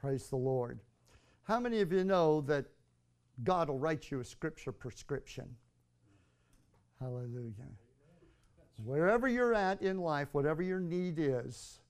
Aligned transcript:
Praise 0.00 0.28
the 0.28 0.36
Lord. 0.36 0.80
How 1.44 1.58
many 1.58 1.80
of 1.80 1.92
you 1.92 2.04
know 2.04 2.40
that 2.42 2.66
God 3.44 3.68
will 3.68 3.78
write 3.78 4.10
you 4.10 4.20
a 4.20 4.24
scripture 4.24 4.72
prescription? 4.72 5.48
Hallelujah. 7.00 7.52
Wherever 8.84 9.26
you're 9.28 9.54
at 9.54 9.80
in 9.82 9.98
life, 9.98 10.28
whatever 10.32 10.62
your 10.62 10.80
need 10.80 11.18
is 11.18 11.80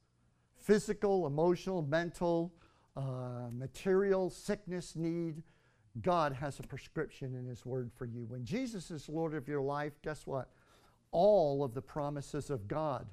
physical, 0.56 1.26
emotional, 1.26 1.82
mental, 1.82 2.52
uh, 2.96 3.48
material, 3.52 4.30
sickness, 4.30 4.96
need 4.96 5.42
God 6.02 6.32
has 6.32 6.58
a 6.58 6.62
prescription 6.62 7.34
in 7.34 7.46
His 7.46 7.64
Word 7.64 7.90
for 7.96 8.04
you. 8.04 8.26
When 8.28 8.44
Jesus 8.44 8.90
is 8.90 9.08
Lord 9.08 9.34
of 9.34 9.48
your 9.48 9.60
life, 9.62 9.92
guess 10.02 10.26
what? 10.26 10.50
All 11.12 11.64
of 11.64 11.72
the 11.72 11.82
promises 11.82 12.50
of 12.50 12.68
God 12.68 13.06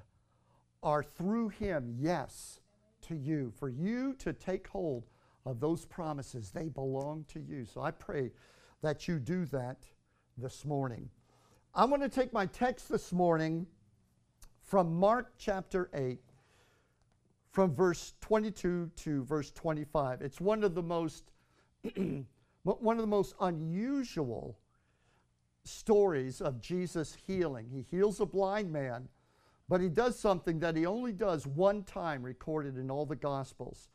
are 0.82 1.02
through 1.02 1.48
Him, 1.50 1.94
yes, 1.98 2.60
to 3.08 3.14
you. 3.14 3.52
For 3.58 3.68
you 3.68 4.14
to 4.14 4.32
take 4.32 4.68
hold 4.68 5.06
of 5.46 5.60
those 5.60 5.84
promises, 5.84 6.50
they 6.50 6.68
belong 6.68 7.24
to 7.28 7.40
you. 7.40 7.64
So 7.64 7.80
I 7.80 7.90
pray 7.90 8.32
that 8.82 9.08
you 9.08 9.18
do 9.18 9.44
that 9.46 9.78
this 10.36 10.64
morning. 10.64 11.08
I'm 11.74 11.88
going 11.88 12.00
to 12.00 12.08
take 12.08 12.32
my 12.32 12.46
text 12.46 12.88
this 12.88 13.12
morning 13.12 13.66
from 14.62 14.94
Mark 14.94 15.32
chapter 15.38 15.90
8, 15.94 16.18
from 17.50 17.74
verse 17.74 18.14
22 18.20 18.90
to 18.96 19.24
verse 19.24 19.50
25. 19.50 20.22
It's 20.22 20.40
one 20.40 20.64
of 20.64 20.74
the 20.74 20.82
most 20.82 21.30
one 22.64 22.96
of 22.96 23.02
the 23.02 23.06
most 23.06 23.34
unusual 23.40 24.58
stories 25.64 26.40
of 26.40 26.60
Jesus 26.60 27.16
healing. 27.26 27.68
He 27.70 27.82
heals 27.82 28.20
a 28.20 28.26
blind 28.26 28.72
man, 28.72 29.08
but 29.68 29.80
he 29.80 29.88
does 29.88 30.18
something 30.18 30.58
that 30.60 30.76
he 30.76 30.86
only 30.86 31.12
does 31.12 31.46
one 31.46 31.82
time 31.84 32.22
recorded 32.22 32.76
in 32.76 32.90
all 32.90 33.06
the 33.06 33.16
Gospels. 33.16 33.88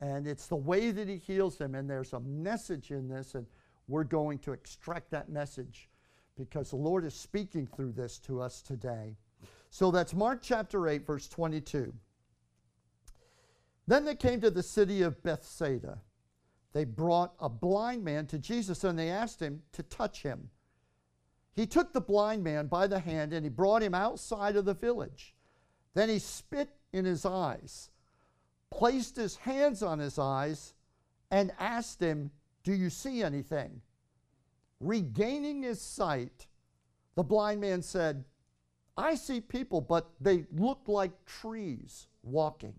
And 0.00 0.26
it's 0.26 0.46
the 0.46 0.56
way 0.56 0.90
that 0.90 1.08
he 1.08 1.16
heals 1.16 1.56
them. 1.56 1.74
and 1.74 1.88
there's 1.88 2.14
a 2.14 2.20
message 2.20 2.90
in 2.90 3.08
this, 3.08 3.34
and 3.34 3.46
we're 3.86 4.04
going 4.04 4.38
to 4.40 4.52
extract 4.52 5.10
that 5.10 5.28
message 5.28 5.90
because 6.36 6.70
the 6.70 6.76
Lord 6.76 7.04
is 7.04 7.14
speaking 7.14 7.66
through 7.66 7.92
this 7.92 8.18
to 8.20 8.40
us 8.40 8.62
today. 8.62 9.16
So 9.68 9.90
that's 9.90 10.14
Mark 10.14 10.40
chapter 10.42 10.88
8, 10.88 11.06
verse 11.06 11.28
22. 11.28 11.92
Then 13.86 14.04
they 14.04 14.14
came 14.14 14.40
to 14.40 14.50
the 14.50 14.62
city 14.62 15.02
of 15.02 15.22
Bethsaida. 15.22 15.98
They 16.72 16.84
brought 16.84 17.34
a 17.40 17.48
blind 17.48 18.04
man 18.04 18.26
to 18.28 18.38
Jesus 18.38 18.84
and 18.84 18.98
they 18.98 19.10
asked 19.10 19.40
him 19.40 19.62
to 19.72 19.82
touch 19.82 20.22
him. 20.22 20.48
He 21.54 21.66
took 21.66 21.92
the 21.92 22.00
blind 22.00 22.44
man 22.44 22.66
by 22.66 22.86
the 22.86 23.00
hand 23.00 23.32
and 23.32 23.44
he 23.44 23.50
brought 23.50 23.82
him 23.82 23.94
outside 23.94 24.56
of 24.56 24.64
the 24.64 24.74
village. 24.74 25.34
Then 25.94 26.08
he 26.08 26.18
spit 26.18 26.70
in 26.92 27.04
his 27.04 27.24
eyes, 27.24 27.90
placed 28.70 29.16
his 29.16 29.36
hands 29.36 29.82
on 29.82 29.98
his 29.98 30.18
eyes, 30.18 30.74
and 31.30 31.52
asked 31.58 32.00
him, 32.00 32.30
Do 32.64 32.72
you 32.72 32.90
see 32.90 33.22
anything? 33.22 33.80
Regaining 34.80 35.62
his 35.62 35.80
sight, 35.80 36.46
the 37.14 37.22
blind 37.22 37.60
man 37.60 37.82
said, 37.82 38.24
I 38.96 39.14
see 39.14 39.40
people, 39.40 39.80
but 39.80 40.10
they 40.20 40.46
look 40.52 40.82
like 40.86 41.24
trees 41.24 42.06
walking. 42.22 42.74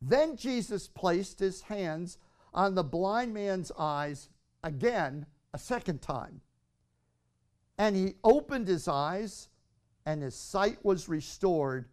Then 0.00 0.36
Jesus 0.36 0.88
placed 0.88 1.38
his 1.38 1.62
hands 1.62 2.18
on 2.52 2.74
the 2.74 2.84
blind 2.84 3.34
man's 3.34 3.72
eyes 3.78 4.28
again 4.62 5.26
a 5.52 5.58
second 5.58 6.02
time. 6.02 6.40
And 7.78 7.94
he 7.94 8.14
opened 8.24 8.68
his 8.68 8.88
eyes, 8.88 9.48
and 10.06 10.22
his 10.22 10.34
sight 10.34 10.78
was 10.82 11.08
restored, 11.08 11.88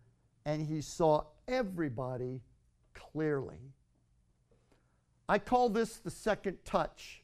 and 0.46 0.66
he 0.66 0.82
saw 0.82 1.26
everybody 1.48 2.42
clearly. 2.94 3.74
I 5.28 5.40
call 5.40 5.70
this 5.70 5.98
the 5.98 6.12
second 6.12 6.58
touch. 6.66 7.24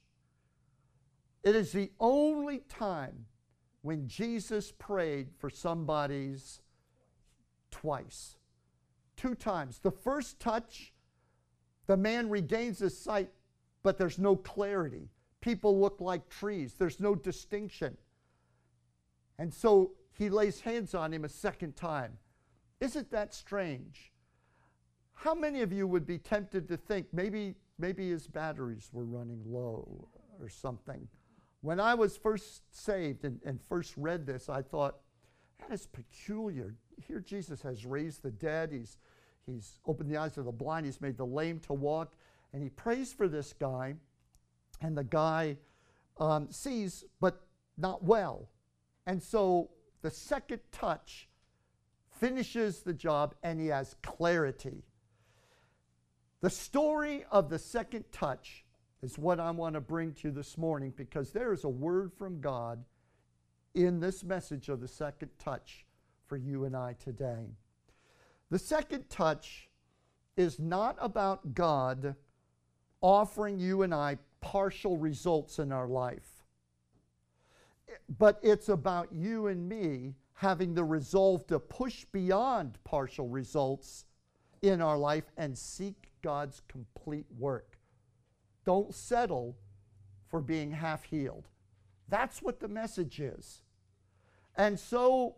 It 1.43 1.55
is 1.55 1.71
the 1.71 1.91
only 1.99 2.59
time 2.69 3.25
when 3.81 4.07
Jesus 4.07 4.71
prayed 4.71 5.29
for 5.37 5.49
somebody's 5.49 6.61
twice. 7.71 8.35
Two 9.15 9.35
times. 9.35 9.79
The 9.79 9.91
first 9.91 10.39
touch, 10.39 10.93
the 11.87 11.97
man 11.97 12.29
regains 12.29 12.79
his 12.79 12.97
sight, 12.97 13.29
but 13.83 13.97
there's 13.97 14.19
no 14.19 14.35
clarity. 14.35 15.09
People 15.41 15.79
look 15.79 16.01
like 16.01 16.29
trees, 16.29 16.73
there's 16.77 16.99
no 16.99 17.15
distinction. 17.15 17.97
And 19.39 19.53
so 19.53 19.93
he 20.11 20.29
lays 20.29 20.59
hands 20.59 20.93
on 20.93 21.13
him 21.13 21.23
a 21.23 21.29
second 21.29 21.77
time. 21.77 22.17
Isn't 22.81 23.09
that 23.11 23.33
strange? 23.33 24.11
How 25.13 25.33
many 25.33 25.61
of 25.61 25.71
you 25.71 25.87
would 25.87 26.05
be 26.05 26.17
tempted 26.17 26.67
to 26.67 26.77
think 26.77 27.07
maybe, 27.13 27.55
maybe 27.77 28.09
his 28.09 28.27
batteries 28.27 28.89
were 28.91 29.05
running 29.05 29.41
low 29.45 30.09
or 30.39 30.49
something? 30.49 31.07
When 31.61 31.79
I 31.79 31.95
was 31.95 32.17
first 32.17 32.63
saved 32.71 33.23
and, 33.23 33.39
and 33.45 33.59
first 33.67 33.93
read 33.97 34.25
this, 34.25 34.49
I 34.49 34.61
thought, 34.61 34.97
that 35.59 35.73
is 35.73 35.87
peculiar. 35.87 36.75
Here 37.05 37.19
Jesus 37.21 37.61
has 37.61 37.85
raised 37.85 38.23
the 38.23 38.31
dead, 38.31 38.71
he's, 38.71 38.97
he's 39.45 39.79
opened 39.85 40.09
the 40.09 40.17
eyes 40.17 40.37
of 40.37 40.45
the 40.45 40.51
blind, 40.51 40.85
he's 40.85 41.01
made 41.01 41.17
the 41.17 41.25
lame 41.25 41.59
to 41.61 41.73
walk, 41.73 42.13
and 42.53 42.63
he 42.63 42.69
prays 42.69 43.13
for 43.13 43.27
this 43.27 43.53
guy, 43.53 43.95
and 44.81 44.97
the 44.97 45.03
guy 45.03 45.57
um, 46.17 46.47
sees, 46.49 47.03
but 47.19 47.41
not 47.77 48.03
well. 48.03 48.49
And 49.09 49.23
so 49.23 49.71
the 50.03 50.11
second 50.11 50.61
touch 50.71 51.27
finishes 52.11 52.81
the 52.81 52.93
job, 52.93 53.33
and 53.41 53.59
he 53.59 53.65
has 53.65 53.95
clarity. 54.03 54.83
The 56.41 56.51
story 56.51 57.25
of 57.31 57.49
the 57.49 57.57
second 57.57 58.05
touch 58.11 58.65
is 59.01 59.17
what 59.17 59.39
I 59.39 59.49
want 59.49 59.73
to 59.73 59.81
bring 59.81 60.13
to 60.13 60.27
you 60.27 60.31
this 60.31 60.59
morning 60.59 60.93
because 60.95 61.31
there 61.31 61.51
is 61.53 61.63
a 61.63 61.69
word 61.69 62.13
from 62.13 62.39
God 62.39 62.85
in 63.73 63.99
this 63.99 64.23
message 64.23 64.69
of 64.69 64.79
the 64.79 64.87
second 64.87 65.31
touch 65.39 65.87
for 66.27 66.37
you 66.37 66.65
and 66.65 66.75
I 66.77 66.93
today. 67.03 67.47
The 68.51 68.59
second 68.59 69.09
touch 69.09 69.69
is 70.37 70.59
not 70.59 70.95
about 71.01 71.55
God 71.55 72.13
offering 73.01 73.57
you 73.57 73.81
and 73.81 73.91
I 73.91 74.19
partial 74.39 74.97
results 74.97 75.57
in 75.57 75.71
our 75.71 75.87
life, 75.87 76.38
but 78.17 78.39
it's 78.41 78.69
about 78.69 79.09
you 79.11 79.47
and 79.47 79.67
me 79.67 80.15
having 80.33 80.73
the 80.73 80.83
resolve 80.83 81.45
to 81.47 81.59
push 81.59 82.05
beyond 82.11 82.77
partial 82.83 83.27
results 83.27 84.05
in 84.61 84.81
our 84.81 84.97
life 84.97 85.31
and 85.37 85.57
seek 85.57 86.09
God's 86.21 86.61
complete 86.67 87.25
work. 87.37 87.77
Don't 88.65 88.93
settle 88.93 89.57
for 90.29 90.41
being 90.41 90.71
half 90.71 91.03
healed. 91.03 91.47
That's 92.07 92.41
what 92.41 92.59
the 92.59 92.67
message 92.67 93.19
is. 93.19 93.61
And 94.55 94.79
so, 94.79 95.35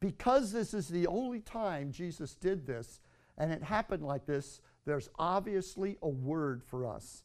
because 0.00 0.52
this 0.52 0.74
is 0.74 0.88
the 0.88 1.06
only 1.06 1.40
time 1.40 1.92
Jesus 1.92 2.34
did 2.34 2.66
this, 2.66 3.00
and 3.36 3.52
it 3.52 3.62
happened 3.62 4.04
like 4.04 4.26
this, 4.26 4.60
there's 4.84 5.08
obviously 5.18 5.96
a 6.02 6.08
word 6.08 6.62
for 6.62 6.86
us. 6.86 7.22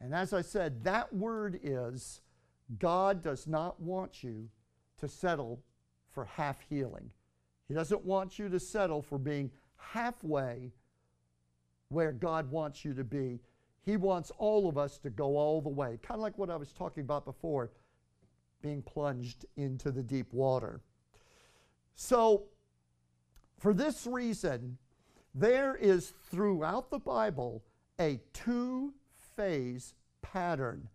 And 0.00 0.14
as 0.14 0.32
I 0.32 0.42
said, 0.42 0.84
that 0.84 1.12
word 1.14 1.58
is 1.62 2.20
God 2.78 3.22
does 3.22 3.46
not 3.46 3.80
want 3.80 4.22
you 4.22 4.48
to 4.98 5.08
settle 5.08 5.62
for 6.12 6.24
half 6.24 6.60
healing. 6.68 7.10
He 7.68 7.74
doesn't 7.74 8.04
want 8.04 8.38
you 8.38 8.48
to 8.48 8.60
settle 8.60 9.02
for 9.02 9.18
being 9.18 9.50
halfway 9.76 10.72
where 11.88 12.12
God 12.12 12.50
wants 12.50 12.84
you 12.84 12.94
to 12.94 13.04
be. 13.04 13.40
He 13.82 13.96
wants 13.96 14.30
all 14.38 14.68
of 14.68 14.76
us 14.76 14.98
to 14.98 15.10
go 15.10 15.36
all 15.36 15.60
the 15.60 15.68
way, 15.68 15.98
kind 16.02 16.18
of 16.18 16.20
like 16.20 16.38
what 16.38 16.50
I 16.50 16.56
was 16.56 16.72
talking 16.72 17.02
about 17.02 17.24
before 17.24 17.70
being 18.62 18.82
plunged 18.82 19.46
into 19.56 19.90
the 19.90 20.02
deep 20.02 20.32
water. 20.32 20.80
So, 21.94 22.44
for 23.58 23.74
this 23.74 24.06
reason, 24.06 24.78
there 25.34 25.76
is 25.76 26.12
throughout 26.30 26.90
the 26.90 26.98
Bible 26.98 27.62
a 27.98 28.20
two 28.32 28.94
phase 29.36 29.94
pattern 30.22 30.88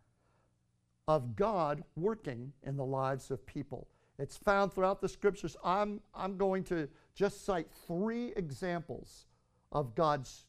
of 1.07 1.35
God 1.35 1.83
working 1.95 2.51
in 2.63 2.77
the 2.77 2.85
lives 2.85 3.31
of 3.31 3.45
people. 3.45 3.87
It's 4.17 4.37
found 4.37 4.73
throughout 4.73 5.01
the 5.01 5.09
scriptures. 5.09 5.57
I'm, 5.63 6.01
I'm 6.13 6.37
going 6.37 6.63
to 6.65 6.87
just 7.13 7.45
cite 7.45 7.67
three 7.85 8.33
examples 8.35 9.25
of 9.71 9.93
God's 9.93 10.45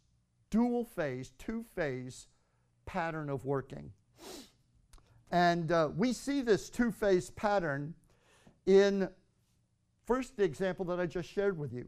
dual 0.51 0.85
phase, 0.85 1.33
two 1.39 1.65
phase 1.75 2.29
pattern 2.87 3.29
of 3.29 3.45
working. 3.45 3.91
And 5.31 5.73
uh, 5.73 5.91
we 5.97 6.13
see 6.13 6.41
this 6.41 6.71
two 6.71 6.93
phase 6.93 7.31
pattern 7.31 7.95
in 8.65 9.09
first 10.07 10.37
the 10.37 10.45
example 10.45 10.85
that 10.87 11.01
I 11.01 11.07
just 11.07 11.29
shared 11.29 11.59
with 11.59 11.73
you. 11.73 11.87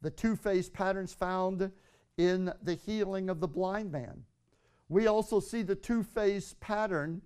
The 0.00 0.10
two 0.10 0.36
phase 0.36 0.68
patterns 0.68 1.12
found 1.12 1.72
in 2.16 2.52
the 2.62 2.74
healing 2.74 3.28
of 3.28 3.40
the 3.40 3.48
blind 3.48 3.90
man. 3.90 4.22
We 4.88 5.08
also 5.08 5.40
see 5.40 5.62
the 5.62 5.74
two 5.74 6.04
phase 6.04 6.54
pattern 6.60 7.20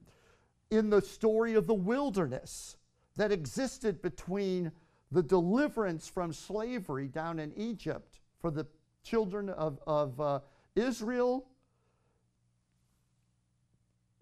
in 0.72 0.88
the 0.88 1.02
story 1.02 1.52
of 1.52 1.66
the 1.66 1.74
wilderness 1.74 2.78
that 3.16 3.30
existed 3.30 4.00
between 4.00 4.72
the 5.10 5.22
deliverance 5.22 6.08
from 6.08 6.32
slavery 6.32 7.08
down 7.08 7.38
in 7.38 7.52
Egypt 7.58 8.20
for 8.40 8.50
the 8.50 8.66
children 9.04 9.50
of, 9.50 9.78
of 9.86 10.19
uh, 10.19 10.40
Israel 10.74 11.46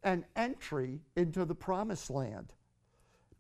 an 0.03 0.25
entry 0.35 0.99
into 1.15 1.45
the 1.45 1.55
promised 1.55 2.11
land, 2.11 2.53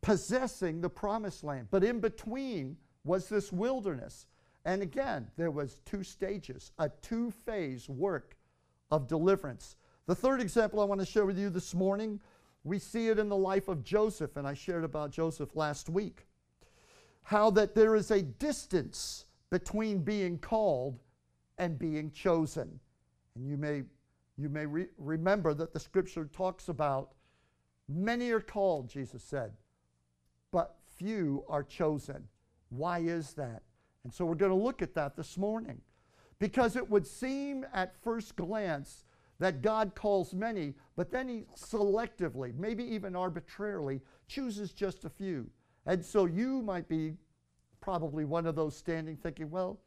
possessing 0.02 0.80
the 0.80 0.90
promised 0.90 1.42
land. 1.42 1.66
But 1.68 1.82
in 1.82 1.98
between 1.98 2.76
was 3.02 3.28
this 3.28 3.50
wilderness. 3.50 4.26
And 4.64 4.82
again, 4.82 5.26
there 5.36 5.50
was 5.50 5.80
two 5.84 6.04
stages, 6.04 6.70
a 6.78 6.90
two-phase 7.02 7.88
work 7.88 8.36
of 8.92 9.08
deliverance. 9.08 9.74
The 10.06 10.14
third 10.14 10.40
example 10.40 10.80
I 10.80 10.84
want 10.84 11.00
to 11.00 11.06
share 11.06 11.26
with 11.26 11.38
you 11.38 11.50
this 11.50 11.74
morning, 11.74 12.20
we 12.64 12.78
see 12.78 13.08
it 13.08 13.18
in 13.18 13.28
the 13.28 13.36
life 13.36 13.68
of 13.68 13.84
Joseph, 13.84 14.36
and 14.36 14.46
I 14.46 14.54
shared 14.54 14.84
about 14.84 15.10
Joseph 15.10 15.56
last 15.56 15.88
week. 15.88 16.26
How 17.22 17.50
that 17.50 17.74
there 17.74 17.94
is 17.94 18.10
a 18.10 18.22
distance 18.22 19.26
between 19.50 19.98
being 20.02 20.38
called 20.38 20.98
and 21.58 21.78
being 21.78 22.10
chosen. 22.10 22.80
And 23.34 23.46
you 23.46 23.56
may, 23.56 23.82
you 24.36 24.48
may 24.48 24.66
re- 24.66 24.88
remember 24.98 25.54
that 25.54 25.72
the 25.72 25.80
scripture 25.80 26.24
talks 26.26 26.68
about 26.68 27.12
many 27.88 28.30
are 28.30 28.40
called, 28.40 28.88
Jesus 28.88 29.22
said, 29.22 29.52
but 30.52 30.76
few 30.96 31.44
are 31.48 31.62
chosen. 31.62 32.28
Why 32.68 33.00
is 33.00 33.32
that? 33.34 33.62
And 34.04 34.12
so 34.12 34.24
we're 34.24 34.34
going 34.34 34.52
to 34.52 34.56
look 34.56 34.82
at 34.82 34.94
that 34.94 35.16
this 35.16 35.36
morning. 35.36 35.80
Because 36.38 36.76
it 36.76 36.88
would 36.88 37.06
seem 37.06 37.66
at 37.74 37.94
first 38.02 38.34
glance 38.36 39.04
that 39.40 39.62
God 39.62 39.94
calls 39.94 40.34
many, 40.34 40.75
but 40.96 41.10
then 41.10 41.28
he 41.28 41.44
selectively, 41.56 42.54
maybe 42.56 42.84
even 42.84 43.16
arbitrarily, 43.16 44.00
chooses 44.28 44.72
just 44.72 45.04
a 45.04 45.10
few. 45.10 45.50
And 45.87 46.04
so 46.04 46.26
you 46.26 46.62
might 46.62 46.88
be 46.88 47.16
probably 47.81 48.26
one 48.26 48.46
of 48.46 48.54
those 48.54 48.76
standing 48.76 49.16
thinking, 49.16 49.50
well, 49.50 49.81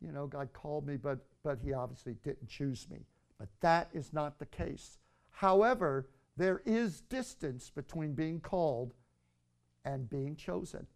you 0.00 0.10
know, 0.10 0.26
God 0.26 0.52
called 0.52 0.86
me, 0.86 0.96
but, 0.96 1.18
but 1.44 1.58
he 1.64 1.72
obviously 1.72 2.14
didn't 2.24 2.48
choose 2.48 2.88
me. 2.90 3.06
But 3.38 3.48
that 3.60 3.88
is 3.92 4.12
not 4.12 4.38
the 4.40 4.46
case. 4.46 4.98
However, 5.30 6.08
there 6.36 6.60
is 6.66 7.00
distance 7.02 7.70
between 7.70 8.14
being 8.14 8.40
called 8.40 8.94
and 9.84 10.10
being 10.10 10.34
chosen. 10.34 10.86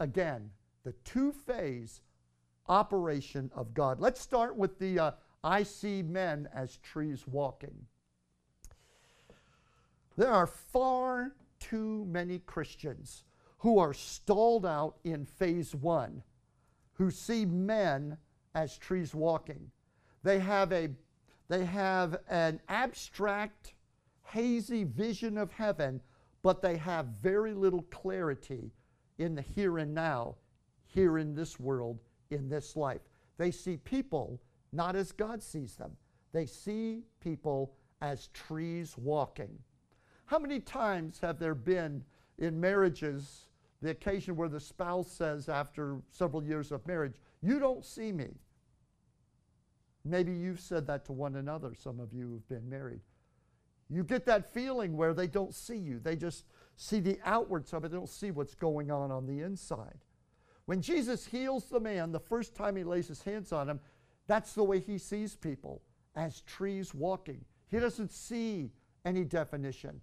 Again, 0.00 0.50
the 0.84 0.92
two 1.04 1.30
phase 1.30 2.00
operation 2.68 3.50
of 3.54 3.74
God. 3.74 4.00
Let's 4.00 4.20
start 4.20 4.56
with 4.56 4.78
the 4.78 4.98
uh, 4.98 5.10
I 5.42 5.62
see 5.62 6.02
men 6.02 6.48
as 6.54 6.76
trees 6.78 7.26
walking. 7.26 7.86
There 10.16 10.30
are 10.30 10.46
far 10.46 11.32
too 11.58 12.04
many 12.06 12.40
Christians 12.40 13.24
who 13.58 13.78
are 13.78 13.94
stalled 13.94 14.66
out 14.66 14.96
in 15.04 15.24
phase 15.24 15.74
one, 15.74 16.22
who 16.94 17.10
see 17.10 17.44
men 17.44 18.18
as 18.54 18.76
trees 18.76 19.14
walking. 19.14 19.70
They 20.22 20.38
have, 20.40 20.72
a, 20.72 20.90
they 21.48 21.64
have 21.64 22.18
an 22.28 22.60
abstract, 22.68 23.74
hazy 24.24 24.84
vision 24.84 25.38
of 25.38 25.52
heaven, 25.52 26.00
but 26.42 26.60
they 26.60 26.76
have 26.76 27.06
very 27.22 27.54
little 27.54 27.82
clarity 27.90 28.72
in 29.18 29.34
the 29.34 29.42
here 29.42 29.78
and 29.78 29.94
now, 29.94 30.36
here 30.86 31.18
in 31.18 31.34
this 31.34 31.60
world, 31.60 31.98
in 32.30 32.48
this 32.48 32.76
life. 32.76 33.02
They 33.38 33.50
see 33.50 33.76
people 33.78 34.40
not 34.72 34.96
as 34.96 35.12
God 35.12 35.42
sees 35.42 35.74
them, 35.74 35.92
they 36.32 36.46
see 36.46 37.02
people 37.20 37.74
as 38.00 38.28
trees 38.28 38.96
walking. 38.96 39.58
How 40.26 40.38
many 40.38 40.60
times 40.60 41.18
have 41.20 41.38
there 41.38 41.54
been 41.54 42.04
in 42.38 42.60
marriages 42.60 43.46
the 43.82 43.90
occasion 43.90 44.36
where 44.36 44.48
the 44.48 44.60
spouse 44.60 45.10
says, 45.10 45.48
after 45.48 45.98
several 46.10 46.42
years 46.42 46.70
of 46.70 46.86
marriage, 46.86 47.14
You 47.42 47.58
don't 47.58 47.84
see 47.84 48.12
me? 48.12 48.28
Maybe 50.04 50.32
you've 50.32 50.60
said 50.60 50.86
that 50.86 51.04
to 51.06 51.12
one 51.12 51.36
another, 51.36 51.74
some 51.74 52.00
of 52.00 52.12
you 52.12 52.28
who've 52.28 52.48
been 52.48 52.68
married. 52.68 53.00
You 53.88 54.04
get 54.04 54.24
that 54.26 54.52
feeling 54.52 54.96
where 54.96 55.14
they 55.14 55.26
don't 55.26 55.54
see 55.54 55.76
you. 55.76 55.98
They 55.98 56.16
just 56.16 56.44
see 56.76 57.00
the 57.00 57.18
outwards 57.24 57.72
of 57.72 57.84
it, 57.84 57.90
they 57.90 57.96
don't 57.96 58.08
see 58.08 58.30
what's 58.30 58.54
going 58.54 58.90
on 58.90 59.10
on 59.10 59.26
the 59.26 59.40
inside. 59.40 59.98
When 60.66 60.80
Jesus 60.80 61.26
heals 61.26 61.64
the 61.64 61.80
man, 61.80 62.12
the 62.12 62.20
first 62.20 62.54
time 62.54 62.76
he 62.76 62.84
lays 62.84 63.08
his 63.08 63.22
hands 63.22 63.52
on 63.52 63.68
him, 63.68 63.80
that's 64.30 64.52
the 64.52 64.62
way 64.62 64.78
he 64.78 64.96
sees 64.96 65.34
people 65.34 65.82
as 66.14 66.42
trees 66.42 66.94
walking. 66.94 67.44
He 67.68 67.80
doesn't 67.80 68.12
see 68.12 68.70
any 69.04 69.24
definition. 69.24 70.00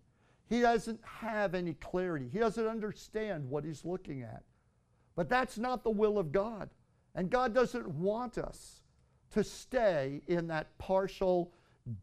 He 0.49 0.59
doesn't 0.59 0.99
have 1.03 1.55
any 1.55 1.75
clarity. 1.75 2.27
He 2.33 2.39
doesn't 2.39 2.67
understand 2.67 3.49
what 3.49 3.63
he's 3.63 3.85
looking 3.85 4.23
at. 4.23 4.43
But 5.15 5.29
that's 5.29 5.57
not 5.57 5.85
the 5.85 5.91
will 5.91 6.19
of 6.19 6.33
God. 6.33 6.69
And 7.15 7.29
God 7.29 7.53
doesn't 7.53 7.87
want 7.87 8.37
us 8.37 8.81
to 9.31 9.45
stay 9.45 10.21
in 10.27 10.47
that 10.47 10.77
partial, 10.77 11.53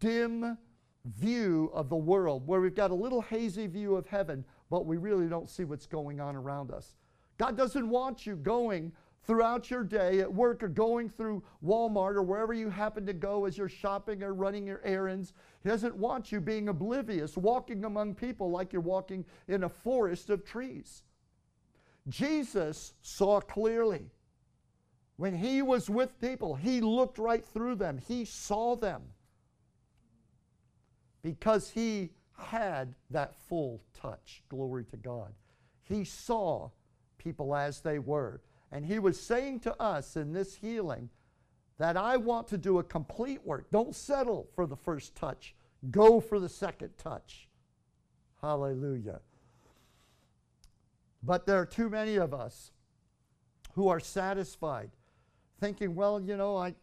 dim 0.01 0.57
view 1.05 1.71
of 1.75 1.91
the 1.91 1.97
world 1.97 2.47
where 2.47 2.63
we've 2.63 2.75
got 2.75 2.91
a 2.91 2.95
little 2.95 3.21
hazy 3.21 3.67
view 3.67 3.97
of 3.97 4.07
heaven, 4.07 4.47
but 4.71 4.87
we 4.87 4.97
really 4.97 5.29
don't 5.29 5.51
see 5.51 5.65
what's 5.65 5.87
going 5.87 6.23
on 6.23 6.37
around 6.37 6.71
us. 6.71 6.95
God 7.37 7.55
doesn't 7.55 7.87
want 7.87 8.27
you 8.27 8.35
going 8.37 8.93
throughout 9.27 9.71
your 9.71 9.85
day 9.85 10.21
at 10.21 10.33
work 10.33 10.63
or 10.63 10.69
going 10.69 11.09
through 11.09 11.43
Walmart 11.65 12.15
or 12.15 12.23
wherever 12.23 12.53
you 12.53 12.69
happen 12.69 13.07
to 13.07 13.13
go 13.13 13.47
as 13.47 13.57
you're 13.57 13.69
shopping 13.69 14.23
or 14.23 14.35
running 14.35 14.67
your 14.67 14.81
errands. 14.85 15.33
He 15.63 15.69
doesn't 15.69 15.97
want 15.97 16.31
you 16.31 16.41
being 16.41 16.69
oblivious, 16.69 17.37
walking 17.37 17.85
among 17.85 18.15
people 18.15 18.51
like 18.51 18.73
you're 18.73 18.83
walking 18.83 19.25
in 19.49 19.65
a 19.65 19.69
forest 19.69 20.31
of 20.31 20.45
trees. 20.45 21.03
Jesus 22.09 22.95
saw 23.01 23.41
clearly. 23.41 24.11
When 25.17 25.35
he 25.35 25.63
was 25.63 25.89
with 25.89 26.21
people, 26.21 26.55
he 26.55 26.81
looked 26.81 27.19
right 27.19 27.45
through 27.45 27.77
them, 27.77 27.99
he 27.99 28.25
saw 28.25 28.77
them 28.77 29.03
because 31.23 31.71
he 31.71 32.11
had 32.37 32.95
that 33.11 33.35
full 33.49 33.81
touch. 33.95 34.43
Glory 34.49 34.85
to 34.85 34.97
God. 34.97 35.33
He 35.83 36.05
saw 36.05 36.71
people 37.17 37.55
as 37.55 37.81
they 37.81 37.99
were. 37.99 38.41
And 38.75 38.85
he 38.85 38.99
was 38.99 39.21
saying 39.21 39.61
to 39.61 39.81
us 39.81 40.17
in 40.17 40.33
this 40.33 40.57
healing 40.57 41.09
that 41.79 41.97
I 41.97 42.17
want 42.17 42.49
to 42.49 42.59
do 42.59 42.81
a 42.81 42.83
complete 42.83 43.47
work. 43.47 43.71
Don't 43.71 43.95
settle 43.95 44.49
for 44.57 44.67
the 44.67 44.75
first 44.75 45.15
touch, 45.15 45.55
go 45.93 46.21
for 46.21 46.41
the 46.41 46.49
second 46.49 46.91
touch. 46.99 47.49
Hallelujah. 48.43 49.21
But 51.23 51.47
there 51.47 51.57
are 51.61 51.67
too 51.67 51.89
many 51.89 52.17
of 52.17 52.35
us 52.35 52.73
who 53.75 53.87
are 53.87 54.01
satisfied, 54.01 54.91
thinking, 55.61 55.95
well, 55.95 56.21
you 56.21 56.37
know, 56.37 56.57
I, 56.57 56.75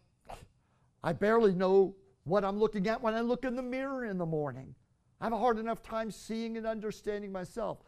I 1.03 1.11
barely 1.11 1.53
know 1.53 1.93
what 2.23 2.45
I'm 2.45 2.57
looking 2.57 2.87
at 2.87 3.01
when 3.01 3.15
I 3.15 3.19
look 3.19 3.43
in 3.43 3.57
the 3.57 3.61
mirror 3.61 4.05
in 4.05 4.17
the 4.17 4.25
morning. 4.25 4.75
I 5.19 5.25
have 5.25 5.33
a 5.33 5.37
hard 5.37 5.59
enough 5.59 5.83
time 5.83 6.09
seeing 6.09 6.55
and 6.55 6.65
understanding 6.65 7.33
myself. 7.33 7.79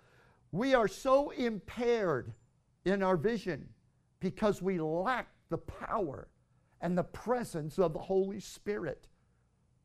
We 0.52 0.74
are 0.74 0.90
so 0.90 1.30
impaired 1.30 2.34
in 2.84 3.02
our 3.02 3.16
vision 3.16 3.70
because 4.24 4.62
we 4.62 4.80
lack 4.80 5.28
the 5.50 5.58
power 5.58 6.30
and 6.80 6.98
the 6.98 7.04
presence 7.04 7.78
of 7.78 7.94
the 7.94 8.00
Holy 8.00 8.40
Spirit. 8.40 9.08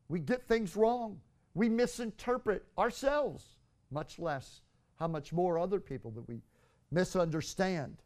We 0.07 0.19
get 0.21 0.47
things 0.47 0.77
wrong. 0.77 1.19
We 1.53 1.67
misinterpret 1.67 2.65
ourselves, 2.77 3.57
much 3.91 4.17
less 4.17 4.61
how 4.95 5.07
much 5.07 5.33
more 5.33 5.59
other 5.59 5.79
people 5.79 6.11
that 6.11 6.27
we 6.27 6.41
misunderstand. 6.89 7.97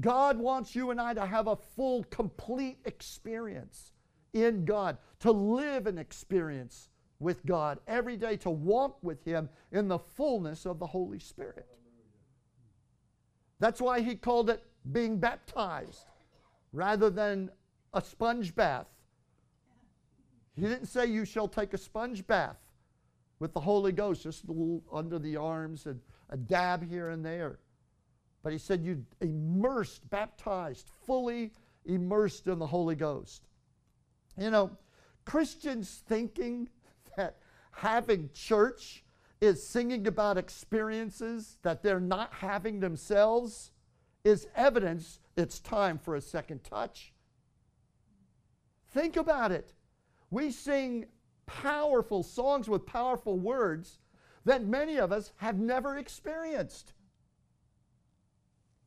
God 0.00 0.38
wants 0.38 0.74
you 0.74 0.90
and 0.90 1.00
I 1.00 1.12
to 1.12 1.26
have 1.26 1.46
a 1.46 1.56
full, 1.56 2.04
complete 2.04 2.78
experience 2.86 3.92
in 4.32 4.64
God, 4.64 4.96
to 5.20 5.30
live 5.30 5.86
an 5.86 5.98
experience 5.98 6.88
with 7.20 7.44
God 7.44 7.78
every 7.86 8.16
day, 8.16 8.36
to 8.38 8.50
walk 8.50 8.96
with 9.02 9.22
Him 9.24 9.50
in 9.72 9.88
the 9.88 9.98
fullness 9.98 10.64
of 10.64 10.78
the 10.78 10.86
Holy 10.86 11.18
Spirit. 11.18 11.66
That's 13.60 13.80
why 13.80 14.00
He 14.00 14.14
called 14.14 14.48
it 14.48 14.62
being 14.90 15.18
baptized 15.18 16.06
rather 16.72 17.10
than 17.10 17.50
a 17.94 18.00
sponge 18.00 18.54
bath. 18.54 18.86
He 20.54 20.62
didn't 20.62 20.86
say 20.86 21.06
you 21.06 21.24
shall 21.24 21.48
take 21.48 21.72
a 21.72 21.78
sponge 21.78 22.26
bath 22.26 22.58
with 23.38 23.52
the 23.52 23.60
Holy 23.60 23.92
Ghost, 23.92 24.22
just 24.22 24.44
a 24.44 24.52
little 24.52 24.82
under 24.92 25.18
the 25.18 25.36
arms 25.36 25.86
and 25.86 26.00
a 26.30 26.36
dab 26.36 26.86
here 26.86 27.10
and 27.10 27.24
there. 27.24 27.58
But 28.42 28.52
he 28.52 28.58
said 28.58 28.84
you 28.84 29.04
immersed, 29.20 30.08
baptized, 30.10 30.90
fully 31.06 31.52
immersed 31.84 32.46
in 32.46 32.58
the 32.58 32.66
Holy 32.66 32.94
Ghost. 32.94 33.42
You 34.38 34.50
know, 34.50 34.70
Christians 35.24 36.02
thinking 36.06 36.68
that 37.16 37.36
having 37.72 38.30
church 38.32 39.04
is 39.40 39.66
singing 39.66 40.06
about 40.06 40.38
experiences 40.38 41.58
that 41.62 41.82
they're 41.82 42.00
not 42.00 42.32
having 42.32 42.80
themselves 42.80 43.71
is 44.24 44.46
evidence 44.54 45.20
it's 45.36 45.60
time 45.60 45.98
for 45.98 46.14
a 46.14 46.20
second 46.20 46.62
touch. 46.64 47.12
Think 48.90 49.16
about 49.16 49.52
it. 49.52 49.72
We 50.30 50.50
sing 50.50 51.06
powerful 51.46 52.22
songs 52.22 52.68
with 52.68 52.86
powerful 52.86 53.38
words 53.38 53.98
that 54.44 54.66
many 54.66 54.96
of 54.96 55.12
us 55.12 55.32
have 55.36 55.58
never 55.58 55.96
experienced. 55.96 56.92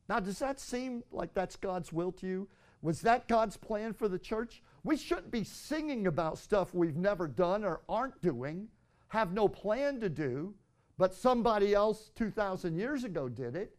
Now, 0.08 0.20
does 0.20 0.38
that 0.38 0.60
seem 0.60 1.02
like 1.10 1.34
that's 1.34 1.56
God's 1.56 1.92
will 1.92 2.12
to 2.12 2.26
you? 2.26 2.48
Was 2.82 3.00
that 3.00 3.26
God's 3.26 3.56
plan 3.56 3.92
for 3.92 4.06
the 4.06 4.18
church? 4.18 4.62
We 4.84 4.96
shouldn't 4.96 5.32
be 5.32 5.42
singing 5.42 6.06
about 6.06 6.38
stuff 6.38 6.72
we've 6.72 6.96
never 6.96 7.26
done 7.26 7.64
or 7.64 7.80
aren't 7.88 8.20
doing, 8.22 8.68
have 9.08 9.32
no 9.32 9.48
plan 9.48 10.00
to 10.00 10.08
do, 10.08 10.54
but 10.96 11.14
somebody 11.14 11.74
else 11.74 12.10
2,000 12.14 12.76
years 12.76 13.02
ago 13.02 13.28
did 13.28 13.56
it. 13.56 13.75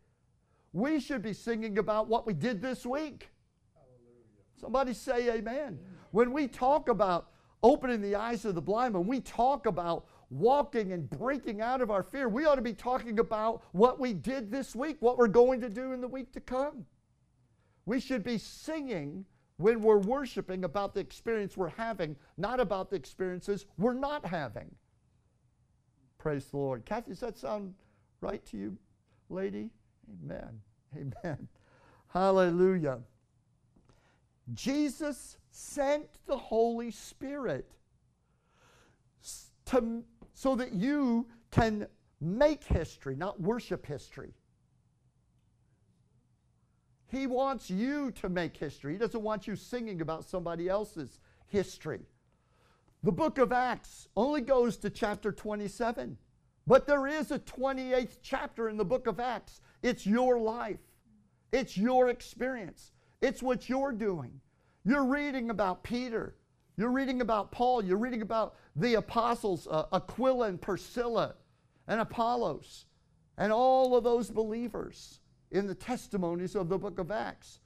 We 0.74 1.00
should 1.00 1.21
be 1.21 1.33
singing 1.33 1.77
about 1.77 2.07
what 2.07 2.27
we 2.27 2.33
did 2.33 2.62
this 2.62 2.86
week. 2.86 3.29
Somebody 4.59 4.93
say 4.93 5.31
amen. 5.31 5.79
When 6.12 6.31
we 6.33 6.47
talk 6.47 6.89
about 6.89 7.31
opening 7.63 8.01
the 8.01 8.15
eyes 8.15 8.45
of 8.45 8.55
the 8.55 8.62
blind, 8.62 8.93
when 8.93 9.07
we 9.07 9.19
talk 9.21 9.65
about 9.65 10.07
walking 10.29 10.91
and 10.91 11.09
breaking 11.09 11.62
out 11.62 11.81
of 11.81 11.89
our 11.89 12.03
fear, 12.03 12.27
we 12.27 12.45
ought 12.45 12.55
to 12.55 12.62
be 12.62 12.74
talking 12.74 13.19
about 13.19 13.63
what 13.71 14.00
we 14.00 14.13
did 14.13 14.51
this 14.51 14.75
week, 14.75 14.97
what 15.00 15.17
we're 15.17 15.27
going 15.27 15.62
to 15.62 15.69
do 15.69 15.93
in 15.93 16.01
the 16.01 16.07
week 16.07 16.31
to 16.33 16.39
come. 16.39 16.86
We 17.86 18.00
should 18.00 18.24
be 18.24 18.38
singing 18.38 19.25
when 19.57 19.81
we're 19.81 19.97
worshiping 19.97 20.65
about 20.65 20.93
the 20.93 21.00
experience 21.00 21.55
we're 21.55 21.69
having, 21.69 22.15
not 22.38 22.59
about 22.59 22.89
the 22.89 22.95
experiences 22.95 23.65
we're 23.77 23.93
not 23.93 24.25
having. 24.25 24.69
Praise 26.17 26.45
the 26.45 26.57
Lord. 26.57 26.86
Kathy, 26.86 27.12
does 27.12 27.21
that 27.21 27.38
sound 27.38 27.74
right 28.21 28.45
to 28.47 28.57
you, 28.57 28.77
lady? 29.29 29.69
Amen. 30.10 30.62
Amen. 30.96 31.48
Hallelujah. 32.08 33.00
Jesus 34.54 35.38
sent 35.52 36.08
the 36.26 36.38
Holy 36.38 36.92
Spirit 36.92 37.70
to, 39.66 40.04
so 40.34 40.56
that 40.56 40.74
you 40.74 41.28
can 41.52 41.88
make 42.22 42.64
history, 42.64 43.16
not 43.16 43.40
worship 43.42 43.86
history. 43.86 44.34
He 47.08 47.28
wants 47.28 47.70
you 47.70 48.12
to 48.12 48.30
make 48.30 48.56
history. 48.58 48.94
He 48.94 49.00
doesn't 49.00 49.22
want 49.22 49.48
you 49.48 49.56
singing 49.56 50.02
about 50.02 50.26
somebody 50.26 50.68
else's 50.68 51.20
history. 51.48 52.02
The 53.04 53.12
book 53.12 53.38
of 53.38 53.52
Acts 53.52 54.10
only 54.16 54.42
goes 54.42 54.78
to 54.78 54.90
chapter 54.90 55.32
27, 55.32 56.18
but 56.66 56.86
there 56.86 57.08
is 57.08 57.32
a 57.32 57.40
28th 57.40 58.18
chapter 58.22 58.68
in 58.68 58.76
the 58.76 58.84
book 58.84 59.08
of 59.08 59.20
Acts. 59.20 59.62
It's 59.84 60.05
your 60.05 60.39
life, 60.39 60.79
it's 61.51 61.77
your 61.77 62.10
experience, 62.10 62.91
it's 63.22 63.43
what 63.43 63.69
you're 63.69 63.91
doing. 63.91 64.39
You're 64.84 65.05
reading 65.05 65.50
about 65.50 65.84
Peter, 65.84 66.36
you're 66.77 66.91
reading 66.91 67.22
about 67.22 67.51
Paul, 67.51 67.84
you're 67.84 67.98
reading 67.98 68.22
about 68.22 68.55
the 68.75 68.96
apostles, 68.96 69.67
uh, 69.69 69.86
Aquila 69.91 70.48
and 70.48 70.62
Priscilla 70.62 71.36
and 71.88 72.00
Apollos, 72.00 72.86
and 73.38 73.51
all 73.51 73.96
of 73.96 74.03
those 74.03 74.29
believers 74.29 75.19
in 75.51 75.67
the 75.67 75.75
testimonies 75.75 76.55
of 76.55 76.69
the 76.69 76.77
book 76.77 77.00
of 77.00 77.12
Acts. 77.12 77.60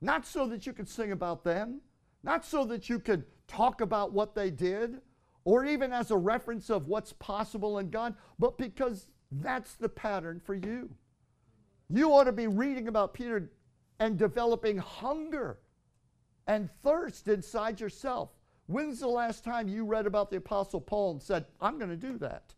Not 0.00 0.26
so 0.26 0.46
that 0.46 0.66
you 0.66 0.72
could 0.72 0.88
sing 0.88 1.12
about 1.12 1.44
them, 1.44 1.80
not 2.22 2.44
so 2.44 2.64
that 2.66 2.88
you 2.88 2.98
could 2.98 3.24
talk 3.46 3.80
about 3.80 4.12
what 4.12 4.34
they 4.34 4.50
did, 4.50 5.00
or 5.44 5.64
even 5.64 5.92
as 5.92 6.10
a 6.10 6.16
reference 6.16 6.70
of 6.70 6.88
what's 6.88 7.12
possible 7.14 7.78
in 7.78 7.90
God, 7.90 8.14
but 8.38 8.58
because 8.58 9.06
that's 9.32 9.74
the 9.74 9.88
pattern 9.88 10.40
for 10.44 10.54
you. 10.54 10.90
You 11.92 12.12
ought 12.12 12.24
to 12.24 12.32
be 12.32 12.46
reading 12.46 12.86
about 12.86 13.14
Peter 13.14 13.50
and 13.98 14.16
developing 14.16 14.78
hunger 14.78 15.58
and 16.46 16.70
thirst 16.82 17.26
inside 17.28 17.80
yourself. 17.80 18.30
When's 18.66 19.00
the 19.00 19.08
last 19.08 19.42
time 19.42 19.68
you 19.68 19.84
read 19.84 20.06
about 20.06 20.30
the 20.30 20.36
Apostle 20.36 20.80
Paul 20.80 21.12
and 21.12 21.22
said, 21.22 21.46
I'm 21.60 21.78
going 21.78 21.90
to 21.90 21.96
do 21.96 22.16
that? 22.18 22.54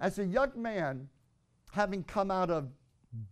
As 0.00 0.18
a 0.18 0.24
young 0.24 0.52
man, 0.56 1.08
having 1.70 2.02
come 2.02 2.30
out 2.30 2.50
of 2.50 2.68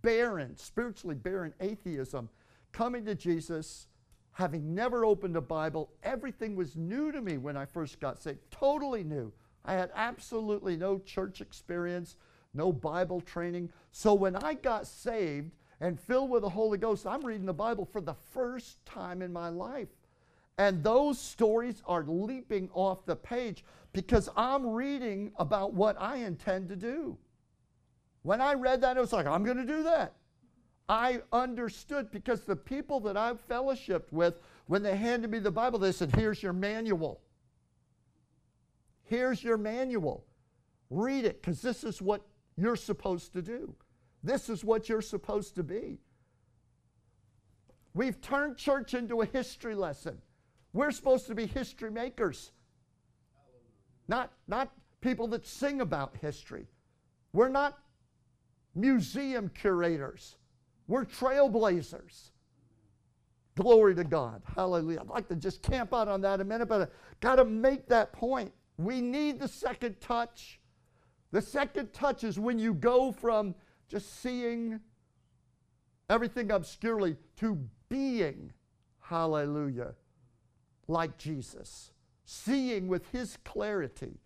barren, 0.03 0.57
spiritually 0.57 1.17
barren 1.17 1.55
atheism, 1.61 2.29
coming 2.73 3.07
to 3.07 3.15
Jesus, 3.15 3.87
having 4.33 4.75
never 4.75 5.07
opened 5.07 5.37
a 5.37 5.41
Bible, 5.41 5.91
everything 6.03 6.55
was 6.55 6.77
new 6.77 7.11
to 7.11 7.23
me 7.23 7.39
when 7.39 7.57
I 7.57 7.65
first 7.65 7.99
got 7.99 8.21
saved. 8.21 8.41
Totally 8.51 9.03
new. 9.03 9.33
I 9.65 9.73
had 9.73 9.91
absolutely 9.95 10.77
no 10.77 10.99
church 10.99 11.41
experience, 11.41 12.17
no 12.55 12.73
Bible 12.73 13.21
training. 13.21 13.71
So 13.93 14.15
when 14.15 14.37
I 14.37 14.55
got 14.55 14.87
saved 14.87 15.53
and 15.81 15.99
filled 15.99 16.31
with 16.31 16.43
the 16.43 16.49
Holy 16.49 16.79
Ghost, 16.79 17.07
I'm 17.07 17.25
reading 17.25 17.47
the 17.47 17.53
Bible 17.53 17.85
for 17.85 18.01
the 18.01 18.15
first 18.15 18.85
time 18.85 19.23
in 19.23 19.33
my 19.33 19.49
life. 19.49 19.89
And 20.59 20.83
those 20.85 21.19
stories 21.19 21.83
are 21.87 22.05
leaping 22.07 22.69
off 22.73 23.07
the 23.07 23.17
page 23.17 23.65
because 23.93 24.29
I'm 24.37 24.67
reading 24.67 25.33
about 25.37 25.75
what 25.75 26.01
I 26.01 26.17
intend 26.17 26.69
to 26.69 26.77
do. 26.77 27.17
When 28.23 28.41
I 28.41 28.55
read 28.55 28.81
that, 28.83 28.97
it 28.97 29.01
was 29.01 29.13
like, 29.13 29.27
I'm 29.27 29.45
going 29.45 29.57
to 29.57 29.67
do 29.67 29.83
that. 29.85 30.15
I 30.89 31.23
understood 31.33 32.11
because 32.11 32.43
the 32.43 32.57
people 32.57 33.01
that 33.01 33.17
I've 33.17 33.47
fellowshipped 33.49 34.13
with, 34.13 34.35
when 34.67 34.83
they 34.83 34.97
handed 34.97 35.31
me 35.31 35.39
the 35.39 35.51
Bible, 35.51 35.79
they 35.79 35.93
said, 35.93 36.15
Here's 36.15 36.43
your 36.43 36.53
manual. 36.53 37.21
Here's 39.05 39.43
your 39.43 39.57
manual. 39.57 40.25
Read 40.91 41.25
it 41.25 41.41
because 41.41 41.63
this 41.63 41.83
is 41.85 42.03
what 42.03 42.23
you're 42.57 42.77
supposed 42.77 43.33
to 43.33 43.43
do. 43.43 43.75
This 44.23 44.49
is 44.49 44.65
what 44.65 44.89
you're 44.89 45.03
supposed 45.03 45.55
to 45.57 45.63
be. 45.63 45.99
We've 47.95 48.21
turned 48.21 48.57
church 48.57 48.95
into 48.95 49.21
a 49.21 49.27
history 49.27 49.75
lesson. 49.75 50.19
We're 50.73 50.91
supposed 50.91 51.27
to 51.27 51.35
be 51.35 51.47
history 51.47 51.91
makers, 51.91 52.53
not, 54.09 54.33
not 54.49 54.73
people 55.01 55.27
that 55.29 55.47
sing 55.47 55.83
about 55.83 56.17
history. 56.21 56.67
We're 57.35 57.51
not 57.51 57.79
museum 58.75 59.51
curators. 59.51 60.37
We're 60.87 61.05
trailblazers. 61.05 62.31
Glory 63.55 63.95
to 63.95 64.05
God. 64.05 64.41
Hallelujah. 64.57 65.01
I'd 65.01 65.09
like 65.09 65.29
to 65.29 65.37
just 65.37 65.63
camp 65.63 65.93
out 65.93 66.09
on 66.09 66.23
that 66.23 66.41
a 66.41 66.45
minute, 66.45 66.69
but 66.69 66.81
I 66.83 66.87
got 67.21 67.37
to 67.37 67.45
make 67.45 67.87
that 67.89 68.13
point. 68.13 68.51
We 68.79 69.03
need 69.03 69.39
the 69.39 69.49
second 69.49 70.01
touch. 70.01 70.59
The 71.33 71.43
second 71.43 71.93
touch 71.93 72.25
is 72.25 72.39
when 72.39 72.59
you 72.59 72.75
go 72.75 73.11
from 73.11 73.55
just 73.89 74.21
seeing 74.21 74.81
everything 76.09 76.53
obscurely 76.53 77.17
to 77.37 77.59
being, 77.89 78.53
hallelujah, 79.01 79.95
like 80.89 81.17
Jesus. 81.17 81.91
Seeing 82.25 82.87
with 82.87 83.09
his 83.11 83.39
clarity. 83.45 84.21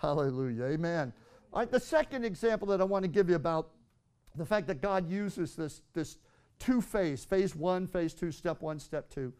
Hallelujah. 0.00 0.64
Amen. 0.64 1.12
All 1.52 1.60
right, 1.60 1.70
the 1.70 1.80
second 1.80 2.24
example 2.24 2.68
that 2.68 2.80
I 2.80 2.84
want 2.84 3.02
to 3.02 3.08
give 3.08 3.28
you 3.28 3.36
about 3.36 3.70
the 4.36 4.46
fact 4.46 4.66
that 4.68 4.80
God 4.80 5.10
uses 5.10 5.54
this, 5.54 5.82
this 5.92 6.18
two 6.58 6.80
phase, 6.80 7.24
phase 7.24 7.54
one, 7.54 7.86
phase 7.86 8.14
two, 8.14 8.30
step 8.30 8.62
one, 8.62 8.78
step 8.78 9.10
two, 9.10 9.32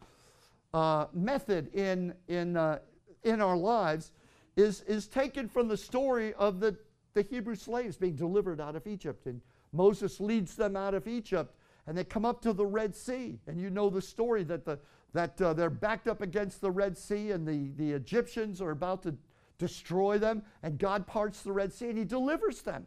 uh, 0.75 1.07
method 1.13 1.75
in, 1.75 2.13
in, 2.29 2.57
uh, 2.57 2.81
in 3.23 3.41
our 3.41 3.57
lives 3.57 4.13
is, 4.57 4.83
is 4.83 5.07
taken 5.07 5.49
from 5.49 5.69
the 5.69 5.77
story 5.77 6.35
of 6.35 6.61
the, 6.61 6.77
the 7.15 7.23
Hebrew 7.23 7.55
slaves 7.55 7.97
being 7.97 8.17
delivered 8.17 8.61
out 8.61 8.77
of 8.77 8.87
Egypt. 8.87 9.27
And 9.27 9.41
Moses 9.73 10.21
leads 10.21 10.57
them 10.57 10.77
out 10.77 10.95
of 10.95 11.09
Egypt, 11.09 11.55
and 11.87 11.97
they 11.97 12.05
come 12.05 12.25
up 12.25 12.41
to 12.43 12.53
the 12.53 12.67
Red 12.67 12.95
Sea. 12.95 13.39
And 13.47 13.61
you 13.61 13.71
know 13.71 13.91
the 13.91 14.03
story 14.03 14.45
that, 14.45 14.65
the, 14.65 14.79
that 15.13 15.41
uh, 15.41 15.53
they're 15.53 15.71
backed 15.71 16.09
up 16.09 16.21
against 16.21 16.61
the 16.61 16.71
Red 16.71 16.97
Sea, 16.97 17.31
and 17.31 17.47
the, 17.47 17.71
the 17.77 17.93
Egyptians 17.93 18.61
are 18.61 18.71
about 18.71 19.03
to 19.05 19.15
destroy 19.59 20.19
them, 20.19 20.43
and 20.63 20.79
God 20.79 21.07
parts 21.07 21.43
the 21.43 21.53
Red 21.53 21.73
Sea 21.73 21.91
and 21.91 21.99
He 21.99 22.05
delivers 22.05 22.63
them. 22.63 22.87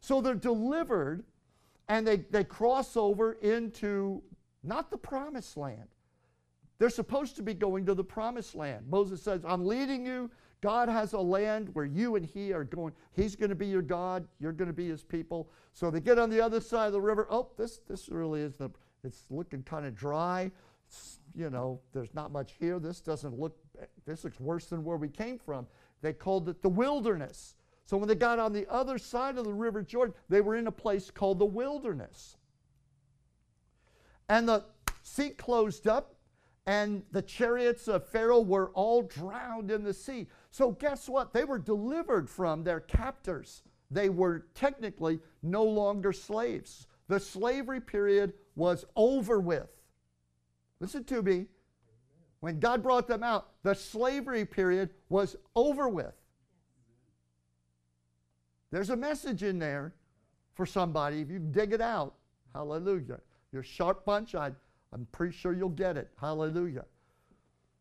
So 0.00 0.20
they're 0.20 0.34
delivered 0.34 1.24
and 1.88 2.06
they, 2.06 2.16
they 2.16 2.44
cross 2.44 2.96
over 2.96 3.32
into 3.34 4.22
not 4.62 4.90
the 4.90 4.96
promised 4.96 5.56
land. 5.56 5.88
They're 6.78 6.90
supposed 6.90 7.36
to 7.36 7.42
be 7.42 7.54
going 7.54 7.86
to 7.86 7.94
the 7.94 8.04
promised 8.04 8.54
land. 8.54 8.86
Moses 8.88 9.22
says, 9.22 9.42
I'm 9.44 9.64
leading 9.64 10.04
you. 10.04 10.30
God 10.62 10.88
has 10.88 11.12
a 11.12 11.18
land 11.18 11.68
where 11.72 11.84
you 11.84 12.14
and 12.14 12.24
he 12.24 12.52
are 12.52 12.64
going. 12.64 12.94
He's 13.12 13.34
going 13.34 13.50
to 13.50 13.56
be 13.56 13.66
your 13.66 13.82
God. 13.82 14.26
You're 14.38 14.52
going 14.52 14.68
to 14.68 14.74
be 14.74 14.88
his 14.88 15.02
people. 15.02 15.50
So 15.74 15.90
they 15.90 16.00
get 16.00 16.18
on 16.18 16.30
the 16.30 16.40
other 16.40 16.60
side 16.60 16.86
of 16.86 16.92
the 16.92 17.00
river. 17.00 17.26
Oh, 17.30 17.48
this, 17.58 17.80
this 17.88 18.08
really 18.08 18.42
is 18.42 18.54
the, 18.54 18.70
it's 19.02 19.24
looking 19.28 19.64
kind 19.64 19.84
of 19.84 19.94
dry. 19.94 20.52
It's, 20.88 21.18
you 21.34 21.50
know, 21.50 21.80
there's 21.92 22.14
not 22.14 22.30
much 22.30 22.52
here. 22.60 22.78
This 22.78 23.00
doesn't 23.00 23.36
look, 23.38 23.56
this 24.06 24.22
looks 24.22 24.38
worse 24.38 24.66
than 24.66 24.84
where 24.84 24.96
we 24.96 25.08
came 25.08 25.36
from. 25.36 25.66
They 26.00 26.12
called 26.12 26.48
it 26.48 26.62
the 26.62 26.68
wilderness. 26.68 27.56
So 27.84 27.96
when 27.96 28.08
they 28.08 28.14
got 28.14 28.38
on 28.38 28.52
the 28.52 28.70
other 28.70 28.98
side 28.98 29.38
of 29.38 29.44
the 29.44 29.52
River 29.52 29.82
Jordan, 29.82 30.14
they 30.28 30.40
were 30.40 30.54
in 30.54 30.68
a 30.68 30.72
place 30.72 31.10
called 31.10 31.40
the 31.40 31.44
wilderness. 31.44 32.36
And 34.28 34.48
the 34.48 34.64
sea 35.02 35.30
closed 35.30 35.88
up, 35.88 36.14
and 36.66 37.02
the 37.10 37.22
chariots 37.22 37.88
of 37.88 38.06
Pharaoh 38.08 38.40
were 38.40 38.70
all 38.70 39.02
drowned 39.02 39.70
in 39.72 39.82
the 39.82 39.92
sea. 39.92 40.28
So 40.52 40.72
guess 40.72 41.08
what? 41.08 41.32
They 41.32 41.44
were 41.44 41.58
delivered 41.58 42.28
from 42.28 42.62
their 42.62 42.80
captors. 42.80 43.62
They 43.90 44.10
were 44.10 44.46
technically 44.54 45.18
no 45.42 45.64
longer 45.64 46.12
slaves. 46.12 46.86
The 47.08 47.18
slavery 47.18 47.80
period 47.80 48.34
was 48.54 48.84
over 48.94 49.40
with. 49.40 49.70
Listen 50.78 51.04
to 51.04 51.22
me. 51.22 51.46
When 52.40 52.60
God 52.60 52.82
brought 52.82 53.08
them 53.08 53.22
out, 53.22 53.48
the 53.62 53.74
slavery 53.74 54.44
period 54.44 54.90
was 55.08 55.36
over 55.56 55.88
with. 55.88 56.12
There's 58.70 58.90
a 58.90 58.96
message 58.96 59.42
in 59.42 59.58
there 59.58 59.94
for 60.54 60.66
somebody 60.66 61.22
if 61.22 61.30
you 61.30 61.38
dig 61.38 61.72
it 61.72 61.80
out. 61.80 62.14
Hallelujah. 62.52 63.20
You're 63.52 63.62
a 63.62 63.64
sharp 63.64 64.04
bunch. 64.04 64.34
I, 64.34 64.50
I'm 64.92 65.06
pretty 65.12 65.34
sure 65.34 65.54
you'll 65.54 65.70
get 65.70 65.96
it. 65.96 66.10
Hallelujah. 66.20 66.84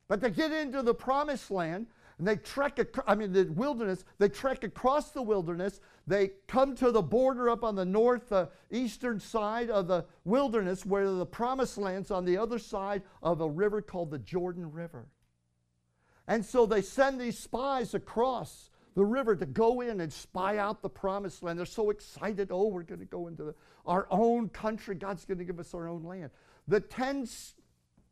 But 0.08 0.22
to 0.22 0.30
get 0.30 0.54
into 0.54 0.82
the 0.84 0.94
promised 0.94 1.52
land. 1.52 1.88
And 2.22 2.28
they 2.28 2.36
trek, 2.36 2.78
ac- 2.78 3.02
I 3.08 3.16
mean, 3.16 3.34
the 3.34 3.46
wilderness, 3.46 4.06
they 4.20 4.30
trek 4.30 4.64
across 4.64 5.10
the 5.10 5.24
wilderness. 5.24 5.82
They 6.06 6.34
come 6.48 6.76
to 6.76 6.92
the 6.92 7.02
border 7.02 7.50
up 7.50 7.64
on 7.64 7.74
the 7.74 7.84
north, 7.84 8.32
uh, 8.32 8.46
eastern 8.70 9.20
side 9.20 9.72
of 9.72 9.88
the 9.88 10.06
wilderness, 10.24 10.86
where 10.86 11.10
the 11.10 11.26
promised 11.26 11.80
land's 11.80 12.12
on 12.12 12.26
the 12.26 12.38
other 12.38 12.60
side 12.60 13.02
of 13.24 13.42
a 13.42 13.50
river 13.50 13.82
called 13.82 14.12
the 14.12 14.20
Jordan 14.20 14.72
River. 14.72 15.08
And 16.28 16.46
so 16.46 16.68
they 16.68 16.84
send 16.84 17.20
these 17.20 17.40
spies 17.40 17.96
across 17.96 18.70
the 18.94 19.04
river 19.04 19.36
to 19.36 19.48
go 19.48 19.82
in 19.82 20.00
and 20.00 20.14
spy 20.14 20.60
out 20.60 20.84
the 20.84 20.92
promised 20.92 21.42
land. 21.42 21.58
They're 21.58 21.66
so 21.66 21.90
excited. 21.90 22.50
Oh, 22.52 22.68
we're 22.68 22.84
going 22.84 23.00
to 23.00 23.06
go 23.08 23.30
into 23.30 23.46
the, 23.46 23.56
our 23.84 24.06
own 24.12 24.50
country. 24.50 24.94
God's 24.94 25.26
going 25.26 25.40
to 25.40 25.44
give 25.44 25.60
us 25.60 25.74
our 25.74 25.88
own 25.88 26.04
land. 26.04 26.30
The 26.68 26.82
10 26.82 27.24
s- 27.24 27.56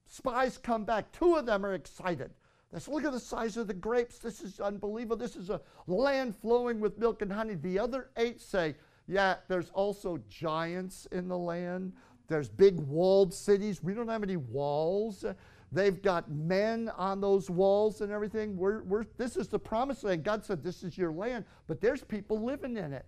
spies 0.07 0.57
come 0.57 0.83
back. 0.83 1.11
Two 1.11 1.35
of 1.35 1.45
them 1.45 1.63
are 1.63 1.75
excited. 1.75 2.31
Say, 2.77 2.91
Look 2.91 3.05
at 3.05 3.11
the 3.11 3.19
size 3.19 3.57
of 3.57 3.67
the 3.67 3.73
grapes. 3.73 4.19
This 4.19 4.41
is 4.41 4.59
unbelievable. 4.59 5.17
This 5.17 5.35
is 5.35 5.49
a 5.49 5.61
land 5.87 6.35
flowing 6.35 6.79
with 6.79 6.97
milk 6.97 7.21
and 7.21 7.31
honey. 7.31 7.55
The 7.55 7.79
other 7.79 8.09
eight 8.17 8.39
say, 8.39 8.75
Yeah, 9.07 9.37
there's 9.47 9.69
also 9.71 10.19
giants 10.29 11.07
in 11.11 11.27
the 11.27 11.37
land. 11.37 11.93
There's 12.27 12.47
big 12.47 12.79
walled 12.79 13.33
cities. 13.33 13.81
We 13.81 13.93
don't 13.93 14.07
have 14.07 14.21
any 14.21 14.37
walls. 14.37 15.25
They've 15.71 16.01
got 16.01 16.31
men 16.31 16.89
on 16.97 17.21
those 17.21 17.49
walls 17.49 18.01
and 18.01 18.11
everything. 18.11 18.55
We're, 18.55 18.83
we're, 18.83 19.05
this 19.17 19.35
is 19.35 19.47
the 19.47 19.59
promised 19.59 20.03
land. 20.03 20.23
God 20.23 20.45
said, 20.45 20.63
This 20.63 20.83
is 20.83 20.97
your 20.97 21.11
land, 21.11 21.45
but 21.67 21.81
there's 21.81 22.03
people 22.03 22.43
living 22.43 22.77
in 22.77 22.93
it. 22.93 23.05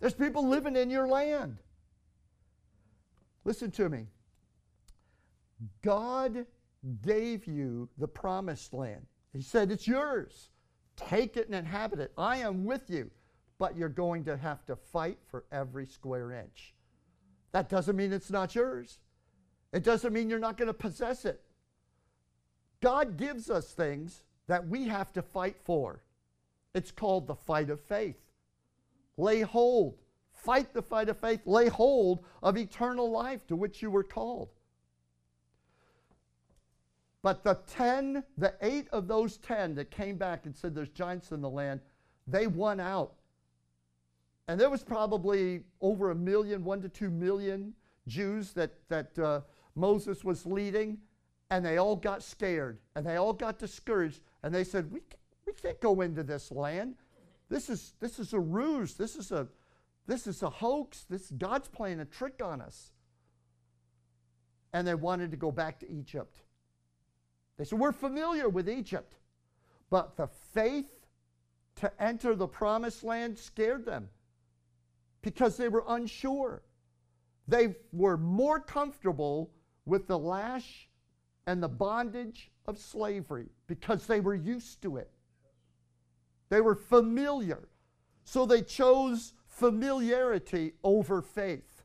There's 0.00 0.14
people 0.14 0.46
living 0.46 0.76
in 0.76 0.90
your 0.90 1.08
land. 1.08 1.58
Listen 3.44 3.70
to 3.72 3.88
me. 3.88 4.06
God 5.82 6.46
gave 7.02 7.46
you 7.46 7.88
the 7.98 8.08
promised 8.08 8.74
land. 8.74 9.06
He 9.32 9.42
said, 9.42 9.70
It's 9.70 9.86
yours. 9.86 10.50
Take 10.96 11.36
it 11.36 11.46
and 11.46 11.54
inhabit 11.54 12.00
it. 12.00 12.12
I 12.18 12.38
am 12.38 12.64
with 12.64 12.90
you, 12.90 13.10
but 13.58 13.76
you're 13.76 13.88
going 13.88 14.24
to 14.24 14.36
have 14.36 14.64
to 14.66 14.76
fight 14.76 15.18
for 15.30 15.44
every 15.52 15.86
square 15.86 16.32
inch. 16.32 16.74
That 17.52 17.68
doesn't 17.68 17.96
mean 17.96 18.12
it's 18.12 18.30
not 18.30 18.54
yours. 18.54 18.98
It 19.72 19.84
doesn't 19.84 20.12
mean 20.12 20.28
you're 20.28 20.38
not 20.38 20.56
going 20.56 20.68
to 20.68 20.74
possess 20.74 21.24
it. 21.24 21.40
God 22.80 23.16
gives 23.16 23.50
us 23.50 23.72
things 23.72 24.24
that 24.46 24.66
we 24.66 24.88
have 24.88 25.12
to 25.12 25.22
fight 25.22 25.56
for. 25.62 26.02
It's 26.74 26.90
called 26.90 27.26
the 27.26 27.34
fight 27.34 27.70
of 27.70 27.80
faith. 27.80 28.20
Lay 29.16 29.40
hold, 29.40 29.98
fight 30.32 30.72
the 30.72 30.82
fight 30.82 31.08
of 31.08 31.18
faith, 31.18 31.40
lay 31.44 31.68
hold 31.68 32.24
of 32.42 32.56
eternal 32.56 33.10
life 33.10 33.46
to 33.48 33.56
which 33.56 33.82
you 33.82 33.90
were 33.90 34.04
called. 34.04 34.48
But 37.28 37.44
the 37.44 37.58
10, 37.74 38.24
the 38.38 38.54
eight 38.62 38.88
of 38.90 39.06
those 39.06 39.36
10 39.36 39.74
that 39.74 39.90
came 39.90 40.16
back 40.16 40.46
and 40.46 40.56
said 40.56 40.74
there's 40.74 40.88
giants 40.88 41.30
in 41.30 41.42
the 41.42 41.50
land, 41.50 41.80
they 42.26 42.46
won 42.46 42.80
out. 42.80 43.16
And 44.48 44.58
there 44.58 44.70
was 44.70 44.82
probably 44.82 45.64
over 45.82 46.10
a 46.10 46.14
million, 46.14 46.64
one 46.64 46.80
to 46.80 46.88
two 46.88 47.10
million 47.10 47.74
Jews 48.06 48.54
that, 48.54 48.72
that 48.88 49.18
uh, 49.18 49.42
Moses 49.74 50.24
was 50.24 50.46
leading, 50.46 50.96
and 51.50 51.62
they 51.62 51.76
all 51.76 51.96
got 51.96 52.22
scared 52.22 52.78
and 52.96 53.04
they 53.04 53.16
all 53.16 53.34
got 53.34 53.58
discouraged, 53.58 54.22
and 54.42 54.54
they 54.54 54.64
said, 54.64 54.90
We, 54.90 55.00
we 55.46 55.52
can't 55.52 55.78
go 55.82 56.00
into 56.00 56.22
this 56.22 56.50
land. 56.50 56.94
This 57.50 57.68
is, 57.68 57.92
this 58.00 58.18
is 58.18 58.32
a 58.32 58.40
ruse. 58.40 58.94
This 58.94 59.16
is 59.16 59.32
a, 59.32 59.48
this 60.06 60.26
is 60.26 60.42
a 60.42 60.48
hoax. 60.48 61.04
This, 61.10 61.30
God's 61.36 61.68
playing 61.68 62.00
a 62.00 62.06
trick 62.06 62.40
on 62.42 62.62
us. 62.62 62.92
And 64.72 64.88
they 64.88 64.94
wanted 64.94 65.30
to 65.32 65.36
go 65.36 65.52
back 65.52 65.78
to 65.80 65.92
Egypt. 65.92 66.40
They 67.58 67.64
said, 67.64 67.78
We're 67.78 67.92
familiar 67.92 68.48
with 68.48 68.68
Egypt. 68.68 69.16
But 69.90 70.16
the 70.16 70.28
faith 70.28 71.06
to 71.76 71.92
enter 72.02 72.34
the 72.34 72.46
promised 72.46 73.04
land 73.04 73.38
scared 73.38 73.84
them 73.84 74.08
because 75.22 75.56
they 75.56 75.68
were 75.68 75.84
unsure. 75.88 76.62
They 77.46 77.76
were 77.92 78.16
more 78.16 78.60
comfortable 78.60 79.50
with 79.86 80.06
the 80.06 80.18
lash 80.18 80.88
and 81.46 81.62
the 81.62 81.68
bondage 81.68 82.50
of 82.66 82.78
slavery 82.78 83.46
because 83.66 84.06
they 84.06 84.20
were 84.20 84.34
used 84.34 84.82
to 84.82 84.98
it. 84.98 85.10
They 86.50 86.60
were 86.60 86.74
familiar. 86.74 87.68
So 88.24 88.44
they 88.44 88.60
chose 88.60 89.32
familiarity 89.46 90.74
over 90.84 91.22
faith. 91.22 91.82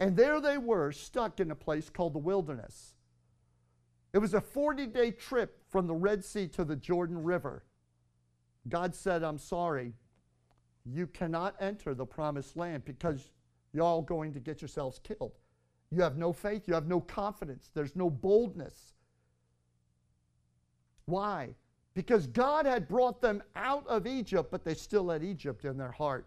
And 0.00 0.16
there 0.16 0.40
they 0.40 0.58
were, 0.58 0.90
stuck 0.92 1.38
in 1.38 1.50
a 1.50 1.54
place 1.54 1.88
called 1.88 2.14
the 2.14 2.18
wilderness. 2.18 2.95
It 4.16 4.20
was 4.20 4.32
a 4.32 4.40
40 4.40 4.86
day 4.86 5.10
trip 5.10 5.58
from 5.68 5.86
the 5.86 5.94
Red 5.94 6.24
Sea 6.24 6.48
to 6.48 6.64
the 6.64 6.74
Jordan 6.74 7.22
River. 7.22 7.64
God 8.66 8.94
said, 8.94 9.22
I'm 9.22 9.36
sorry, 9.36 9.92
you 10.86 11.06
cannot 11.06 11.54
enter 11.60 11.92
the 11.92 12.06
promised 12.06 12.56
land 12.56 12.86
because 12.86 13.30
you're 13.74 13.84
all 13.84 14.00
going 14.00 14.32
to 14.32 14.40
get 14.40 14.62
yourselves 14.62 15.02
killed. 15.04 15.32
You 15.90 16.00
have 16.00 16.16
no 16.16 16.32
faith, 16.32 16.66
you 16.66 16.72
have 16.72 16.88
no 16.88 16.98
confidence, 16.98 17.70
there's 17.74 17.94
no 17.94 18.08
boldness. 18.08 18.94
Why? 21.04 21.50
Because 21.92 22.26
God 22.26 22.64
had 22.64 22.88
brought 22.88 23.20
them 23.20 23.42
out 23.54 23.86
of 23.86 24.06
Egypt, 24.06 24.50
but 24.50 24.64
they 24.64 24.72
still 24.72 25.10
had 25.10 25.22
Egypt 25.22 25.66
in 25.66 25.76
their 25.76 25.92
heart. 25.92 26.26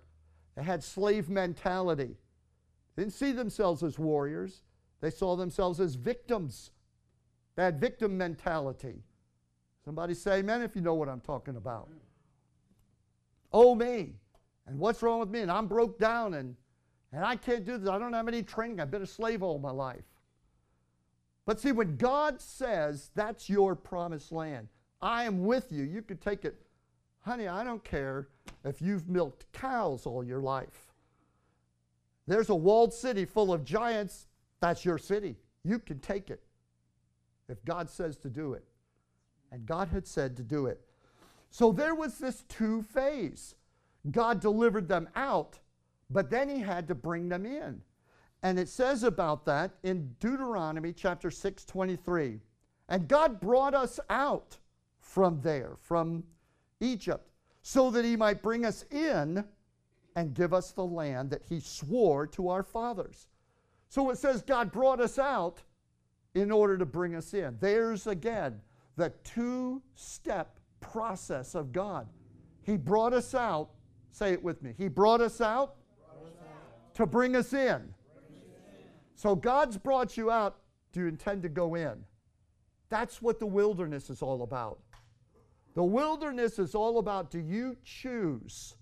They 0.55 0.61
had 0.61 0.83
slave 0.83 1.27
mentality. 1.27 2.17
They 2.95 3.01
didn't 3.01 3.15
see 3.15 3.31
themselves 3.31 3.81
as 3.81 3.97
warriors, 3.97 4.61
they 5.01 5.09
saw 5.09 5.35
themselves 5.35 5.79
as 5.79 5.95
victims. 5.95 6.69
Had 7.59 7.81
victim 7.81 8.17
mentality. 8.17 9.03
Somebody 9.83 10.13
say 10.13 10.39
amen 10.39 10.61
if 10.61 10.77
you 10.77 10.81
know 10.81 10.93
what 10.93 11.09
I'm 11.09 11.19
talking 11.19 11.57
about. 11.57 11.89
Oh, 13.51 13.75
me. 13.75 14.13
And 14.65 14.79
what's 14.79 15.01
wrong 15.01 15.19
with 15.19 15.29
me? 15.29 15.41
And 15.41 15.51
I'm 15.51 15.67
broke 15.67 15.99
down 15.99 16.35
and, 16.35 16.55
and 17.11 17.25
I 17.25 17.35
can't 17.35 17.65
do 17.65 17.77
this. 17.77 17.89
I 17.89 17.99
don't 17.99 18.13
have 18.13 18.29
any 18.29 18.43
training. 18.43 18.79
I've 18.79 18.91
been 18.91 19.01
a 19.01 19.07
slave 19.07 19.43
all 19.43 19.59
my 19.59 19.71
life. 19.71 20.05
But 21.45 21.59
see, 21.59 21.73
when 21.73 21.97
God 21.97 22.39
says 22.39 23.11
that's 23.13 23.49
your 23.49 23.75
promised 23.75 24.31
land, 24.31 24.69
I 25.01 25.25
am 25.25 25.43
with 25.43 25.69
you, 25.69 25.83
you 25.83 26.01
could 26.01 26.21
take 26.21 26.45
it. 26.45 26.55
Honey, 27.21 27.49
I 27.49 27.65
don't 27.65 27.83
care 27.83 28.29
if 28.63 28.81
you've 28.81 29.09
milked 29.09 29.51
cows 29.51 30.05
all 30.05 30.23
your 30.23 30.39
life. 30.39 30.93
There's 32.25 32.49
a 32.49 32.55
walled 32.55 32.93
city 32.93 33.25
full 33.25 33.51
of 33.51 33.65
giants. 33.65 34.27
That's 34.61 34.85
your 34.85 34.97
city. 34.97 35.35
You 35.65 35.79
can 35.79 35.99
take 35.99 36.29
it 36.29 36.41
if 37.49 37.63
God 37.65 37.89
says 37.89 38.17
to 38.19 38.29
do 38.29 38.53
it. 38.53 38.63
And 39.51 39.65
God 39.65 39.89
had 39.89 40.07
said 40.07 40.37
to 40.37 40.43
do 40.43 40.67
it. 40.67 40.81
So 41.49 41.71
there 41.71 41.95
was 41.95 42.17
this 42.19 42.43
two 42.47 42.83
phase. 42.83 43.55
God 44.11 44.39
delivered 44.39 44.87
them 44.87 45.09
out, 45.15 45.59
but 46.09 46.29
then 46.29 46.47
he 46.47 46.59
had 46.59 46.87
to 46.87 46.95
bring 46.95 47.29
them 47.29 47.45
in. 47.45 47.81
And 48.43 48.57
it 48.57 48.69
says 48.69 49.03
about 49.03 49.45
that 49.45 49.71
in 49.83 50.15
Deuteronomy 50.19 50.93
chapter 50.93 51.29
6, 51.29 51.65
23. 51.65 52.39
And 52.87 53.07
God 53.07 53.39
brought 53.39 53.73
us 53.73 53.99
out 54.09 54.57
from 54.99 55.41
there, 55.41 55.75
from 55.81 56.23
Egypt, 56.79 57.29
so 57.61 57.91
that 57.91 58.05
he 58.05 58.15
might 58.15 58.41
bring 58.41 58.65
us 58.65 58.85
in 58.91 59.43
and 60.15 60.33
give 60.33 60.53
us 60.53 60.71
the 60.71 60.85
land 60.85 61.29
that 61.31 61.43
he 61.47 61.59
swore 61.59 62.25
to 62.27 62.49
our 62.49 62.63
fathers. 62.63 63.27
So 63.89 64.09
it 64.11 64.17
says 64.17 64.41
God 64.41 64.71
brought 64.71 65.01
us 65.01 65.19
out 65.19 65.61
in 66.35 66.51
order 66.51 66.77
to 66.77 66.85
bring 66.85 67.15
us 67.15 67.33
in. 67.33 67.57
There's 67.59 68.07
again 68.07 68.61
the 68.95 69.11
two 69.23 69.81
step 69.95 70.59
process 70.79 71.55
of 71.55 71.71
God. 71.71 72.07
He 72.61 72.77
brought 72.77 73.13
us 73.13 73.33
out, 73.33 73.69
say 74.11 74.33
it 74.33 74.43
with 74.43 74.61
me. 74.61 74.73
He 74.77 74.87
brought 74.87 75.21
us 75.21 75.41
out, 75.41 75.75
brought 75.97 76.27
us 76.27 76.37
out. 76.41 76.93
to 76.95 77.05
bring 77.05 77.35
us. 77.35 77.49
Bring 77.49 77.61
us 77.61 77.73
in. 77.73 77.93
So 79.15 79.35
God's 79.35 79.77
brought 79.77 80.17
you 80.17 80.29
out. 80.29 80.57
Do 80.91 81.01
you 81.01 81.07
intend 81.07 81.43
to 81.43 81.49
go 81.49 81.75
in? 81.75 82.03
That's 82.89 83.21
what 83.21 83.39
the 83.39 83.45
wilderness 83.45 84.09
is 84.09 84.21
all 84.21 84.43
about. 84.43 84.79
The 85.75 85.83
wilderness 85.83 86.59
is 86.59 86.75
all 86.75 86.97
about 86.97 87.31
do 87.31 87.39
you 87.39 87.77
choose 87.83 88.75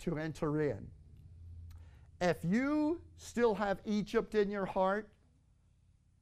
to 0.00 0.18
enter 0.18 0.60
in? 0.62 0.86
If 2.20 2.38
you 2.42 3.00
still 3.16 3.54
have 3.54 3.80
Egypt 3.84 4.34
in 4.34 4.50
your 4.50 4.66
heart 4.66 5.08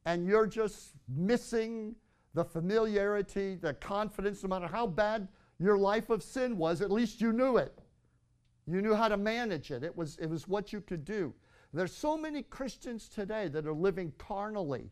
and 0.07 0.25
you're 0.25 0.47
just 0.47 0.91
missing 1.09 1.93
the 2.33 2.45
familiarity, 2.45 3.55
the 3.55 3.73
confidence, 3.73 4.41
no 4.41 4.47
matter 4.47 4.65
how 4.65 4.87
bad 4.87 5.27
your 5.59 5.77
life 5.77 6.09
of 6.09 6.23
sin 6.23 6.57
was, 6.57 6.81
at 6.81 6.89
least 6.89 7.19
you 7.19 7.33
knew 7.33 7.57
it. 7.57 7.77
You 8.67 8.81
knew 8.81 8.95
how 8.95 9.09
to 9.09 9.17
manage 9.17 9.69
it. 9.69 9.83
It 9.83 9.93
was, 9.97 10.17
it 10.19 10.29
was 10.29 10.47
what 10.47 10.71
you 10.71 10.79
could 10.79 11.03
do. 11.03 11.33
There's 11.73 11.91
so 11.91 12.17
many 12.17 12.43
Christians 12.43 13.09
today 13.09 13.49
that 13.49 13.65
are 13.65 13.73
living 13.73 14.13
carnally. 14.17 14.91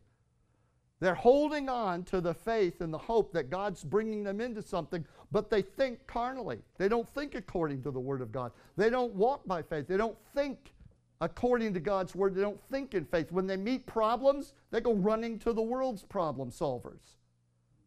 They're 1.00 1.14
holding 1.14 1.70
on 1.70 2.02
to 2.04 2.20
the 2.20 2.34
faith 2.34 2.82
and 2.82 2.92
the 2.92 2.98
hope 2.98 3.32
that 3.32 3.48
God's 3.48 3.84
bringing 3.84 4.22
them 4.22 4.42
into 4.42 4.60
something, 4.60 5.02
but 5.32 5.48
they 5.48 5.62
think 5.62 6.06
carnally. 6.06 6.58
They 6.76 6.88
don't 6.90 7.08
think 7.08 7.34
according 7.34 7.82
to 7.84 7.90
the 7.90 8.00
Word 8.00 8.20
of 8.20 8.32
God. 8.32 8.52
They 8.76 8.90
don't 8.90 9.14
walk 9.14 9.46
by 9.46 9.62
faith. 9.62 9.88
They 9.88 9.96
don't 9.96 10.18
think 10.34 10.74
according 11.20 11.74
to 11.74 11.80
God's 11.80 12.14
Word. 12.14 12.34
They 12.34 12.42
don't 12.42 12.62
think 12.70 12.94
in 12.94 13.04
faith. 13.04 13.32
When 13.32 13.46
they 13.46 13.56
meet 13.56 13.86
problems, 13.86 14.54
they 14.70 14.80
go 14.80 14.94
running 14.94 15.38
to 15.40 15.52
the 15.52 15.62
world's 15.62 16.02
problem 16.02 16.50
solvers. 16.50 17.16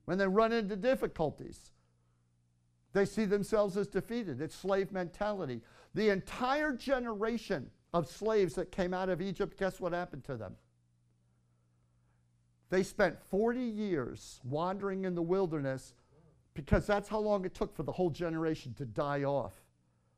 when 0.05 0.17
they 0.17 0.27
run 0.27 0.51
into 0.51 0.75
difficulties. 0.75 1.71
They 2.93 3.05
see 3.05 3.25
themselves 3.25 3.77
as 3.77 3.87
defeated. 3.87 4.41
It's 4.41 4.55
slave 4.55 4.91
mentality. 4.91 5.61
The 5.93 6.09
entire 6.09 6.73
generation 6.73 7.69
of 7.93 8.09
slaves 8.09 8.55
that 8.55 8.71
came 8.71 8.91
out 8.93 9.09
of 9.09 9.21
Egypt, 9.21 9.59
guess 9.59 9.79
what 9.79 9.93
happened 9.93 10.23
to 10.23 10.35
them? 10.35 10.55
They 12.69 12.83
spent 12.83 13.19
40 13.29 13.59
years 13.59 14.39
wandering 14.43 15.05
in 15.05 15.15
the 15.15 15.21
wilderness 15.21 15.93
because 16.53 16.85
that's 16.85 17.09
how 17.09 17.19
long 17.19 17.45
it 17.45 17.53
took 17.53 17.75
for 17.75 17.83
the 17.83 17.91
whole 17.91 18.09
generation 18.09 18.73
to 18.75 18.85
die 18.85 19.23
off. 19.23 19.53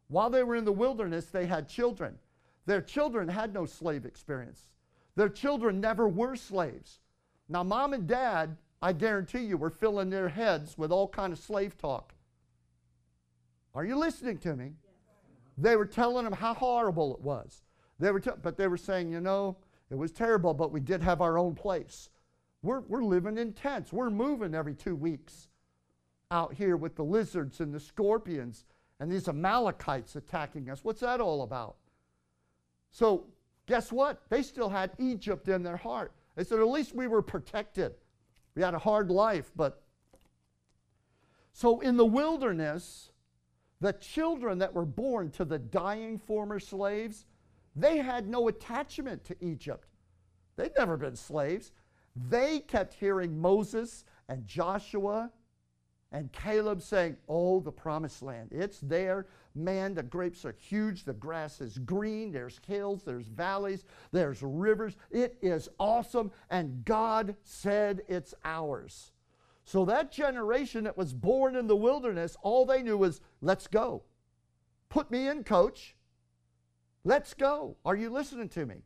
While 0.07 0.29
they 0.29 0.43
were 0.43 0.55
in 0.55 0.65
the 0.65 0.71
wilderness, 0.71 1.25
they 1.25 1.45
had 1.45 1.69
children. 1.69 2.15
Their 2.65 2.81
children 2.81 3.27
had 3.27 3.53
no 3.53 3.65
slave 3.65 4.05
experience. 4.05 4.67
Their 5.15 5.29
children 5.29 5.81
never 5.81 6.07
were 6.07 6.35
slaves. 6.35 6.99
Now, 7.49 7.63
mom 7.63 7.93
and 7.93 8.07
dad, 8.07 8.57
I 8.81 8.93
guarantee 8.93 9.43
you, 9.43 9.57
were 9.57 9.69
filling 9.69 10.09
their 10.09 10.29
heads 10.29 10.77
with 10.77 10.91
all 10.91 11.07
kind 11.07 11.33
of 11.33 11.39
slave 11.39 11.77
talk. 11.77 12.13
Are 13.73 13.85
you 13.85 13.95
listening 13.95 14.37
to 14.39 14.55
me? 14.55 14.73
They 15.57 15.75
were 15.75 15.85
telling 15.85 16.23
them 16.23 16.33
how 16.33 16.53
horrible 16.53 17.13
it 17.15 17.21
was. 17.21 17.63
They 17.99 18.11
were 18.11 18.19
t- 18.19 18.31
but 18.41 18.57
they 18.57 18.67
were 18.67 18.77
saying, 18.77 19.11
you 19.11 19.21
know, 19.21 19.57
it 19.89 19.95
was 19.95 20.11
terrible, 20.11 20.53
but 20.53 20.71
we 20.71 20.79
did 20.79 21.03
have 21.03 21.21
our 21.21 21.37
own 21.37 21.55
place. 21.55 22.09
We're, 22.63 22.81
we're 22.81 23.03
living 23.03 23.37
in 23.37 23.53
tents. 23.53 23.91
We're 23.91 24.09
moving 24.09 24.55
every 24.55 24.75
two 24.75 24.95
weeks 24.95 25.49
out 26.29 26.53
here 26.53 26.77
with 26.77 26.95
the 26.95 27.03
lizards 27.03 27.59
and 27.59 27.73
the 27.73 27.79
scorpions 27.79 28.65
and 28.99 29.11
these 29.11 29.27
Amalekites 29.27 30.15
attacking 30.15 30.69
us. 30.69 30.83
What's 30.83 31.01
that 31.01 31.19
all 31.19 31.43
about? 31.43 31.75
So, 32.91 33.25
guess 33.65 33.91
what? 33.91 34.21
They 34.29 34.43
still 34.43 34.69
had 34.69 34.91
Egypt 34.99 35.47
in 35.47 35.63
their 35.63 35.77
heart. 35.77 36.11
They 36.35 36.43
said, 36.43 36.59
at 36.59 36.67
least 36.67 36.93
we 36.93 37.07
were 37.07 37.21
protected. 37.21 37.93
We 38.55 38.61
had 38.61 38.73
a 38.73 38.79
hard 38.79 39.09
life, 39.09 39.51
but. 39.55 39.81
So, 41.53 41.79
in 41.79 41.97
the 41.97 42.05
wilderness, 42.05 43.11
the 43.79 43.93
children 43.93 44.59
that 44.59 44.73
were 44.73 44.85
born 44.85 45.31
to 45.31 45.45
the 45.45 45.59
dying 45.59 46.17
former 46.17 46.59
slaves, 46.59 47.25
they 47.75 47.97
had 47.97 48.27
no 48.27 48.47
attachment 48.47 49.23
to 49.25 49.35
Egypt. 49.41 49.87
They'd 50.55 50.73
never 50.77 50.97
been 50.97 51.15
slaves. 51.15 51.71
They 52.15 52.59
kept 52.59 52.93
hearing 52.93 53.39
Moses 53.39 54.03
and 54.27 54.45
Joshua 54.45 55.31
and 56.11 56.31
Caleb 56.31 56.81
saying, 56.81 57.17
Oh, 57.27 57.59
the 57.61 57.71
promised 57.71 58.21
land, 58.21 58.49
it's 58.51 58.79
there. 58.79 59.27
Man, 59.55 59.93
the 59.93 60.03
grapes 60.03 60.45
are 60.45 60.55
huge, 60.57 61.03
the 61.03 61.13
grass 61.13 61.61
is 61.61 61.77
green, 61.77 62.31
there's 62.31 62.59
hills, 62.67 63.03
there's 63.03 63.27
valleys, 63.27 63.85
there's 64.11 64.41
rivers. 64.41 64.95
It 65.09 65.37
is 65.41 65.69
awesome, 65.79 66.31
and 66.49 66.83
God 66.85 67.35
said 67.43 68.01
it's 68.07 68.33
ours. 68.43 69.11
So 69.63 69.85
that 69.85 70.11
generation 70.11 70.85
that 70.85 70.97
was 70.97 71.13
born 71.13 71.55
in 71.55 71.67
the 71.67 71.75
wilderness, 71.75 72.35
all 72.41 72.65
they 72.65 72.81
knew 72.81 72.97
was, 72.97 73.21
Let's 73.41 73.67
go. 73.67 74.03
Put 74.89 75.11
me 75.11 75.27
in, 75.27 75.43
coach. 75.43 75.95
Let's 77.03 77.33
go. 77.33 77.77
Are 77.85 77.95
you 77.95 78.09
listening 78.09 78.49
to 78.49 78.65
me? 78.65 78.83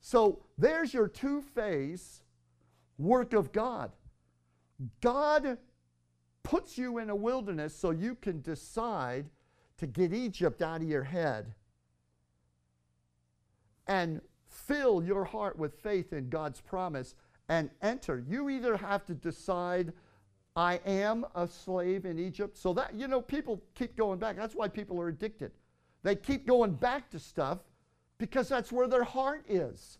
So 0.00 0.44
there's 0.58 0.92
your 0.92 1.08
two 1.08 1.40
phase 1.40 2.22
work 2.98 3.32
of 3.32 3.52
God. 3.52 3.92
God 5.00 5.58
puts 6.46 6.78
you 6.78 6.98
in 6.98 7.10
a 7.10 7.16
wilderness 7.16 7.74
so 7.74 7.90
you 7.90 8.14
can 8.14 8.40
decide 8.40 9.26
to 9.78 9.86
get 9.86 10.14
Egypt 10.14 10.62
out 10.62 10.80
of 10.80 10.86
your 10.88 11.02
head 11.02 11.52
and 13.88 14.20
fill 14.48 15.02
your 15.02 15.24
heart 15.24 15.58
with 15.58 15.74
faith 15.80 16.12
in 16.12 16.28
God's 16.28 16.60
promise 16.60 17.16
and 17.48 17.68
enter. 17.82 18.24
You 18.28 18.48
either 18.48 18.76
have 18.76 19.04
to 19.06 19.14
decide, 19.14 19.92
I 20.54 20.80
am 20.86 21.26
a 21.34 21.48
slave 21.48 22.04
in 22.04 22.16
Egypt. 22.16 22.56
So 22.56 22.72
that, 22.74 22.94
you 22.94 23.08
know, 23.08 23.20
people 23.20 23.60
keep 23.74 23.96
going 23.96 24.20
back. 24.20 24.36
That's 24.36 24.54
why 24.54 24.68
people 24.68 25.00
are 25.00 25.08
addicted. 25.08 25.50
They 26.04 26.14
keep 26.14 26.46
going 26.46 26.74
back 26.74 27.10
to 27.10 27.18
stuff 27.18 27.58
because 28.18 28.48
that's 28.48 28.70
where 28.70 28.86
their 28.86 29.02
heart 29.02 29.44
is. 29.48 29.98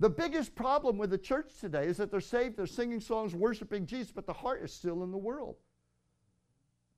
The 0.00 0.10
biggest 0.10 0.54
problem 0.54 0.96
with 0.96 1.10
the 1.10 1.18
church 1.18 1.50
today 1.60 1.86
is 1.86 1.96
that 1.96 2.10
they're 2.10 2.20
saved, 2.20 2.56
they're 2.56 2.66
singing 2.66 3.00
songs, 3.00 3.34
worshiping 3.34 3.86
Jesus, 3.86 4.12
but 4.12 4.26
the 4.26 4.32
heart 4.32 4.62
is 4.62 4.72
still 4.72 5.02
in 5.02 5.10
the 5.10 5.18
world. 5.18 5.56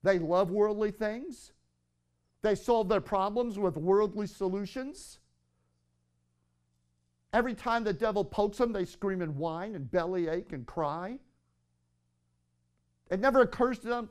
They 0.02 0.18
love 0.18 0.50
worldly 0.50 0.90
things. 0.90 1.52
They 2.42 2.54
solve 2.54 2.88
their 2.88 3.00
problems 3.00 3.58
with 3.58 3.76
worldly 3.76 4.26
solutions. 4.26 5.18
Every 7.32 7.54
time 7.54 7.84
the 7.84 7.92
devil 7.92 8.24
pokes 8.24 8.58
them, 8.58 8.72
they 8.72 8.84
scream 8.84 9.22
and 9.22 9.36
whine 9.36 9.74
and 9.74 9.90
bellyache 9.90 10.52
and 10.52 10.66
cry. 10.66 11.18
It 13.10 13.20
never 13.20 13.40
occurs 13.42 13.78
to 13.80 13.88
them, 13.88 14.10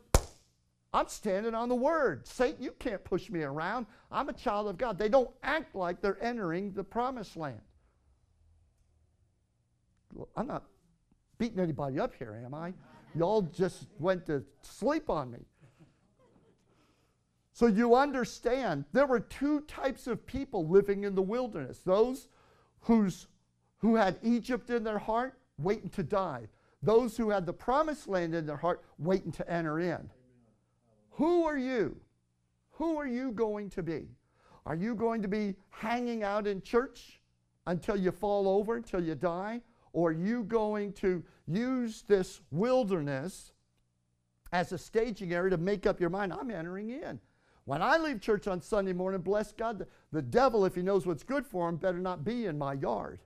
I'm 0.93 1.07
standing 1.07 1.53
on 1.53 1.69
the 1.69 1.75
word. 1.75 2.27
Satan, 2.27 2.63
you 2.63 2.71
can't 2.79 3.03
push 3.03 3.29
me 3.29 3.43
around. 3.43 3.85
I'm 4.11 4.29
a 4.29 4.33
child 4.33 4.67
of 4.67 4.77
God. 4.77 4.97
They 4.97 5.09
don't 5.09 5.29
act 5.43 5.75
like 5.75 6.01
they're 6.01 6.21
entering 6.23 6.73
the 6.73 6.83
promised 6.83 7.37
land. 7.37 7.61
I'm 10.35 10.47
not 10.47 10.63
beating 11.37 11.59
anybody 11.59 11.99
up 11.99 12.13
here, 12.13 12.41
am 12.45 12.53
I? 12.53 12.73
Y'all 13.15 13.41
just 13.41 13.87
went 13.99 14.25
to 14.27 14.43
sleep 14.61 15.09
on 15.09 15.31
me. 15.31 15.39
So 17.53 17.65
you 17.67 17.95
understand 17.95 18.85
there 18.93 19.05
were 19.05 19.19
two 19.19 19.61
types 19.61 20.07
of 20.07 20.25
people 20.25 20.67
living 20.67 21.03
in 21.03 21.15
the 21.15 21.21
wilderness 21.21 21.79
those 21.79 22.29
who's, 22.81 23.27
who 23.79 23.95
had 23.95 24.17
Egypt 24.23 24.69
in 24.69 24.83
their 24.83 24.99
heart, 24.99 25.37
waiting 25.57 25.89
to 25.89 26.03
die. 26.03 26.47
Those 26.81 27.17
who 27.17 27.29
had 27.29 27.45
the 27.45 27.53
promised 27.53 28.07
land 28.07 28.33
in 28.33 28.45
their 28.45 28.55
heart, 28.55 28.81
waiting 28.97 29.31
to 29.33 29.51
enter 29.51 29.79
in. 29.79 30.09
Who 31.11 31.43
are 31.43 31.57
you? 31.57 31.97
Who 32.71 32.97
are 32.97 33.07
you 33.07 33.31
going 33.33 33.69
to 33.71 33.83
be? 33.83 34.07
Are 34.65 34.75
you 34.75 34.95
going 34.95 35.21
to 35.21 35.27
be 35.27 35.55
hanging 35.69 36.23
out 36.23 36.47
in 36.47 36.61
church 36.61 37.19
until 37.67 37.97
you 37.97 38.11
fall 38.11 38.47
over, 38.47 38.77
until 38.77 39.03
you 39.03 39.15
die? 39.15 39.61
Or 39.93 40.11
you 40.11 40.43
going 40.43 40.93
to 40.93 41.23
use 41.47 42.03
this 42.07 42.41
wilderness 42.51 43.53
as 44.51 44.71
a 44.71 44.77
staging 44.77 45.33
area 45.33 45.51
to 45.51 45.57
make 45.57 45.85
up 45.85 45.99
your 45.99 46.09
mind? 46.09 46.33
I'm 46.33 46.51
entering 46.51 46.89
in. 46.89 47.19
When 47.65 47.81
I 47.81 47.97
leave 47.97 48.21
church 48.21 48.47
on 48.47 48.61
Sunday 48.61 48.93
morning, 48.93 49.21
bless 49.21 49.51
God, 49.51 49.79
the, 49.79 49.87
the 50.11 50.21
devil, 50.21 50.65
if 50.65 50.75
he 50.75 50.81
knows 50.81 51.05
what's 51.05 51.23
good 51.23 51.45
for 51.45 51.69
him, 51.69 51.77
better 51.77 51.99
not 51.99 52.23
be 52.23 52.45
in 52.47 52.57
my 52.57 52.73
yard. 52.73 53.19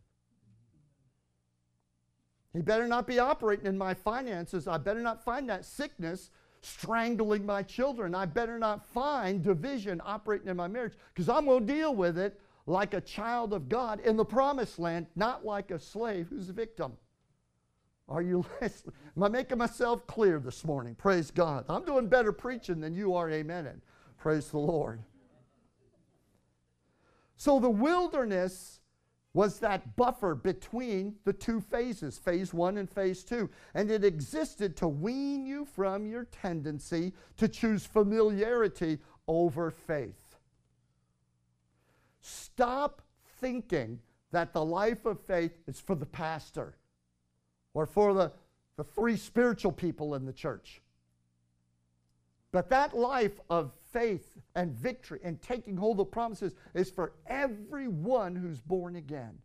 He 2.54 2.62
better 2.62 2.88
not 2.88 3.08
be 3.08 3.20
operating 3.20 3.66
in 3.66 3.78
my 3.78 3.94
finances. 3.94 4.68
I 4.68 4.78
better 4.78 5.02
not 5.02 5.24
find 5.24 5.50
that 5.50 5.66
sickness 5.66 6.30
strangling 6.62 7.46
my 7.46 7.64
children. 7.64 8.14
I 8.14 8.26
better 8.26 8.60
not 8.60 8.86
find 8.86 9.44
division 9.44 10.02
operating 10.04 10.48
in 10.48 10.58
my 10.58 10.68
marriage 10.68 10.94
because 11.14 11.30
I'm 11.30 11.46
going 11.46 11.66
to 11.66 11.74
deal 11.74 11.96
with 11.96 12.18
it 12.18 12.40
like 12.66 12.94
a 12.94 13.02
child 13.02 13.54
of 13.54 13.70
God 13.70 14.00
in 14.02 14.16
the 14.16 14.26
promised 14.26 14.80
land, 14.80 15.08
not 15.16 15.46
like 15.46 15.72
a 15.72 15.80
slave 15.80 16.28
who's 16.30 16.50
a 16.50 16.54
victim. 16.54 16.94
Are 18.08 18.22
you 18.22 18.46
listening? 18.62 18.96
Am 19.16 19.24
I 19.24 19.30
making 19.30 19.58
myself 19.58 20.06
clear 20.08 20.40
this 20.40 20.64
morning? 20.64 20.96
Praise 20.96 21.32
God. 21.32 21.66
I'm 21.68 21.86
doing 21.86 22.08
better 22.08 22.32
preaching 22.32 22.80
than 22.80 22.94
you 22.94 23.16
are, 23.16 23.30
amen. 23.30 23.68
And 23.68 23.82
Praise 24.24 24.48
the 24.48 24.58
Lord. 24.58 25.04
So 27.36 27.60
the 27.60 27.70
wilderness 27.70 28.80
was 29.34 29.60
that 29.60 29.98
buffer 29.98 30.34
between 30.34 31.16
the 31.26 31.34
two 31.34 31.60
phases, 31.60 32.18
phase 32.18 32.54
one 32.54 32.78
and 32.78 32.90
phase 32.90 33.26
two. 33.26 33.50
And 33.74 33.92
it 33.92 34.06
existed 34.06 34.78
to 34.78 34.88
wean 34.88 35.46
you 35.46 35.66
from 35.66 36.06
your 36.06 36.24
tendency 36.24 37.12
to 37.36 37.50
choose 37.50 37.86
familiarity 37.86 39.00
over 39.28 39.72
faith. 39.72 40.23
Stop 42.24 43.02
thinking 43.40 44.00
that 44.32 44.54
the 44.54 44.64
life 44.64 45.06
of 45.06 45.20
faith 45.20 45.52
is 45.68 45.80
for 45.80 45.94
the 45.94 46.06
pastor 46.06 46.76
or 47.74 47.86
for 47.86 48.14
the, 48.14 48.32
the 48.78 48.84
three 48.84 49.18
spiritual 49.18 49.74
people 49.74 50.16
in 50.16 50.26
the 50.26 50.34
church. 50.34 50.82
But 52.54 52.70
that 52.70 52.96
life 52.96 53.42
of 53.50 53.74
faith 53.92 54.38
and 54.56 54.72
victory 54.72 55.20
and 55.24 55.42
taking 55.42 55.76
hold 55.76 56.00
of 56.00 56.12
promises 56.12 56.56
is 56.74 56.90
for 56.90 57.14
everyone 57.28 58.36
who's 58.36 58.62
born 58.62 58.96
again. 58.96 59.38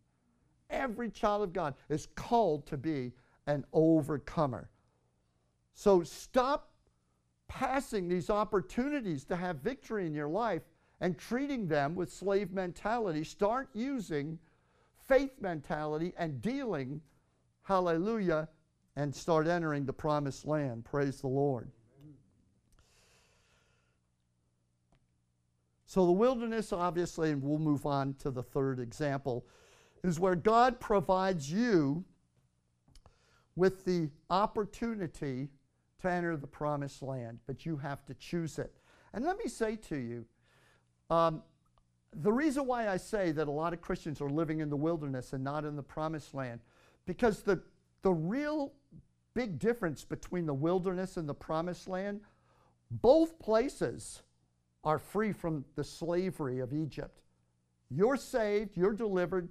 Every 0.69 1.09
child 1.09 1.43
of 1.43 1.51
God 1.51 1.73
is 1.89 2.07
called 2.15 2.65
to 2.67 2.77
be 2.77 3.11
an 3.45 3.65
overcomer. 3.73 4.69
So 5.73 6.03
stop 6.03 6.69
passing 7.49 8.07
these 8.07 8.29
opportunities 8.29 9.25
to 9.25 9.35
have 9.35 9.57
victory 9.57 10.05
in 10.05 10.13
your 10.13 10.29
life 10.29 10.61
and 11.01 11.17
treating 11.17 11.67
them 11.67 11.95
with 11.95 12.11
slave 12.11 12.51
mentality. 12.51 13.23
Start 13.23 13.69
using 13.73 14.37
faith 15.07 15.31
mentality 15.39 16.13
and 16.17 16.41
dealing, 16.41 17.01
hallelujah, 17.63 18.47
and 18.95 19.15
start 19.15 19.47
entering 19.47 19.85
the 19.85 19.93
promised 19.93 20.45
land. 20.45 20.85
Praise 20.85 21.21
the 21.21 21.27
Lord. 21.27 21.71
So, 25.85 26.05
the 26.05 26.11
wilderness, 26.11 26.71
obviously, 26.71 27.31
and 27.31 27.41
we'll 27.41 27.57
move 27.57 27.87
on 27.87 28.13
to 28.19 28.29
the 28.29 28.43
third 28.43 28.79
example, 28.79 29.47
is 30.03 30.19
where 30.19 30.35
God 30.35 30.79
provides 30.79 31.51
you 31.51 32.03
with 33.55 33.85
the 33.85 34.09
opportunity 34.29 35.49
to 36.01 36.09
enter 36.09 36.37
the 36.37 36.47
promised 36.47 37.01
land, 37.01 37.39
but 37.47 37.65
you 37.65 37.75
have 37.77 38.05
to 38.05 38.13
choose 38.13 38.59
it. 38.59 38.71
And 39.13 39.25
let 39.25 39.37
me 39.37 39.47
say 39.47 39.75
to 39.75 39.97
you, 39.97 40.25
um, 41.09 41.43
the 42.15 42.31
reason 42.31 42.65
why 42.65 42.87
I 42.87 42.97
say 42.97 43.31
that 43.31 43.47
a 43.47 43.51
lot 43.51 43.73
of 43.73 43.81
Christians 43.81 44.21
are 44.21 44.29
living 44.29 44.59
in 44.59 44.69
the 44.69 44.75
wilderness 44.75 45.33
and 45.33 45.43
not 45.43 45.65
in 45.65 45.75
the 45.75 45.83
promised 45.83 46.33
land, 46.33 46.59
because 47.05 47.41
the, 47.41 47.61
the 48.01 48.13
real 48.13 48.73
big 49.33 49.59
difference 49.59 50.03
between 50.03 50.45
the 50.45 50.53
wilderness 50.53 51.17
and 51.17 51.29
the 51.29 51.33
promised 51.33 51.87
land, 51.87 52.21
both 52.89 53.37
places 53.39 54.23
are 54.83 54.97
free 54.97 55.31
from 55.31 55.65
the 55.75 55.83
slavery 55.83 56.59
of 56.59 56.73
Egypt. 56.73 57.21
You're 57.89 58.17
saved, 58.17 58.75
you're 58.75 58.93
delivered, 58.93 59.49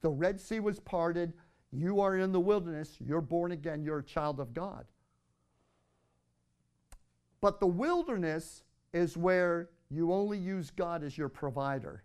the 0.00 0.10
Red 0.10 0.40
Sea 0.40 0.60
was 0.60 0.80
parted, 0.80 1.32
you 1.72 2.00
are 2.00 2.16
in 2.16 2.32
the 2.32 2.40
wilderness, 2.40 2.96
you're 2.98 3.20
born 3.20 3.52
again, 3.52 3.82
you're 3.82 3.98
a 3.98 4.04
child 4.04 4.40
of 4.40 4.54
God. 4.54 4.86
But 7.40 7.60
the 7.60 7.66
wilderness 7.66 8.64
is 8.92 9.16
where 9.16 9.70
you 9.90 10.12
only 10.12 10.38
use 10.38 10.70
God 10.70 11.02
as 11.02 11.18
your 11.18 11.28
provider. 11.28 12.04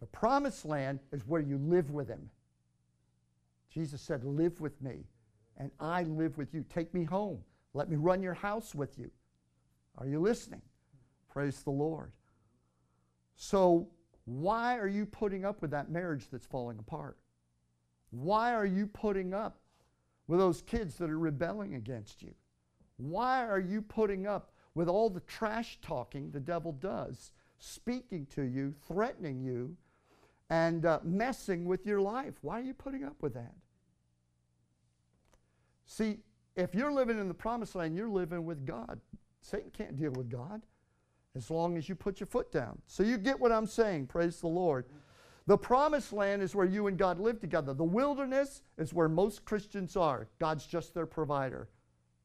The 0.00 0.06
promised 0.06 0.64
land 0.64 1.00
is 1.12 1.26
where 1.26 1.40
you 1.40 1.56
live 1.58 1.90
with 1.90 2.08
Him. 2.08 2.30
Jesus 3.70 4.02
said, 4.02 4.24
Live 4.24 4.60
with 4.60 4.80
me, 4.82 5.06
and 5.56 5.70
I 5.80 6.02
live 6.02 6.36
with 6.36 6.52
you. 6.52 6.64
Take 6.68 6.92
me 6.92 7.04
home. 7.04 7.40
Let 7.72 7.88
me 7.88 7.96
run 7.96 8.22
your 8.22 8.34
house 8.34 8.74
with 8.74 8.98
you. 8.98 9.10
Are 9.98 10.06
you 10.06 10.20
listening? 10.20 10.62
Praise 11.28 11.62
the 11.62 11.70
Lord. 11.70 12.12
So, 13.36 13.88
why 14.26 14.78
are 14.78 14.88
you 14.88 15.06
putting 15.06 15.44
up 15.44 15.60
with 15.60 15.70
that 15.72 15.90
marriage 15.90 16.26
that's 16.30 16.46
falling 16.46 16.78
apart? 16.78 17.18
Why 18.10 18.54
are 18.54 18.66
you 18.66 18.86
putting 18.86 19.34
up 19.34 19.58
with 20.28 20.38
those 20.38 20.62
kids 20.62 20.96
that 20.96 21.10
are 21.10 21.18
rebelling 21.18 21.74
against 21.74 22.22
you? 22.22 22.32
Why 22.96 23.44
are 23.46 23.60
you 23.60 23.82
putting 23.82 24.26
up 24.26 24.52
with 24.74 24.88
all 24.88 25.10
the 25.10 25.20
trash 25.20 25.78
talking 25.82 26.30
the 26.30 26.40
devil 26.40 26.72
does, 26.72 27.32
speaking 27.58 28.26
to 28.34 28.42
you, 28.42 28.74
threatening 28.86 29.42
you, 29.42 29.76
and 30.50 30.84
uh, 30.84 31.00
messing 31.02 31.64
with 31.64 31.86
your 31.86 32.00
life? 32.00 32.34
Why 32.42 32.60
are 32.60 32.64
you 32.64 32.74
putting 32.74 33.04
up 33.04 33.16
with 33.22 33.34
that? 33.34 33.54
See, 35.86 36.18
if 36.56 36.74
you're 36.74 36.92
living 36.92 37.18
in 37.18 37.28
the 37.28 37.34
promised 37.34 37.74
land, 37.74 37.96
you're 37.96 38.08
living 38.08 38.44
with 38.44 38.66
God. 38.66 39.00
Satan 39.40 39.70
can't 39.70 39.96
deal 39.96 40.12
with 40.12 40.30
God 40.30 40.62
as 41.36 41.50
long 41.50 41.76
as 41.76 41.88
you 41.88 41.94
put 41.94 42.20
your 42.20 42.26
foot 42.26 42.52
down. 42.52 42.80
So 42.86 43.02
you 43.02 43.18
get 43.18 43.38
what 43.38 43.52
I'm 43.52 43.66
saying. 43.66 44.06
Praise 44.06 44.40
the 44.40 44.46
Lord. 44.46 44.86
The 45.46 45.58
promised 45.58 46.12
land 46.12 46.42
is 46.42 46.54
where 46.54 46.64
you 46.64 46.86
and 46.86 46.96
God 46.96 47.20
live 47.20 47.40
together. 47.40 47.74
The 47.74 47.84
wilderness 47.84 48.62
is 48.78 48.94
where 48.94 49.08
most 49.08 49.44
Christians 49.44 49.96
are. 49.96 50.28
God's 50.38 50.66
just 50.66 50.94
their 50.94 51.06
provider. 51.06 51.68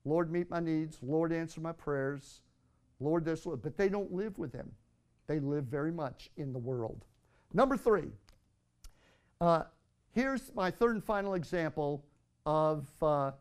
Lord, 0.10 0.32
meet 0.32 0.50
my 0.50 0.60
needs. 0.60 0.98
Lord, 1.04 1.32
answer 1.32 1.62
my 1.62 1.72
prayers. 1.72 2.42
Lord, 3.00 3.24
this, 3.24 3.46
but 3.46 3.78
they 3.78 3.88
don't 3.88 4.12
live 4.12 4.38
with 4.38 4.52
Him. 4.52 4.72
They 5.28 5.40
live 5.40 5.66
very 5.66 5.92
much 5.92 6.32
in 6.38 6.52
the 6.52 6.60
world. 6.60 7.06
Number 7.54 7.78
three, 7.78 8.10
uh, 9.40 9.64
here's 10.12 10.54
my 10.56 10.72
third 10.72 10.96
and 10.96 11.04
final 11.04 11.36
example 11.36 12.04
of, 12.46 12.88
uh, 13.02 13.32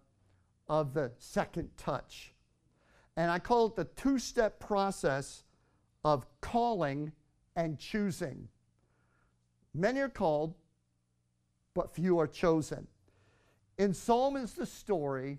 of 0.69 0.93
the 0.93 1.11
second 1.19 1.71
touch. 1.77 2.35
And 3.17 3.31
I 3.31 3.39
call 3.39 3.67
it 3.67 3.77
the 3.77 3.85
two 3.85 4.19
step 4.19 4.61
process 4.61 5.45
of 6.05 6.27
calling 6.41 7.13
and 7.57 7.79
choosing. 7.79 8.49
Many 9.75 10.01
are 10.01 10.09
called, 10.09 10.55
but 11.75 11.95
few 11.95 12.19
are 12.19 12.27
chosen. 12.27 12.87
In 13.79 13.95
Psalm 13.95 14.37
is 14.37 14.53
the 14.53 14.67
story 14.67 15.39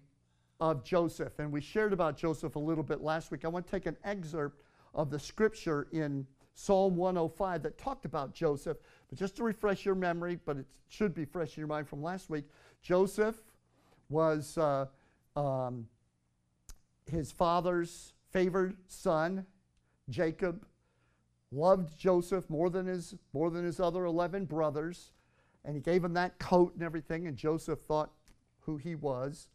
of 0.60 0.84
Joseph, 0.84 1.40
and 1.40 1.52
we 1.52 1.62
shared 1.62 1.94
about 1.94 2.18
Joseph 2.18 2.56
a 2.56 2.60
little 2.60 2.84
bit 2.84 3.02
last 3.02 3.32
week. 3.32 3.46
I 3.46 3.48
want 3.48 3.66
to 3.66 3.72
take 3.72 3.86
an 3.86 3.98
excerpt 4.04 4.64
of 4.94 5.10
the 5.10 5.20
scripture 5.20 5.88
in 5.92 6.26
Psalm 6.54 6.98
105 6.98 7.64
that 7.64 7.78
talked 7.78 8.06
about 8.06 8.34
Joseph, 8.34 8.78
but 9.10 9.18
just 9.18 9.38
to 9.38 9.44
refresh 9.44 9.86
your 9.86 9.96
memory, 9.96 10.38
but 10.46 10.58
it 10.58 10.66
should 10.90 11.14
be 11.14 11.24
fresh 11.24 11.56
in 11.56 11.62
your 11.62 11.68
mind 11.68 11.88
from 11.88 12.04
last 12.04 12.30
week. 12.30 12.46
Joseph 12.82 13.38
was 14.10 14.58
uh, 14.58 14.86
um, 15.38 15.88
his 17.10 17.32
father's 17.32 18.14
favored 18.32 18.76
son, 18.88 19.46
Jacob 20.10 20.66
loved 21.52 21.98
Joseph 21.98 22.50
more 22.50 22.70
than 22.70 22.86
his, 22.86 23.16
more 23.34 23.50
than 23.50 23.64
his 23.64 23.80
other 23.80 24.06
11 24.06 24.46
brothers, 24.46 25.12
and 25.64 25.76
he 25.76 25.82
gave 25.82 26.04
him 26.04 26.14
that 26.14 26.38
coat 26.40 26.74
and 26.74 26.84
everything, 26.84 27.28
and 27.28 27.38
Joseph 27.38 27.80
thought 27.82 28.12
who 28.62 28.78
he 28.78 28.96
was. 28.96 29.50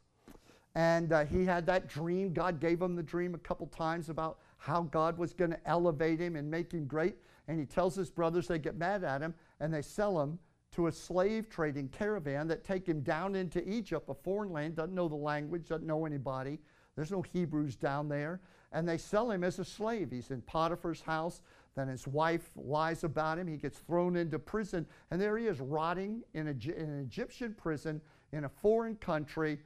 And 0.75 1.13
uh, 1.13 1.25
he 1.25 1.45
had 1.45 1.67
that 1.67 1.89
dream. 1.89 2.33
God 2.33 2.61
gave 2.61 2.83
him 2.83 2.97
the 2.97 3.03
dream 3.03 3.35
a 3.35 3.39
couple 3.39 3.67
times 3.69 4.09
about 4.09 4.39
how 4.59 4.83
God 4.83 5.19
was 5.19 5.33
going 5.33 5.51
to 5.51 5.69
elevate 5.69 6.19
him 6.19 6.37
and 6.37 6.51
make 6.51 6.73
him 6.73 6.87
great. 6.87 7.17
And 7.47 7.61
he 7.61 7.67
tells 7.67 7.95
his 7.95 8.11
brothers 8.11 8.49
they 8.49 8.59
get 8.59 8.77
mad 8.77 9.05
at 9.05 9.21
him 9.21 9.35
and 9.61 9.73
they 9.73 9.83
sell 9.83 10.21
him 10.21 10.39
to 10.73 10.89
a 10.89 10.93
slave 10.93 11.49
trading 11.49 11.89
caravan 11.89 12.49
that 12.49 12.65
take 12.65 12.89
him 12.89 13.01
down 13.03 13.37
into 13.37 13.67
Egypt, 13.69 14.09
a 14.09 14.15
foreign 14.15 14.51
land, 14.51 14.75
doesn't 14.75 14.95
know 14.95 15.09
the 15.09 15.15
language, 15.15 15.69
doesn't 15.69 15.87
know 15.87 16.05
anybody. 16.05 16.59
There's 16.97 17.13
no 17.13 17.23
Hebrews 17.23 17.77
down 17.77 18.09
there. 18.09 18.41
And 18.73 18.89
they 18.89 18.99
sell 18.99 19.31
him 19.31 19.45
as 19.45 19.61
a 19.61 19.65
slave. 19.65 20.11
He's 20.11 20.31
in 20.31 20.41
Potiphar's 20.43 21.01
house. 21.01 21.43
Then 21.77 21.89
his 21.89 22.07
wife 22.07 22.51
lies 22.57 23.05
about 23.05 23.39
him. 23.39 23.47
He 23.47 23.57
gets 23.57 23.79
thrown 23.79 24.17
into 24.17 24.39
prison. 24.39 24.87
And 25.11 25.21
there 25.21 25.39
he 25.39 25.47
is, 25.47 25.61
rotting 25.61 26.23
in, 26.35 26.49
a, 26.49 26.51
in 26.51 26.89
an 26.89 27.01
Egyptian 27.01 27.55
prison 27.55 28.01
in 28.33 28.45
a 28.45 28.49
foreign 28.49 28.97
country. 28.97 29.59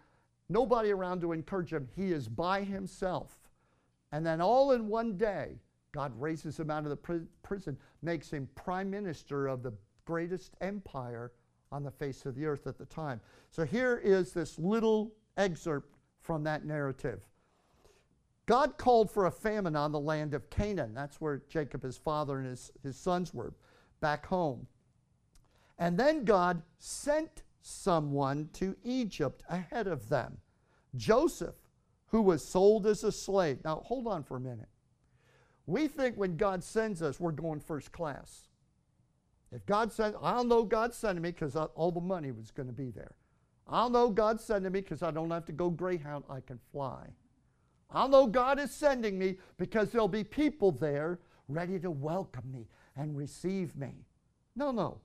Nobody 0.49 0.91
around 0.91 1.21
to 1.21 1.33
encourage 1.33 1.73
him. 1.73 1.89
He 1.95 2.13
is 2.13 2.29
by 2.29 2.63
himself. 2.63 3.39
And 4.13 4.25
then 4.25 4.41
all 4.41 4.73
in 4.73 4.89
one 4.89 5.17
day, 5.17 5.59
God 5.93 6.13
raises 6.19 6.59
him 6.59 6.71
out 6.71 6.85
of 6.85 6.91
the 6.91 6.97
pri- 6.97 7.27
prison, 7.43 7.77
makes 8.03 8.31
him 8.31 8.49
prime 8.55 8.91
minister 8.91 9.47
of 9.47 9.63
the 9.63 9.73
greatest 10.05 10.55
empire 10.61 11.33
on 11.71 11.83
the 11.83 11.91
face 11.91 12.25
of 12.25 12.35
the 12.35 12.47
earth 12.47 12.67
at 12.67 12.79
the 12.79 12.87
time. 12.87 13.21
So 13.51 13.65
here 13.65 14.01
is 14.03 14.33
this 14.33 14.59
little 14.59 15.13
excerpt 15.37 15.95
from 16.23 16.45
that 16.45 16.65
narrative. 16.65 17.21
God 18.47 18.79
called 18.79 19.11
for 19.11 19.27
a 19.27 19.31
famine 19.31 19.77
on 19.77 19.93
the 19.93 20.01
land 20.01 20.33
of 20.33 20.49
Canaan. 20.49 20.95
That's 20.95 21.21
where 21.21 21.43
Jacob, 21.51 21.83
his 21.83 21.99
father, 21.99 22.39
and 22.39 22.47
his, 22.47 22.73
his 22.83 22.97
sons 22.97 23.35
were, 23.35 23.53
back 24.01 24.25
home. 24.25 24.67
And 25.79 25.99
then 25.99 26.25
God 26.25 26.63
sent 26.79 27.43
someone 27.63 28.49
to 28.55 28.77
Egypt 28.85 29.43
ahead 29.49 29.87
of 29.87 30.09
them 30.09 30.39
Joseph, 30.97 31.57
who 32.07 32.23
was 32.23 32.45
sold 32.45 32.87
as 32.87 33.05
a 33.05 33.13
slave. 33.13 33.59
Now, 33.65 33.83
hold 33.85 34.07
on 34.07 34.23
for 34.23 34.37
a 34.37 34.41
minute. 34.41 34.69
We 35.67 35.87
think 35.87 36.17
when 36.17 36.37
God 36.37 36.65
sends 36.65 37.03
us, 37.03 37.21
we're 37.21 37.31
going 37.33 37.61
first 37.61 37.93
class. 37.93 38.49
If 39.53 39.65
God 39.67 39.93
sends, 39.93 40.17
I'll 40.23 40.45
know 40.45 40.65
God's 40.65 40.97
sending 40.97 41.23
me 41.23 41.31
because 41.31 41.57
all 41.57 41.93
the 41.93 42.01
money 42.01 42.31
was 42.31 42.51
going 42.51 42.69
to 42.69 42.73
be 42.73 42.91
there. 42.91 43.17
I'll 43.67 43.91
know 43.91 44.09
God's 44.09 44.43
sending 44.43 44.73
me 44.73 44.81
because 44.81 45.03
I 45.03 45.11
don't 45.11 45.31
have 45.31 45.45
to 45.47 45.53
go 45.53 45.69
Greyhound, 45.69 46.25
I 46.31 46.41
can 46.41 46.59
fly. 46.73 47.09
I'll 47.91 48.09
know 48.09 48.27
God 48.27 48.59
is 48.59 48.71
sending 48.71 49.19
me 49.19 49.37
because 49.59 49.91
there'll 49.91 50.09
be 50.09 50.25
people 50.25 50.73
there 50.73 51.21
ready 51.49 51.79
to 51.81 51.91
welcome 51.91 52.51
me 52.51 52.67
and 52.97 53.17
receive 53.17 53.77
me. 53.77 54.05
No, 54.57 54.71
no. 54.71 55.01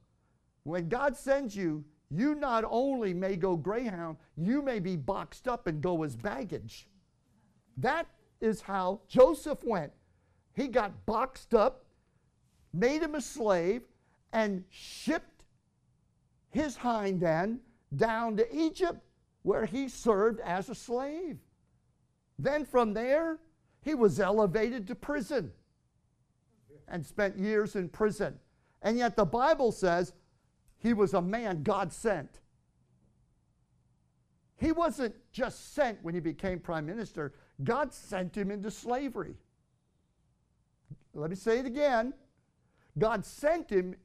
When 0.63 0.89
God 0.89 1.15
sends 1.15 1.55
you, 1.55 1.83
you 2.09 2.35
not 2.35 2.63
only 2.69 3.13
may 3.13 3.35
go 3.35 3.55
Greyhound, 3.55 4.17
you 4.37 4.61
may 4.61 4.79
be 4.79 4.95
boxed 4.95 5.47
up 5.47 5.67
and 5.67 5.81
go 5.81 6.03
as 6.03 6.15
baggage. 6.15 6.87
That 7.77 8.07
is 8.41 8.61
how 8.61 9.01
Joseph 9.07 9.63
went. 9.63 9.91
He 10.55 10.67
got 10.67 11.05
boxed 11.05 11.53
up, 11.53 11.85
made 12.73 13.01
him 13.01 13.15
a 13.15 13.21
slave, 13.21 13.81
and 14.31 14.63
shipped 14.69 15.43
his 16.51 16.75
hind 16.75 17.23
end 17.23 17.59
down 17.95 18.37
to 18.37 18.55
Egypt, 18.55 18.99
where 19.41 19.65
he 19.65 19.87
served 19.87 20.39
as 20.41 20.69
a 20.69 20.75
slave. 20.75 21.37
Then 22.37 22.65
from 22.65 22.93
there, 22.93 23.39
he 23.81 23.95
was 23.95 24.19
elevated 24.19 24.87
to 24.87 24.95
prison 24.95 25.51
and 26.87 27.05
spent 27.05 27.37
years 27.37 27.75
in 27.75 27.89
prison. 27.89 28.37
And 28.81 28.97
yet 28.97 29.15
the 29.15 29.25
Bible 29.25 29.71
says 29.71 30.13
he 30.83 30.93
was 30.93 31.13
a 31.13 31.21
man 31.21 31.63
God 31.63 31.93
sent. 31.93 32.41
He 34.57 34.73
wasn't 34.73 35.15
just 35.31 35.73
sent 35.73 36.03
when 36.03 36.13
he 36.13 36.19
became 36.19 36.59
prime 36.59 36.85
minister, 36.85 37.33
God 37.63 37.93
sent 37.93 38.37
him 38.37 38.51
into 38.51 38.69
slavery. 38.69 39.35
Let 41.13 41.29
me 41.29 41.35
say 41.35 41.59
it 41.59 41.65
again. 41.65 42.13
God 42.99 43.25
sent 43.25 43.69
him 43.69 43.95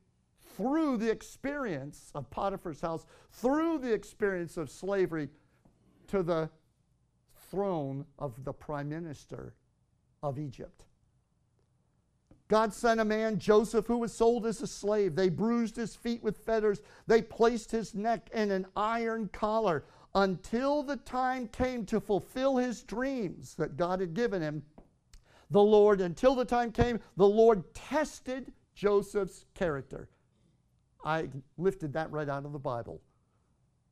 through 0.56 0.98
the 0.98 1.10
experience 1.10 2.10
of 2.14 2.30
Potiphar's 2.30 2.80
house, 2.80 3.06
through 3.32 3.78
the 3.78 3.92
experience 3.92 4.56
of 4.56 4.70
slavery 4.70 5.28
to 6.06 6.22
the 6.22 6.48
throne 7.50 8.04
of 8.18 8.44
the 8.44 8.52
prime 8.52 8.88
minister 8.88 9.54
of 10.22 10.38
Egypt. 10.38 10.84
God 12.48 12.72
sent 12.72 12.98
a 12.98 13.04
man, 13.04 13.38
Joseph, 13.38 13.86
who 13.86 13.98
was 13.98 14.12
sold 14.12 14.46
as 14.46 14.62
a 14.62 14.66
slave. 14.66 15.14
They 15.14 15.28
bruised 15.28 15.76
his 15.76 15.94
feet 15.94 16.22
with 16.22 16.38
fetters. 16.38 16.80
They 17.06 17.20
placed 17.20 17.70
his 17.70 17.94
neck 17.94 18.30
in 18.32 18.50
an 18.50 18.66
iron 18.74 19.28
collar 19.32 19.84
until 20.14 20.82
the 20.82 20.96
time 20.96 21.46
came 21.48 21.84
to 21.86 22.00
fulfill 22.00 22.56
his 22.56 22.82
dreams 22.82 23.54
that 23.56 23.76
God 23.76 24.00
had 24.00 24.14
given 24.14 24.40
him, 24.40 24.62
the 25.50 25.62
Lord, 25.62 26.00
until 26.00 26.34
the 26.34 26.44
time 26.44 26.72
came, 26.72 27.00
the 27.16 27.28
Lord 27.28 27.74
tested 27.74 28.52
Joseph's 28.74 29.44
character. 29.54 30.08
I 31.04 31.28
lifted 31.56 31.92
that 31.92 32.10
right 32.10 32.28
out 32.28 32.44
of 32.44 32.52
the 32.52 32.58
Bible. 32.58 33.00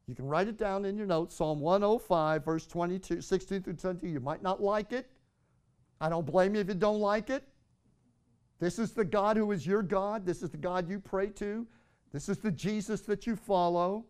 You 0.07 0.15
can 0.15 0.27
write 0.27 0.49
it 0.49 0.57
down 0.57 0.85
in 0.85 0.97
your 0.97 1.07
notes 1.07 1.35
Psalm 1.35 1.61
105, 1.61 2.45
verse 2.45 2.67
22, 2.67 3.21
16 3.21 3.63
through 3.63 3.75
20. 3.75 4.09
You 4.09 4.21
might 4.21 4.43
not 4.43 4.63
like 4.63 4.93
it. 4.93 5.11
I 6.01 6.09
don't 6.09 6.27
blame 6.27 6.55
you 6.55 6.61
if 6.61 6.69
you 6.69 6.75
don't 6.75 7.01
like 7.01 7.31
it. 7.31 7.43
This 8.59 8.79
is 8.79 8.93
the 8.93 9.05
God 9.05 9.37
who 9.37 9.53
is 9.53 9.67
your 9.67 9.83
God. 9.83 10.25
This 10.25 10.43
is 10.43 10.51
the 10.51 10.57
God 10.57 10.89
you 10.89 10.99
pray 10.99 11.29
to. 11.31 11.67
This 12.13 12.29
is 12.29 12.39
the 12.39 12.51
Jesus 12.51 13.03
that 13.03 13.27
you 13.27 13.37
follow. 13.37 14.07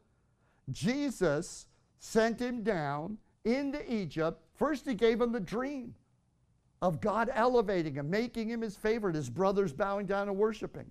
Jesus 0.71 1.67
sent 1.99 2.41
him 2.41 2.63
down 2.63 3.19
into 3.45 3.93
Egypt. 3.93 4.43
First, 4.55 4.87
he 4.87 4.95
gave 4.95 5.21
him 5.21 5.33
the 5.33 5.41
dream 5.41 5.95
of 6.83 7.01
God 7.01 7.31
elevating 7.33 7.95
him, 7.95 8.11
making 8.11 8.49
him 8.49 8.61
his 8.61 8.77
favorite, 8.77 9.15
his 9.15 9.31
brothers 9.31 9.73
bowing 9.73 10.07
down 10.07 10.29
and 10.29 10.37
worshiping. 10.37 10.91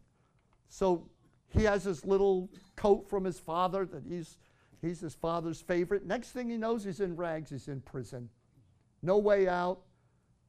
So 0.68 1.08
he 1.50 1.64
has 1.64 1.84
this 1.84 2.06
little 2.06 2.50
coat 2.76 3.08
from 3.10 3.24
his 3.24 3.40
father 3.40 3.86
that 3.86 4.04
he's, 4.08 4.38
he's 4.82 5.00
his 5.00 5.14
father's 5.14 5.62
favorite. 5.62 6.06
Next 6.06 6.32
thing 6.32 6.50
he 6.50 6.58
knows, 6.58 6.84
he's 6.84 7.02
in 7.02 7.16
rags, 7.16 7.50
he's 7.52 7.68
in 7.68 7.82
prison. 7.82 8.30
No 9.02 9.18
way 9.18 9.48
out. 9.48 9.80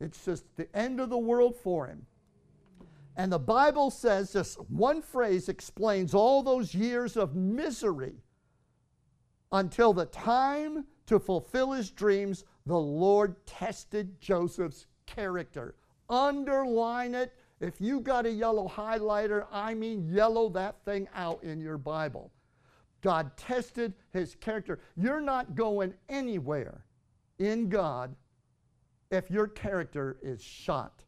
It's 0.01 0.25
just 0.25 0.45
the 0.57 0.75
end 0.77 1.01
of 1.01 1.11
the 1.11 1.19
world 1.19 1.57
for 1.57 1.87
him. 1.87 2.07
And 3.17 3.33
the 3.33 3.39
Bible 3.39 3.91
says 3.91 4.33
this 4.33 4.55
one 4.69 5.01
phrase 5.01 5.49
explains 5.49 6.15
all 6.15 6.43
those 6.43 6.75
years 6.75 7.17
of 7.17 7.35
misery 7.35 8.15
until 9.53 9.93
the 9.93 10.07
time 10.07 10.85
to 11.07 11.19
fulfill 11.19 11.73
his 11.73 11.91
dreams, 11.91 12.45
the 12.67 12.79
Lord 12.79 13.47
tested 13.47 14.21
Joseph's 14.21 14.87
character. 15.07 15.77
Underline 16.11 17.15
it. 17.15 17.33
If 17.61 17.81
you 17.81 18.01
got 18.01 18.27
a 18.27 18.31
yellow 18.31 18.69
highlighter, 18.69 19.47
I 19.51 19.73
mean 19.73 20.09
yellow 20.13 20.51
that 20.51 20.85
thing 20.85 21.09
out 21.15 21.43
in 21.43 21.61
your 21.61 21.79
Bible. 21.79 22.33
God 23.01 23.37
tested 23.37 23.95
his 24.13 24.35
character. 24.35 24.81
You're 24.97 25.21
not 25.21 25.55
going 25.55 25.95
anywhere 26.09 26.85
in 27.39 27.69
God 27.69 28.15
if 29.11 29.31
your 29.31 29.47
character 29.47 30.19
is 30.23 30.43
shot. 30.43 31.05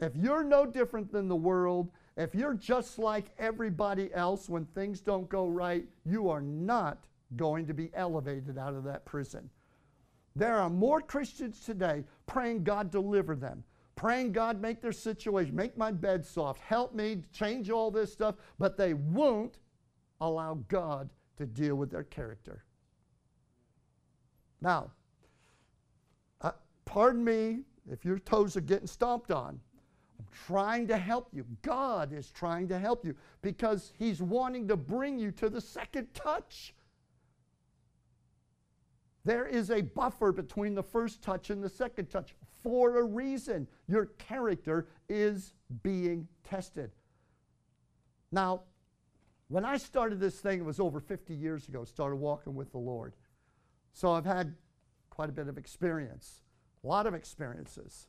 If 0.00 0.16
you're 0.16 0.44
no 0.44 0.64
different 0.64 1.12
than 1.12 1.28
the 1.28 1.36
world, 1.36 1.90
if 2.16 2.34
you're 2.34 2.54
just 2.54 2.98
like 2.98 3.26
everybody 3.38 4.12
else 4.14 4.48
when 4.48 4.64
things 4.66 5.00
don't 5.00 5.28
go 5.28 5.46
right, 5.46 5.84
you 6.04 6.28
are 6.28 6.40
not 6.40 7.04
going 7.36 7.66
to 7.66 7.74
be 7.74 7.90
elevated 7.94 8.58
out 8.58 8.74
of 8.74 8.84
that 8.84 9.04
prison. 9.04 9.48
There 10.36 10.56
are 10.56 10.70
more 10.70 11.00
Christians 11.00 11.60
today 11.64 12.04
praying 12.26 12.64
God 12.64 12.90
deliver 12.90 13.36
them, 13.36 13.62
praying 13.94 14.32
God 14.32 14.60
make 14.60 14.80
their 14.80 14.92
situation, 14.92 15.54
make 15.54 15.76
my 15.76 15.92
bed 15.92 16.24
soft, 16.24 16.60
help 16.60 16.94
me 16.94 17.22
change 17.32 17.70
all 17.70 17.90
this 17.90 18.12
stuff, 18.12 18.36
but 18.58 18.76
they 18.76 18.94
won't 18.94 19.58
allow 20.20 20.54
God 20.68 21.10
to 21.36 21.46
deal 21.46 21.74
with 21.74 21.90
their 21.90 22.04
character. 22.04 22.64
Now, 24.60 24.92
uh, 26.40 26.52
pardon 26.84 27.24
me 27.24 27.60
if 27.90 28.04
your 28.04 28.18
toes 28.18 28.56
are 28.56 28.62
getting 28.62 28.86
stomped 28.86 29.30
on. 29.30 29.60
I'm 30.20 30.26
trying 30.46 30.86
to 30.88 30.98
help 30.98 31.28
you. 31.32 31.46
God 31.62 32.12
is 32.12 32.30
trying 32.30 32.68
to 32.68 32.78
help 32.78 33.06
you 33.06 33.14
because 33.40 33.92
He's 33.98 34.20
wanting 34.20 34.68
to 34.68 34.76
bring 34.76 35.18
you 35.18 35.30
to 35.32 35.48
the 35.48 35.62
second 35.62 36.12
touch. 36.12 36.74
There 39.24 39.46
is 39.46 39.70
a 39.70 39.80
buffer 39.80 40.32
between 40.32 40.74
the 40.74 40.82
first 40.82 41.22
touch 41.22 41.48
and 41.48 41.62
the 41.62 41.70
second 41.70 42.10
touch 42.10 42.34
for 42.62 42.98
a 42.98 43.02
reason. 43.02 43.66
Your 43.88 44.06
character 44.18 44.88
is 45.08 45.54
being 45.82 46.28
tested. 46.44 46.90
Now, 48.30 48.62
when 49.48 49.64
I 49.64 49.78
started 49.78 50.20
this 50.20 50.38
thing, 50.38 50.60
it 50.60 50.64
was 50.64 50.80
over 50.80 51.00
50 51.00 51.34
years 51.34 51.66
ago, 51.66 51.84
started 51.84 52.16
walking 52.16 52.54
with 52.54 52.72
the 52.72 52.78
Lord. 52.78 53.14
So 53.94 54.12
I've 54.12 54.26
had 54.26 54.54
quite 55.08 55.30
a 55.30 55.32
bit 55.32 55.48
of 55.48 55.56
experience, 55.56 56.42
a 56.84 56.86
lot 56.86 57.06
of 57.06 57.14
experiences. 57.14 58.06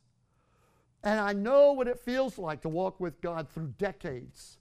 And 1.04 1.20
I 1.20 1.34
know 1.34 1.72
what 1.74 1.88
it 1.88 2.00
feels 2.00 2.38
like 2.38 2.62
to 2.62 2.70
walk 2.70 3.00
with 3.00 3.20
God 3.22 3.50
through 3.50 3.74
decades 3.78 4.60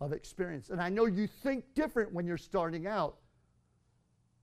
of 0.00 0.12
experience. 0.12 0.70
And 0.70 0.80
I 0.80 0.88
know 0.88 1.06
you 1.06 1.26
think 1.26 1.64
different 1.74 2.12
when 2.12 2.26
you're 2.26 2.38
starting 2.38 2.86
out 2.86 3.16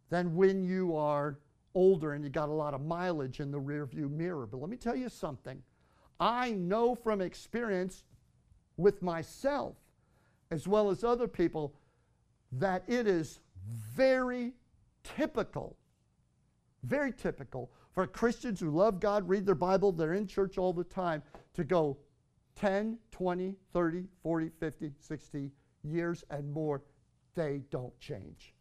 than 0.10 0.36
when 0.36 0.64
you 0.64 0.96
are 0.96 1.40
older 1.74 2.14
and 2.14 2.24
you 2.24 2.30
got 2.30 2.50
a 2.50 2.54
lot 2.54 2.74
of 2.74 2.82
mileage 2.82 3.40
in 3.40 3.52
the 3.52 3.60
rearview 3.60 4.10
mirror. 4.10 4.46
But 4.46 4.60
let 4.60 4.70
me 4.70 4.78
tell 4.78 4.96
you 4.96 5.10
something. 5.10 5.62
I 6.20 6.52
know 6.52 6.96
from 6.96 7.22
experience 7.22 8.04
with 8.78 9.02
myself 9.02 9.76
as 10.52 10.68
well 10.68 10.90
as 10.90 11.04
other 11.04 11.28
people 11.28 11.74
that 12.54 12.84
it 12.88 13.08
is 13.08 13.40
very 13.96 14.54
typical, 15.04 15.76
very 16.84 17.12
typical 17.12 17.72
for 17.98 18.06
Christians 18.06 18.60
who 18.60 18.70
love 18.70 19.00
God, 19.00 19.28
read 19.28 19.44
their 19.44 19.56
Bible, 19.56 19.92
they're 19.92 20.14
in 20.14 20.28
church 20.28 20.60
all 20.60 20.72
the 20.72 20.84
time, 20.84 21.24
to 21.56 21.64
go 21.64 21.98
10, 22.56 23.00
20, 23.10 23.56
30, 23.74 24.04
40, 24.22 24.52
50, 24.60 24.92
60 25.00 25.52
years 25.82 26.24
and 26.30 26.54
more, 26.54 26.84
they 27.34 27.64
don't 27.72 28.00
change. 28.00 28.54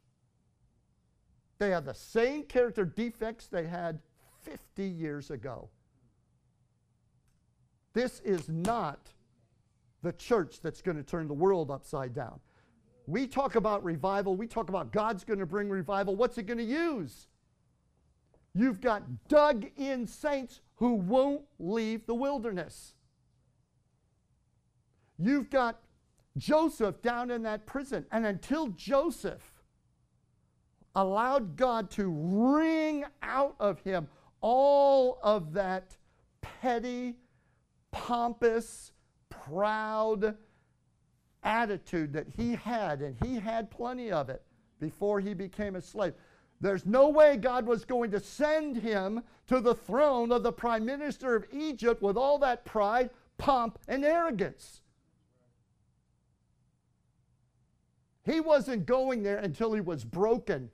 They 1.59 1.69
have 1.69 1.85
the 1.85 1.93
same 1.93 2.45
character 2.45 2.87
defects 2.87 3.47
they 3.47 3.67
had 3.67 4.01
50 4.41 4.83
years 4.83 5.31
ago. 5.31 5.69
This 7.93 8.21
is 8.21 8.49
not 8.49 9.13
the 10.03 10.13
church 10.15 10.63
that's 10.63 10.81
going 10.81 10.97
to 10.97 11.03
turn 11.03 11.29
the 11.29 11.35
world 11.35 11.71
upside 11.71 12.15
down. 12.15 12.41
We 13.07 13.27
talk 13.27 13.57
about 13.57 13.85
revival, 13.85 14.35
we 14.35 14.47
talk 14.47 14.71
about 14.71 14.93
God's 14.93 15.25
going 15.25 15.41
to 15.41 15.47
bring 15.47 15.69
revival. 15.69 16.17
What's 16.17 16.39
it 16.39 16.45
going 16.45 16.57
to 16.57 16.65
use? 16.65 17.29
You've 18.57 18.81
got 18.81 19.29
dug 19.29 19.67
in 19.77 20.07
saints 20.07 20.61
who 20.77 20.95
won't 20.95 21.43
leave 21.59 22.07
the 22.07 22.15
wilderness. 22.15 22.95
You've 25.19 25.51
got 25.51 25.83
Joseph 26.39 27.03
down 27.03 27.31
in 27.31 27.43
that 27.43 27.67
prison. 27.67 28.07
And 28.11 28.25
until 28.25 28.69
Joseph 28.69 29.53
allowed 30.95 31.57
God 31.57 31.91
to 31.93 32.09
wring 32.09 33.05
out 33.23 33.57
of 33.61 33.81
him 33.81 34.09
all 34.41 35.19
of 35.23 35.53
that 35.53 35.97
petty, 36.41 37.17
pompous, 37.91 38.93
proud 39.29 40.35
attitude 41.43 42.15
that 42.15 42.27
he 42.35 42.55
had, 42.55 43.03
and 43.03 43.17
he 43.23 43.39
had 43.39 43.71
plenty 43.71 44.11
of 44.11 44.31
it 44.31 44.43
before 44.81 45.21
he 45.21 45.35
became 45.35 45.77
a 45.77 45.83
slave. 45.83 46.15
There's 46.61 46.87
no 46.87 47.09
way 47.09 47.37
God 47.37 47.67
was 47.67 47.85
going 47.85 48.11
to 48.13 48.21
send 48.21 48.77
him 48.77 49.23
to 49.47 49.61
the 49.61 49.75
throne 49.75 50.33
of 50.33 50.43
the 50.43 50.53
prime 50.53 50.85
minister 50.85 51.37
of 51.37 51.45
Egypt 51.53 52.03
with 52.03 52.17
all 52.17 52.39
that 52.39 52.65
pride, 52.65 53.11
pomp, 53.39 53.79
and 53.89 54.05
arrogance. 54.05 54.81
He 58.25 58.41
wasn't 58.41 58.87
going 58.87 59.23
there 59.23 59.39
until 59.39 59.73
he 59.73 59.81
was 59.81 60.05
broken 60.05 60.71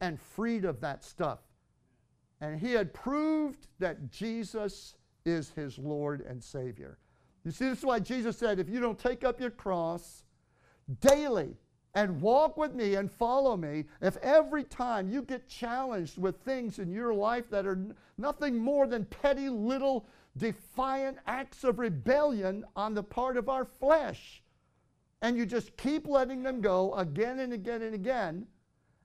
and 0.00 0.20
freed 0.20 0.64
of 0.64 0.80
that 0.80 1.04
stuff. 1.04 1.40
And 2.40 2.58
he 2.58 2.72
had 2.72 2.94
proved 2.94 3.66
that 3.78 4.10
Jesus 4.10 4.94
is 5.24 5.50
his 5.50 5.78
Lord 5.78 6.20
and 6.22 6.42
Savior. 6.42 6.98
You 7.44 7.50
see, 7.50 7.68
this 7.68 7.78
is 7.78 7.84
why 7.84 8.00
Jesus 8.00 8.38
said, 8.38 8.58
if 8.58 8.68
you 8.68 8.80
don't 8.80 8.98
take 8.98 9.24
up 9.24 9.40
your 9.40 9.50
cross 9.50 10.24
daily, 11.00 11.56
and 11.94 12.20
walk 12.20 12.56
with 12.56 12.74
me 12.74 12.96
and 12.96 13.10
follow 13.10 13.56
me, 13.56 13.84
if 14.00 14.16
every 14.18 14.64
time 14.64 15.10
you 15.10 15.22
get 15.22 15.48
challenged 15.48 16.18
with 16.18 16.36
things 16.38 16.78
in 16.78 16.90
your 16.90 17.14
life 17.14 17.48
that 17.50 17.66
are 17.66 17.78
nothing 18.18 18.56
more 18.56 18.86
than 18.86 19.04
petty 19.04 19.48
little 19.48 20.06
defiant 20.36 21.18
acts 21.26 21.62
of 21.62 21.78
rebellion 21.78 22.64
on 22.74 22.94
the 22.94 23.02
part 23.02 23.36
of 23.36 23.48
our 23.48 23.64
flesh, 23.64 24.42
and 25.22 25.36
you 25.36 25.46
just 25.46 25.76
keep 25.76 26.06
letting 26.06 26.42
them 26.42 26.60
go 26.60 26.92
again 26.94 27.38
and 27.38 27.52
again 27.52 27.82
and 27.82 27.94
again, 27.94 28.46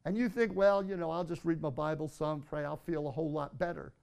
and 0.06 0.18
you 0.18 0.28
think, 0.28 0.56
well, 0.56 0.84
you 0.84 0.98
know, 0.98 1.12
I'll 1.12 1.24
just 1.24 1.46
read 1.46 1.62
my 1.62 1.70
Bible 1.70 2.08
some, 2.08 2.42
pray, 2.42 2.66
I'll 2.66 2.78
feel 2.78 3.08
a 3.08 3.12
whole 3.12 3.32
lot 3.32 3.60
better. 3.60 3.94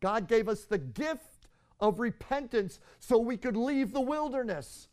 God 0.00 0.28
gave 0.28 0.48
us 0.48 0.64
the 0.64 0.78
gift 0.78 1.48
of 1.80 1.98
repentance 1.98 2.80
so 3.00 3.16
we 3.18 3.36
could 3.36 3.56
leave 3.56 3.92
the 3.92 4.00
wilderness. 4.00 4.88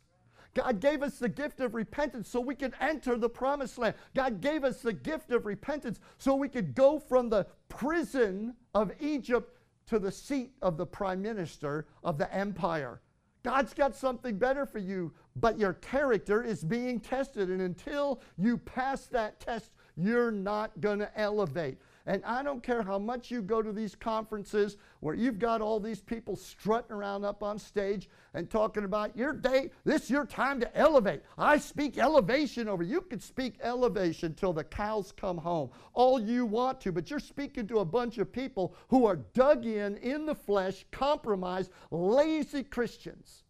God 0.54 0.80
gave 0.80 1.02
us 1.02 1.18
the 1.18 1.28
gift 1.28 1.60
of 1.60 1.74
repentance 1.74 2.28
so 2.28 2.40
we 2.40 2.54
could 2.54 2.74
enter 2.80 3.16
the 3.16 3.28
promised 3.28 3.76
land. 3.76 3.94
God 4.14 4.40
gave 4.40 4.64
us 4.64 4.80
the 4.80 4.92
gift 4.92 5.32
of 5.32 5.46
repentance 5.46 5.98
so 6.18 6.34
we 6.34 6.48
could 6.48 6.74
go 6.74 6.98
from 6.98 7.28
the 7.28 7.46
prison 7.68 8.54
of 8.74 8.92
Egypt 9.00 9.58
to 9.86 9.98
the 9.98 10.12
seat 10.12 10.52
of 10.62 10.76
the 10.76 10.86
prime 10.86 11.20
minister 11.20 11.86
of 12.02 12.18
the 12.18 12.32
empire. 12.32 13.00
God's 13.42 13.74
got 13.74 13.94
something 13.94 14.38
better 14.38 14.64
for 14.64 14.78
you, 14.78 15.12
but 15.36 15.58
your 15.58 15.74
character 15.74 16.42
is 16.42 16.64
being 16.64 16.98
tested. 16.98 17.50
And 17.50 17.60
until 17.60 18.22
you 18.38 18.56
pass 18.56 19.06
that 19.06 19.38
test, 19.38 19.72
you're 19.96 20.30
not 20.30 20.80
going 20.80 20.98
to 21.00 21.20
elevate. 21.20 21.78
And 22.06 22.22
I 22.24 22.42
don't 22.42 22.62
care 22.62 22.82
how 22.82 22.98
much 22.98 23.30
you 23.30 23.40
go 23.40 23.62
to 23.62 23.72
these 23.72 23.94
conferences 23.94 24.76
where 25.00 25.14
you've 25.14 25.38
got 25.38 25.62
all 25.62 25.80
these 25.80 26.02
people 26.02 26.36
strutting 26.36 26.92
around 26.92 27.24
up 27.24 27.42
on 27.42 27.58
stage 27.58 28.10
and 28.34 28.50
talking 28.50 28.84
about 28.84 29.16
your 29.16 29.32
day, 29.32 29.70
this 29.84 30.10
your 30.10 30.26
time 30.26 30.60
to 30.60 30.76
elevate. 30.76 31.22
I 31.38 31.56
speak 31.56 31.96
elevation 31.96 32.68
over. 32.68 32.82
You 32.82 33.00
can 33.00 33.20
speak 33.20 33.56
elevation 33.62 34.34
till 34.34 34.52
the 34.52 34.64
cows 34.64 35.12
come 35.16 35.38
home. 35.38 35.70
All 35.94 36.20
you 36.20 36.44
want 36.44 36.78
to, 36.82 36.92
but 36.92 37.08
you're 37.08 37.20
speaking 37.20 37.66
to 37.68 37.78
a 37.78 37.84
bunch 37.86 38.18
of 38.18 38.30
people 38.30 38.74
who 38.88 39.06
are 39.06 39.16
dug 39.16 39.64
in 39.64 39.96
in 39.96 40.26
the 40.26 40.34
flesh, 40.34 40.84
compromised, 40.92 41.70
lazy 41.90 42.64
Christians 42.64 43.44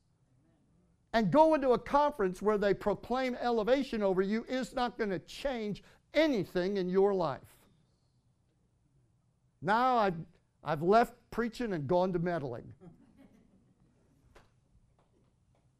and 1.12 1.30
going 1.30 1.60
to 1.60 1.70
a 1.70 1.78
conference 1.78 2.42
where 2.42 2.58
they 2.58 2.74
proclaim 2.74 3.36
elevation 3.40 4.02
over 4.02 4.20
you 4.20 4.44
is 4.48 4.74
not 4.74 4.98
going 4.98 5.10
to 5.10 5.20
change 5.20 5.82
anything 6.12 6.76
in 6.76 6.88
your 6.88 7.14
life. 7.14 7.53
Now 9.64 9.96
I've, 9.96 10.16
I've 10.62 10.82
left 10.82 11.14
preaching 11.30 11.72
and 11.72 11.86
gone 11.86 12.12
to 12.12 12.18
meddling. 12.18 12.72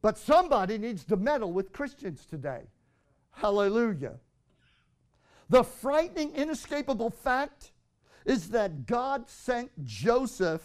but 0.01 0.17
somebody 0.17 0.77
needs 0.77 1.03
to 1.05 1.15
meddle 1.15 1.53
with 1.53 1.71
Christians 1.71 2.25
today. 2.25 2.63
Hallelujah. 3.31 4.15
The 5.49 5.63
frightening, 5.63 6.33
inescapable 6.33 7.11
fact 7.11 7.71
is 8.25 8.49
that 8.49 8.87
God 8.87 9.29
sent 9.29 9.71
Joseph 9.83 10.63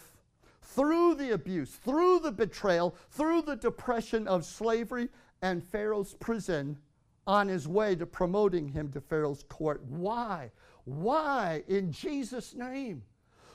through 0.63 1.17
the 1.17 1.33
abuse, 1.33 1.71
through 1.71 2.21
the 2.21 2.33
betrayal, 2.33 2.97
through 3.11 3.43
the 3.43 3.57
depression 3.57 4.27
of 4.27 4.47
slavery 4.47 5.09
and 5.43 5.63
Pharaoh's 5.63 6.15
prison 6.15 6.79
on 7.27 7.49
his 7.49 7.69
way 7.69 7.95
to 7.97 8.07
promoting 8.07 8.69
him 8.69 8.91
to 8.93 9.01
Pharaoh's 9.01 9.43
court. 9.43 9.83
Why? 9.85 10.51
Why, 10.85 11.63
in 11.69 11.93
Jesus' 11.93 12.55
name, 12.55 13.03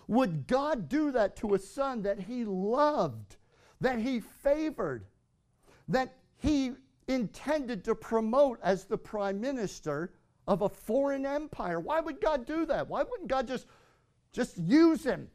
would 0.07 0.47
God 0.47 0.87
do 0.87 1.11
that 1.11 1.35
to 1.37 1.55
a 1.55 1.59
son 1.59 2.01
that 2.03 2.19
he 2.19 2.45
loved, 2.45 3.37
that 3.81 3.99
he 3.99 4.19
favored, 4.19 5.05
that 5.87 6.15
he 6.37 6.73
intended 7.07 7.83
to 7.85 7.95
promote 7.95 8.59
as 8.61 8.85
the 8.85 8.97
prime 8.97 9.39
minister 9.39 10.13
of 10.47 10.61
a 10.61 10.69
foreign 10.69 11.25
empire? 11.25 11.79
Why 11.79 11.99
would 11.99 12.21
God 12.21 12.45
do 12.45 12.65
that? 12.67 12.87
Why 12.87 13.03
wouldn't 13.03 13.29
God 13.29 13.47
just, 13.47 13.67
just 14.31 14.57
use 14.57 15.03
him, 15.03 15.27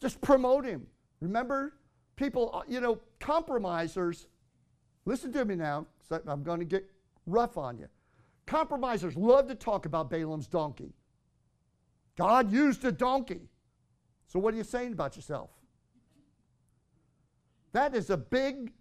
just 0.00 0.20
promote 0.20 0.64
him? 0.64 0.86
Remember, 1.20 1.74
people, 2.16 2.50
uh, 2.54 2.62
you 2.68 2.80
know, 2.80 3.00
compromisers, 3.18 4.26
listen 5.04 5.32
to 5.32 5.44
me 5.44 5.56
now, 5.56 5.86
I'm 6.26 6.42
going 6.42 6.60
to 6.60 6.64
get 6.64 6.88
rough 7.26 7.58
on 7.58 7.78
you. 7.78 7.88
Compromisers 8.46 9.16
love 9.16 9.48
to 9.48 9.54
talk 9.54 9.84
about 9.84 10.08
Balaam's 10.08 10.46
donkey. 10.46 10.94
God 12.16 12.50
used 12.50 12.84
a 12.84 12.92
donkey. 12.92 13.48
So, 14.28 14.38
what 14.38 14.54
are 14.54 14.56
you 14.56 14.64
saying 14.64 14.92
about 14.92 15.16
yourself? 15.16 15.50
That 17.72 17.94
is 17.94 18.10
a 18.10 18.16
big, 18.16 18.72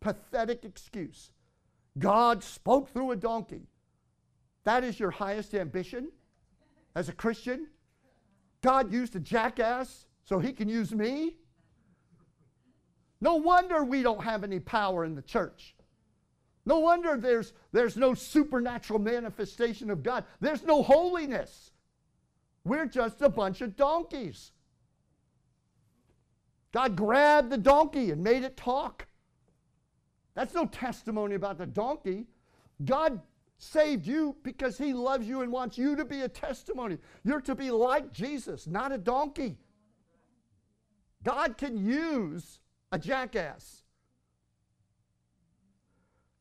pathetic 0.00 0.64
excuse. 0.64 1.32
God 1.98 2.42
spoke 2.42 2.92
through 2.92 3.10
a 3.10 3.16
donkey. 3.16 3.68
That 4.64 4.84
is 4.84 4.98
your 4.98 5.10
highest 5.10 5.54
ambition 5.54 6.10
as 6.94 7.08
a 7.08 7.12
Christian? 7.12 7.68
God 8.62 8.92
used 8.92 9.14
a 9.16 9.20
jackass 9.20 10.06
so 10.24 10.38
he 10.38 10.52
can 10.52 10.68
use 10.68 10.92
me? 10.92 11.36
No 13.20 13.36
wonder 13.36 13.84
we 13.84 14.02
don't 14.02 14.22
have 14.22 14.44
any 14.44 14.60
power 14.60 15.04
in 15.04 15.14
the 15.14 15.22
church. 15.22 15.74
No 16.64 16.80
wonder 16.80 17.16
there's, 17.16 17.52
there's 17.72 17.96
no 17.96 18.12
supernatural 18.12 18.98
manifestation 18.98 19.88
of 19.90 20.02
God. 20.02 20.24
There's 20.40 20.64
no 20.64 20.82
holiness. 20.82 21.70
We're 22.64 22.86
just 22.86 23.22
a 23.22 23.28
bunch 23.28 23.60
of 23.60 23.76
donkeys. 23.76 24.52
God 26.76 26.94
grabbed 26.94 27.48
the 27.48 27.56
donkey 27.56 28.10
and 28.10 28.22
made 28.22 28.42
it 28.42 28.54
talk. 28.54 29.06
That's 30.34 30.52
no 30.52 30.66
testimony 30.66 31.34
about 31.34 31.56
the 31.56 31.64
donkey. 31.64 32.26
God 32.84 33.18
saved 33.56 34.06
you 34.06 34.36
because 34.42 34.76
he 34.76 34.92
loves 34.92 35.26
you 35.26 35.40
and 35.40 35.50
wants 35.50 35.78
you 35.78 35.96
to 35.96 36.04
be 36.04 36.20
a 36.20 36.28
testimony. 36.28 36.98
You're 37.24 37.40
to 37.40 37.54
be 37.54 37.70
like 37.70 38.12
Jesus, 38.12 38.66
not 38.66 38.92
a 38.92 38.98
donkey. 38.98 39.56
God 41.24 41.56
can 41.56 41.78
use 41.78 42.60
a 42.92 42.98
jackass. 42.98 43.84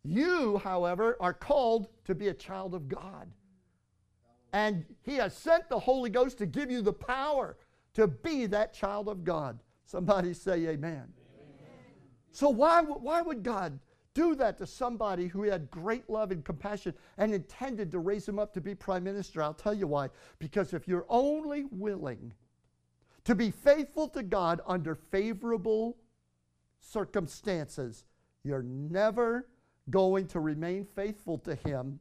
You, 0.03 0.57
however, 0.57 1.15
are 1.21 1.31
called 1.31 1.87
to 2.03 2.13
be 2.13 2.27
a 2.27 2.33
child 2.33 2.73
of 2.73 2.89
God. 2.89 3.31
And 4.51 4.83
He 5.01 5.15
has 5.15 5.33
sent 5.33 5.69
the 5.69 5.79
Holy 5.79 6.09
Ghost 6.09 6.39
to 6.39 6.45
give 6.45 6.69
you 6.69 6.81
the 6.81 6.91
power 6.91 7.55
to 7.93 8.05
be 8.07 8.47
that 8.47 8.73
child 8.73 9.07
of 9.07 9.23
God. 9.23 9.61
Somebody 9.85 10.33
say 10.33 10.67
amen. 10.67 10.73
amen. 10.93 11.07
So, 12.31 12.49
why, 12.49 12.81
why 12.81 13.21
would 13.21 13.43
God 13.43 13.79
do 14.13 14.33
that 14.35 14.57
to 14.57 14.65
somebody 14.65 15.27
who 15.27 15.43
had 15.43 15.69
great 15.69 16.09
love 16.09 16.31
and 16.31 16.43
compassion 16.43 16.93
and 17.17 17.33
intended 17.33 17.91
to 17.91 17.99
raise 17.99 18.27
him 18.27 18.39
up 18.39 18.53
to 18.53 18.61
be 18.61 18.73
prime 18.73 19.03
minister? 19.03 19.43
I'll 19.43 19.53
tell 19.53 19.73
you 19.73 19.87
why. 19.87 20.09
Because 20.39 20.73
if 20.73 20.87
you're 20.87 21.05
only 21.07 21.65
willing 21.71 22.33
to 23.25 23.35
be 23.35 23.51
faithful 23.51 24.07
to 24.09 24.23
God 24.23 24.61
under 24.65 24.95
favorable 24.95 25.97
circumstances, 26.79 28.05
you're 28.43 28.63
never 28.63 29.47
going 29.89 30.27
to 30.27 30.39
remain 30.39 30.85
faithful 30.95 31.37
to 31.39 31.55
Him 31.55 31.99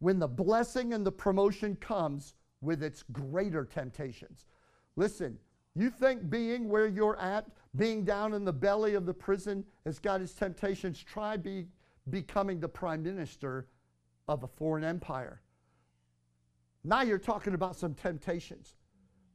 when 0.00 0.18
the 0.18 0.28
blessing 0.28 0.94
and 0.94 1.04
the 1.04 1.12
promotion 1.12 1.76
comes 1.76 2.34
with 2.60 2.82
its 2.82 3.04
greater 3.12 3.64
temptations. 3.64 4.46
Listen, 4.96 5.38
you 5.82 5.90
think 5.90 6.28
being 6.30 6.68
where 6.68 6.86
you're 6.86 7.18
at, 7.18 7.46
being 7.76 8.04
down 8.04 8.34
in 8.34 8.44
the 8.44 8.52
belly 8.52 8.94
of 8.94 9.06
the 9.06 9.14
prison, 9.14 9.64
has 9.84 9.98
got 9.98 10.20
its 10.20 10.32
temptations? 10.32 11.02
Try 11.02 11.36
be, 11.36 11.66
becoming 12.10 12.60
the 12.60 12.68
prime 12.68 13.02
minister 13.02 13.66
of 14.28 14.42
a 14.42 14.48
foreign 14.48 14.84
empire. 14.84 15.40
Now 16.84 17.02
you're 17.02 17.18
talking 17.18 17.54
about 17.54 17.76
some 17.76 17.94
temptations. 17.94 18.74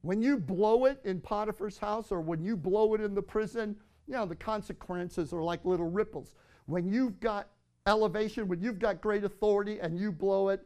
When 0.01 0.21
you 0.21 0.37
blow 0.37 0.85
it 0.85 0.99
in 1.05 1.21
Potiphar's 1.21 1.77
house 1.77 2.11
or 2.11 2.19
when 2.19 2.43
you 2.43 2.57
blow 2.57 2.93
it 2.93 3.01
in 3.01 3.13
the 3.13 3.21
prison, 3.21 3.75
you 4.07 4.13
know, 4.13 4.25
the 4.25 4.35
consequences 4.35 5.33
are 5.33 5.41
like 5.41 5.63
little 5.63 5.89
ripples. 5.89 6.35
When 6.65 6.89
you've 6.89 7.19
got 7.19 7.49
elevation, 7.87 8.47
when 8.47 8.61
you've 8.61 8.79
got 8.79 9.01
great 9.01 9.23
authority 9.23 9.79
and 9.79 9.97
you 9.97 10.11
blow 10.11 10.49
it, 10.49 10.65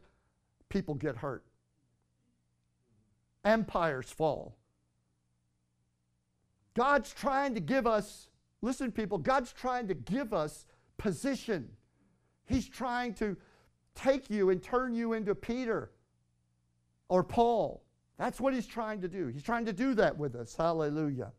people 0.68 0.94
get 0.94 1.16
hurt. 1.16 1.44
Empires 3.44 4.10
fall. 4.10 4.56
God's 6.78 7.12
trying 7.12 7.54
to 7.54 7.60
give 7.60 7.88
us, 7.88 8.28
listen, 8.62 8.92
people, 8.92 9.18
God's 9.18 9.52
trying 9.52 9.88
to 9.88 9.94
give 9.94 10.32
us 10.32 10.64
position. 10.96 11.68
He's 12.46 12.68
trying 12.68 13.14
to 13.14 13.36
take 13.96 14.30
you 14.30 14.50
and 14.50 14.62
turn 14.62 14.94
you 14.94 15.14
into 15.14 15.34
Peter 15.34 15.90
or 17.08 17.24
Paul. 17.24 17.82
That's 18.16 18.40
what 18.40 18.54
he's 18.54 18.68
trying 18.68 19.00
to 19.00 19.08
do. 19.08 19.26
He's 19.26 19.42
trying 19.42 19.64
to 19.64 19.72
do 19.72 19.92
that 19.94 20.16
with 20.16 20.36
us. 20.36 20.54
Hallelujah. 20.54 21.32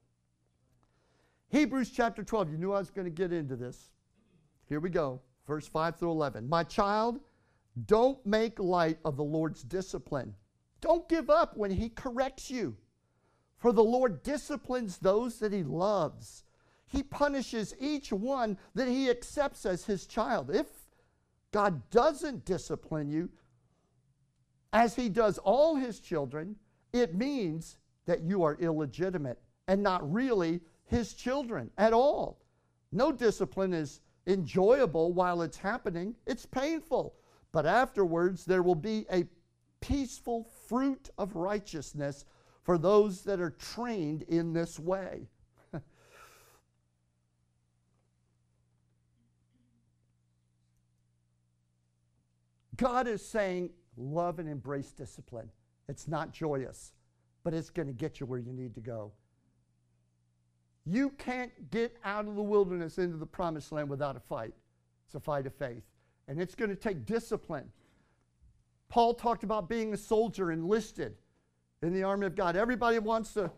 Hebrews 1.47 1.91
chapter 1.91 2.21
12. 2.21 2.51
You 2.51 2.57
knew 2.57 2.73
I 2.73 2.79
was 2.79 2.91
going 2.91 3.05
to 3.05 3.09
get 3.11 3.31
into 3.31 3.55
this. 3.55 3.91
Here 4.67 4.81
we 4.81 4.89
go. 4.89 5.21
Verse 5.47 5.69
5 5.69 5.95
through 5.95 6.11
11. 6.11 6.49
My 6.49 6.65
child, 6.65 7.21
don't 7.85 8.23
make 8.25 8.59
light 8.59 8.99
of 9.05 9.15
the 9.15 9.23
Lord's 9.23 9.63
discipline. 9.63 10.35
Don't 10.81 11.07
give 11.07 11.29
up 11.29 11.55
when 11.55 11.71
he 11.71 11.87
corrects 11.87 12.51
you. 12.51 12.75
For 13.59 13.73
the 13.73 13.83
Lord 13.83 14.23
disciplines 14.23 14.97
those 14.97 15.39
that 15.39 15.51
he 15.51 15.63
loves. 15.63 16.45
He 16.87 17.03
punishes 17.03 17.75
each 17.79 18.11
one 18.11 18.57
that 18.73 18.87
he 18.87 19.09
accepts 19.09 19.65
as 19.65 19.85
his 19.85 20.07
child. 20.07 20.49
If 20.49 20.67
God 21.51 21.89
doesn't 21.91 22.45
discipline 22.45 23.09
you, 23.09 23.29
as 24.71 24.95
he 24.95 25.09
does 25.09 25.37
all 25.39 25.75
his 25.75 25.99
children, 25.99 26.55
it 26.93 27.15
means 27.15 27.77
that 28.05 28.21
you 28.21 28.43
are 28.43 28.55
illegitimate 28.55 29.39
and 29.67 29.83
not 29.83 30.11
really 30.11 30.61
his 30.85 31.13
children 31.13 31.69
at 31.77 31.93
all. 31.93 32.39
No 32.91 33.11
discipline 33.11 33.73
is 33.73 34.01
enjoyable 34.25 35.11
while 35.11 35.41
it's 35.41 35.57
happening, 35.57 36.15
it's 36.25 36.45
painful. 36.45 37.13
But 37.51 37.65
afterwards, 37.65 38.45
there 38.45 38.63
will 38.63 38.75
be 38.75 39.05
a 39.11 39.25
peaceful 39.81 40.47
fruit 40.67 41.09
of 41.17 41.35
righteousness 41.35 42.25
for 42.63 42.77
those 42.77 43.21
that 43.21 43.39
are 43.39 43.51
trained 43.51 44.23
in 44.23 44.53
this 44.53 44.77
way. 44.79 45.27
God 52.75 53.07
is 53.07 53.25
saying, 53.25 53.71
love 53.97 54.39
and 54.39 54.47
embrace 54.47 54.91
discipline. 54.91 55.49
It's 55.87 56.07
not 56.07 56.31
joyous, 56.31 56.93
but 57.43 57.53
it's 57.53 57.69
going 57.69 57.87
to 57.87 57.93
get 57.93 58.19
you 58.19 58.25
where 58.25 58.39
you 58.39 58.53
need 58.53 58.75
to 58.75 58.81
go. 58.81 59.11
You 60.85 61.09
can't 61.11 61.51
get 61.71 61.97
out 62.03 62.27
of 62.27 62.35
the 62.35 62.43
wilderness 62.43 62.97
into 62.97 63.17
the 63.17 63.25
promised 63.25 63.71
land 63.71 63.89
without 63.89 64.15
a 64.15 64.19
fight. 64.19 64.53
It's 65.05 65.15
a 65.15 65.19
fight 65.19 65.45
of 65.45 65.53
faith. 65.53 65.83
And 66.27 66.41
it's 66.41 66.55
going 66.55 66.69
to 66.69 66.75
take 66.75 67.05
discipline. 67.05 67.69
Paul 68.89 69.13
talked 69.13 69.43
about 69.43 69.69
being 69.69 69.93
a 69.93 69.97
soldier 69.97 70.51
enlisted. 70.51 71.15
In 71.81 71.93
the 71.93 72.03
army 72.03 72.25
of 72.25 72.35
God. 72.35 72.55
Everybody 72.55 72.99
wants 72.99 73.33
to, 73.33 73.51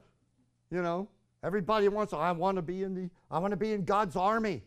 you 0.69 0.82
know, 0.82 1.07
everybody 1.43 1.88
wants, 1.88 2.13
I 2.13 2.32
want 2.32 2.57
to 2.57 2.61
be 2.61 2.84
in 2.84 2.93
the, 2.93 3.09
I 3.30 3.39
want 3.39 3.51
to 3.51 3.57
be 3.57 3.74
in 3.74 3.84
God's 3.84 4.15
army. 4.15 4.63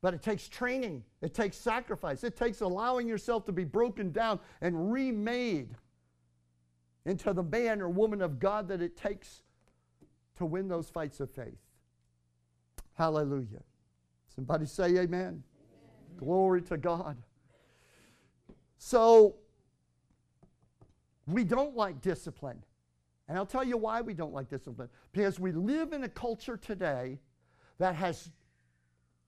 But 0.00 0.12
it 0.12 0.22
takes 0.22 0.48
training, 0.48 1.02
it 1.22 1.32
takes 1.32 1.56
sacrifice, 1.56 2.24
it 2.24 2.36
takes 2.36 2.60
allowing 2.60 3.08
yourself 3.08 3.46
to 3.46 3.52
be 3.52 3.64
broken 3.64 4.12
down 4.12 4.38
and 4.60 4.92
remade 4.92 5.70
into 7.06 7.32
the 7.32 7.42
man 7.42 7.80
or 7.80 7.88
woman 7.88 8.20
of 8.20 8.38
God 8.38 8.68
that 8.68 8.82
it 8.82 8.96
takes 8.96 9.42
to 10.36 10.44
win 10.44 10.68
those 10.68 10.90
fights 10.90 11.20
of 11.20 11.30
faith. 11.30 11.58
Hallelujah. 12.94 13.62
Somebody 14.34 14.66
say 14.66 14.84
amen. 14.84 15.06
amen. 15.06 15.42
Glory 16.16 16.62
to 16.62 16.76
God. 16.76 17.16
So, 18.78 19.36
we 21.26 21.44
don't 21.44 21.76
like 21.76 22.00
discipline. 22.00 22.62
And 23.28 23.38
I'll 23.38 23.46
tell 23.46 23.64
you 23.64 23.76
why 23.76 24.00
we 24.00 24.12
don't 24.12 24.34
like 24.34 24.48
discipline. 24.48 24.88
Because 25.12 25.40
we 25.40 25.52
live 25.52 25.92
in 25.92 26.04
a 26.04 26.08
culture 26.08 26.56
today 26.56 27.18
that 27.78 27.94
has 27.94 28.30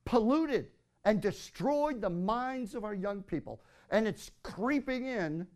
polluted 0.05 0.69
and 1.05 1.21
destroyed 1.21 2.01
the 2.01 2.11
minds 2.11 2.75
of 2.75 2.85
our 2.85 2.95
young 2.95 3.23
people. 3.23 3.63
And 3.91 4.07
it's 4.07 4.31
creeping 4.43 5.07
in 5.07 5.47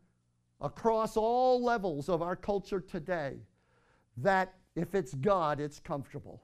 across 0.61 1.16
all 1.16 1.62
levels 1.62 2.09
of 2.09 2.22
our 2.22 2.36
culture 2.36 2.80
today 2.80 3.36
that 4.18 4.55
if 4.76 4.95
it's 4.95 5.14
God, 5.14 5.61
it's 5.61 5.78
comfortable. 5.80 6.43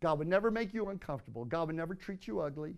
God 0.00 0.18
would 0.18 0.28
never 0.28 0.50
make 0.50 0.72
you 0.72 0.88
uncomfortable. 0.88 1.44
God 1.44 1.68
would 1.68 1.76
never 1.76 1.94
treat 1.94 2.26
you 2.26 2.40
ugly. 2.40 2.74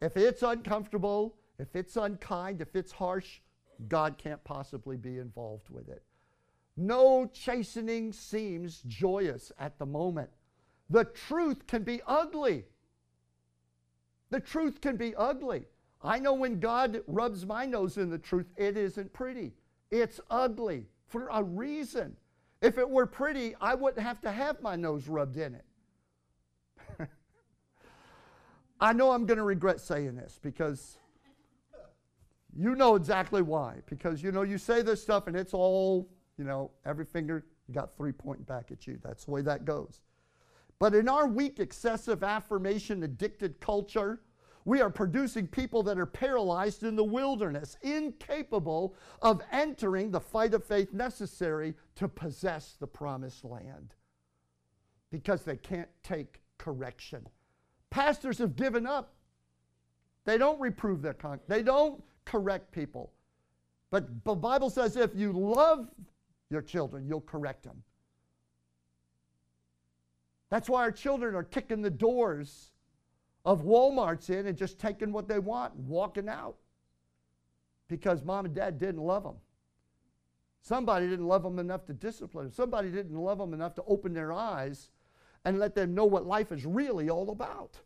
If 0.00 0.16
it's 0.16 0.42
uncomfortable, 0.42 1.36
if 1.58 1.76
it's 1.76 1.96
unkind, 1.96 2.60
if 2.60 2.74
it's 2.74 2.92
harsh, 2.92 3.40
God 3.88 4.18
can't 4.18 4.42
possibly 4.44 4.96
be 4.96 5.18
involved 5.18 5.70
with 5.70 5.88
it. 5.88 6.02
No 6.76 7.26
chastening 7.32 8.12
seems 8.12 8.82
joyous 8.86 9.52
at 9.58 9.78
the 9.78 9.86
moment. 9.86 10.30
The 10.90 11.04
truth 11.04 11.66
can 11.66 11.82
be 11.82 12.00
ugly. 12.06 12.64
The 14.30 14.40
truth 14.40 14.80
can 14.80 14.96
be 14.96 15.14
ugly. 15.14 15.66
I 16.02 16.18
know 16.18 16.34
when 16.34 16.60
God 16.60 17.02
rubs 17.06 17.46
my 17.46 17.64
nose 17.64 17.96
in 17.96 18.10
the 18.10 18.18
truth, 18.18 18.46
it 18.56 18.76
isn't 18.76 19.12
pretty. 19.12 19.52
It's 19.90 20.20
ugly 20.30 20.86
for 21.06 21.28
a 21.28 21.42
reason. 21.42 22.16
If 22.60 22.78
it 22.78 22.88
were 22.88 23.06
pretty, 23.06 23.54
I 23.60 23.74
wouldn't 23.74 24.04
have 24.04 24.20
to 24.22 24.32
have 24.32 24.60
my 24.60 24.76
nose 24.76 25.06
rubbed 25.08 25.36
in 25.36 25.54
it. 25.54 25.64
I 28.80 28.92
know 28.92 29.12
I'm 29.12 29.26
going 29.26 29.38
to 29.38 29.44
regret 29.44 29.80
saying 29.80 30.16
this 30.16 30.38
because 30.42 30.98
you 32.56 32.74
know 32.74 32.94
exactly 32.94 33.42
why. 33.42 33.76
Because 33.86 34.22
you 34.22 34.32
know, 34.32 34.42
you 34.42 34.58
say 34.58 34.82
this 34.82 35.02
stuff 35.02 35.26
and 35.26 35.36
it's 35.36 35.54
all, 35.54 36.08
you 36.38 36.44
know, 36.44 36.70
every 36.84 37.04
finger, 37.04 37.44
you 37.68 37.74
got 37.74 37.96
three 37.96 38.12
pointing 38.12 38.44
back 38.44 38.70
at 38.70 38.86
you. 38.86 38.98
That's 39.02 39.24
the 39.24 39.30
way 39.30 39.42
that 39.42 39.64
goes. 39.64 40.00
But 40.78 40.94
in 40.94 41.08
our 41.08 41.26
weak, 41.26 41.60
excessive 41.60 42.22
affirmation 42.22 43.02
addicted 43.02 43.60
culture, 43.60 44.20
we 44.64 44.80
are 44.80 44.90
producing 44.90 45.46
people 45.46 45.82
that 45.84 45.98
are 45.98 46.06
paralyzed 46.06 46.84
in 46.84 46.96
the 46.96 47.04
wilderness, 47.04 47.76
incapable 47.82 48.94
of 49.20 49.42
entering 49.52 50.10
the 50.10 50.20
fight 50.20 50.54
of 50.54 50.64
faith 50.64 50.92
necessary 50.92 51.74
to 51.96 52.08
possess 52.08 52.76
the 52.80 52.86
promised 52.86 53.44
land 53.44 53.94
because 55.10 55.42
they 55.42 55.56
can't 55.56 55.88
take 56.02 56.40
correction. 56.58 57.26
Pastors 57.90 58.38
have 58.38 58.56
given 58.56 58.86
up. 58.86 59.14
They 60.24 60.38
don't 60.38 60.58
reprove 60.58 61.02
their 61.02 61.14
con- 61.14 61.40
they 61.46 61.62
don't 61.62 62.02
correct 62.24 62.72
people. 62.72 63.12
But 63.90 64.24
the 64.24 64.34
Bible 64.34 64.70
says 64.70 64.96
if 64.96 65.14
you 65.14 65.32
love 65.32 65.88
your 66.50 66.62
children, 66.62 67.06
you'll 67.06 67.20
correct 67.20 67.64
them. 67.64 67.82
That's 70.50 70.68
why 70.68 70.82
our 70.82 70.92
children 70.92 71.34
are 71.34 71.42
kicking 71.42 71.82
the 71.82 71.90
doors 71.90 72.70
of 73.44 73.62
Walmarts 73.62 74.30
in 74.30 74.46
and 74.46 74.56
just 74.56 74.78
taking 74.78 75.12
what 75.12 75.28
they 75.28 75.38
want 75.38 75.74
and 75.74 75.86
walking 75.86 76.28
out 76.28 76.56
because 77.88 78.24
mom 78.24 78.46
and 78.46 78.54
dad 78.54 78.78
didn't 78.78 79.02
love 79.02 79.22
them. 79.22 79.36
Somebody 80.62 81.08
didn't 81.08 81.26
love 81.26 81.42
them 81.42 81.58
enough 81.58 81.84
to 81.86 81.92
discipline 81.92 82.46
them. 82.46 82.52
Somebody 82.52 82.90
didn't 82.90 83.16
love 83.16 83.38
them 83.38 83.52
enough 83.52 83.74
to 83.74 83.84
open 83.86 84.14
their 84.14 84.32
eyes 84.32 84.90
and 85.44 85.58
let 85.58 85.74
them 85.74 85.94
know 85.94 86.06
what 86.06 86.26
life 86.26 86.52
is 86.52 86.64
really 86.64 87.10
all 87.10 87.30
about. 87.30 87.78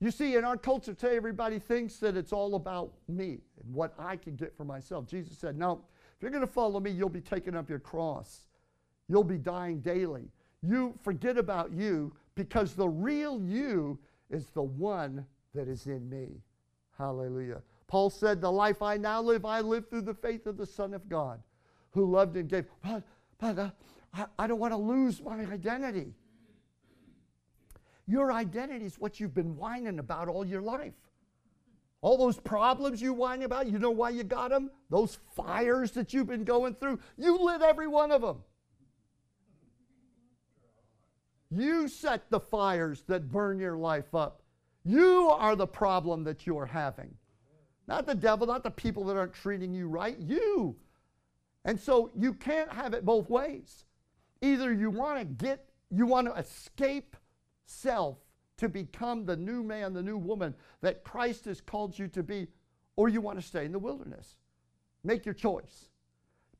You 0.00 0.10
see, 0.10 0.36
in 0.36 0.44
our 0.44 0.56
culture 0.56 0.92
today, 0.92 1.16
everybody 1.16 1.58
thinks 1.58 1.96
that 1.98 2.16
it's 2.16 2.32
all 2.32 2.56
about 2.56 2.92
me 3.08 3.38
and 3.62 3.72
what 3.72 3.94
I 3.98 4.16
can 4.16 4.36
get 4.36 4.56
for 4.56 4.64
myself. 4.64 5.06
Jesus 5.06 5.38
said, 5.38 5.56
No, 5.56 5.80
if 6.16 6.22
you're 6.22 6.30
going 6.30 6.46
to 6.46 6.52
follow 6.52 6.80
me, 6.80 6.90
you'll 6.90 7.08
be 7.08 7.20
taking 7.20 7.54
up 7.56 7.68
your 7.70 7.78
cross. 7.78 8.46
You'll 9.08 9.24
be 9.24 9.38
dying 9.38 9.80
daily. 9.80 10.30
You 10.62 10.98
forget 11.02 11.38
about 11.38 11.72
you 11.72 12.14
because 12.34 12.74
the 12.74 12.88
real 12.88 13.40
you 13.42 13.98
is 14.30 14.46
the 14.46 14.62
one 14.62 15.26
that 15.54 15.68
is 15.68 15.86
in 15.86 16.08
me. 16.08 16.40
Hallelujah. 16.98 17.62
Paul 17.86 18.10
said, 18.10 18.40
The 18.40 18.50
life 18.50 18.82
I 18.82 18.96
now 18.96 19.20
live, 19.20 19.44
I 19.44 19.60
live 19.60 19.88
through 19.88 20.02
the 20.02 20.14
faith 20.14 20.46
of 20.46 20.56
the 20.56 20.66
Son 20.66 20.94
of 20.94 21.08
God 21.08 21.40
who 21.92 22.10
loved 22.10 22.36
and 22.36 22.48
gave. 22.48 22.66
But, 22.82 23.02
but 23.38 23.58
uh, 23.58 23.70
I, 24.12 24.26
I 24.38 24.46
don't 24.46 24.58
want 24.58 24.72
to 24.72 24.78
lose 24.78 25.22
my 25.22 25.34
identity. 25.34 26.12
Your 28.06 28.32
identity 28.32 28.84
is 28.84 28.98
what 28.98 29.18
you've 29.18 29.34
been 29.34 29.56
whining 29.56 29.98
about 29.98 30.28
all 30.28 30.44
your 30.44 30.62
life. 30.62 30.94
All 32.02 32.18
those 32.18 32.38
problems 32.38 33.00
you 33.00 33.14
whine 33.14 33.42
about, 33.42 33.66
you 33.66 33.78
know 33.78 33.90
why 33.90 34.10
you 34.10 34.24
got 34.24 34.50
them? 34.50 34.70
Those 34.90 35.18
fires 35.34 35.92
that 35.92 36.12
you've 36.12 36.26
been 36.26 36.44
going 36.44 36.74
through, 36.74 36.98
you 37.16 37.38
lit 37.38 37.62
every 37.62 37.86
one 37.86 38.12
of 38.12 38.20
them. 38.20 38.42
You 41.50 41.88
set 41.88 42.28
the 42.30 42.40
fires 42.40 43.04
that 43.06 43.30
burn 43.30 43.58
your 43.58 43.78
life 43.78 44.14
up. 44.14 44.42
You 44.84 45.30
are 45.30 45.56
the 45.56 45.66
problem 45.66 46.24
that 46.24 46.46
you're 46.46 46.66
having. 46.66 47.14
Not 47.86 48.06
the 48.06 48.14
devil, 48.14 48.46
not 48.46 48.64
the 48.64 48.70
people 48.70 49.04
that 49.04 49.16
aren't 49.16 49.32
treating 49.32 49.72
you 49.72 49.88
right, 49.88 50.18
you. 50.18 50.76
And 51.64 51.80
so 51.80 52.10
you 52.18 52.34
can't 52.34 52.70
have 52.70 52.92
it 52.92 53.04
both 53.04 53.30
ways. 53.30 53.84
Either 54.42 54.72
you 54.74 54.90
want 54.90 55.18
to 55.18 55.24
get, 55.24 55.66
you 55.90 56.04
want 56.04 56.26
to 56.26 56.34
escape 56.34 57.16
self 57.66 58.18
to 58.56 58.68
become 58.68 59.24
the 59.24 59.36
new 59.36 59.62
man, 59.62 59.92
the 59.92 60.02
new 60.02 60.18
woman 60.18 60.54
that 60.80 61.04
Christ 61.04 61.44
has 61.46 61.60
called 61.60 61.98
you 61.98 62.08
to 62.08 62.22
be, 62.22 62.46
or 62.96 63.08
you 63.08 63.20
want 63.20 63.40
to 63.40 63.46
stay 63.46 63.64
in 63.64 63.72
the 63.72 63.78
wilderness. 63.78 64.36
Make 65.02 65.26
your 65.26 65.34
choice. 65.34 65.88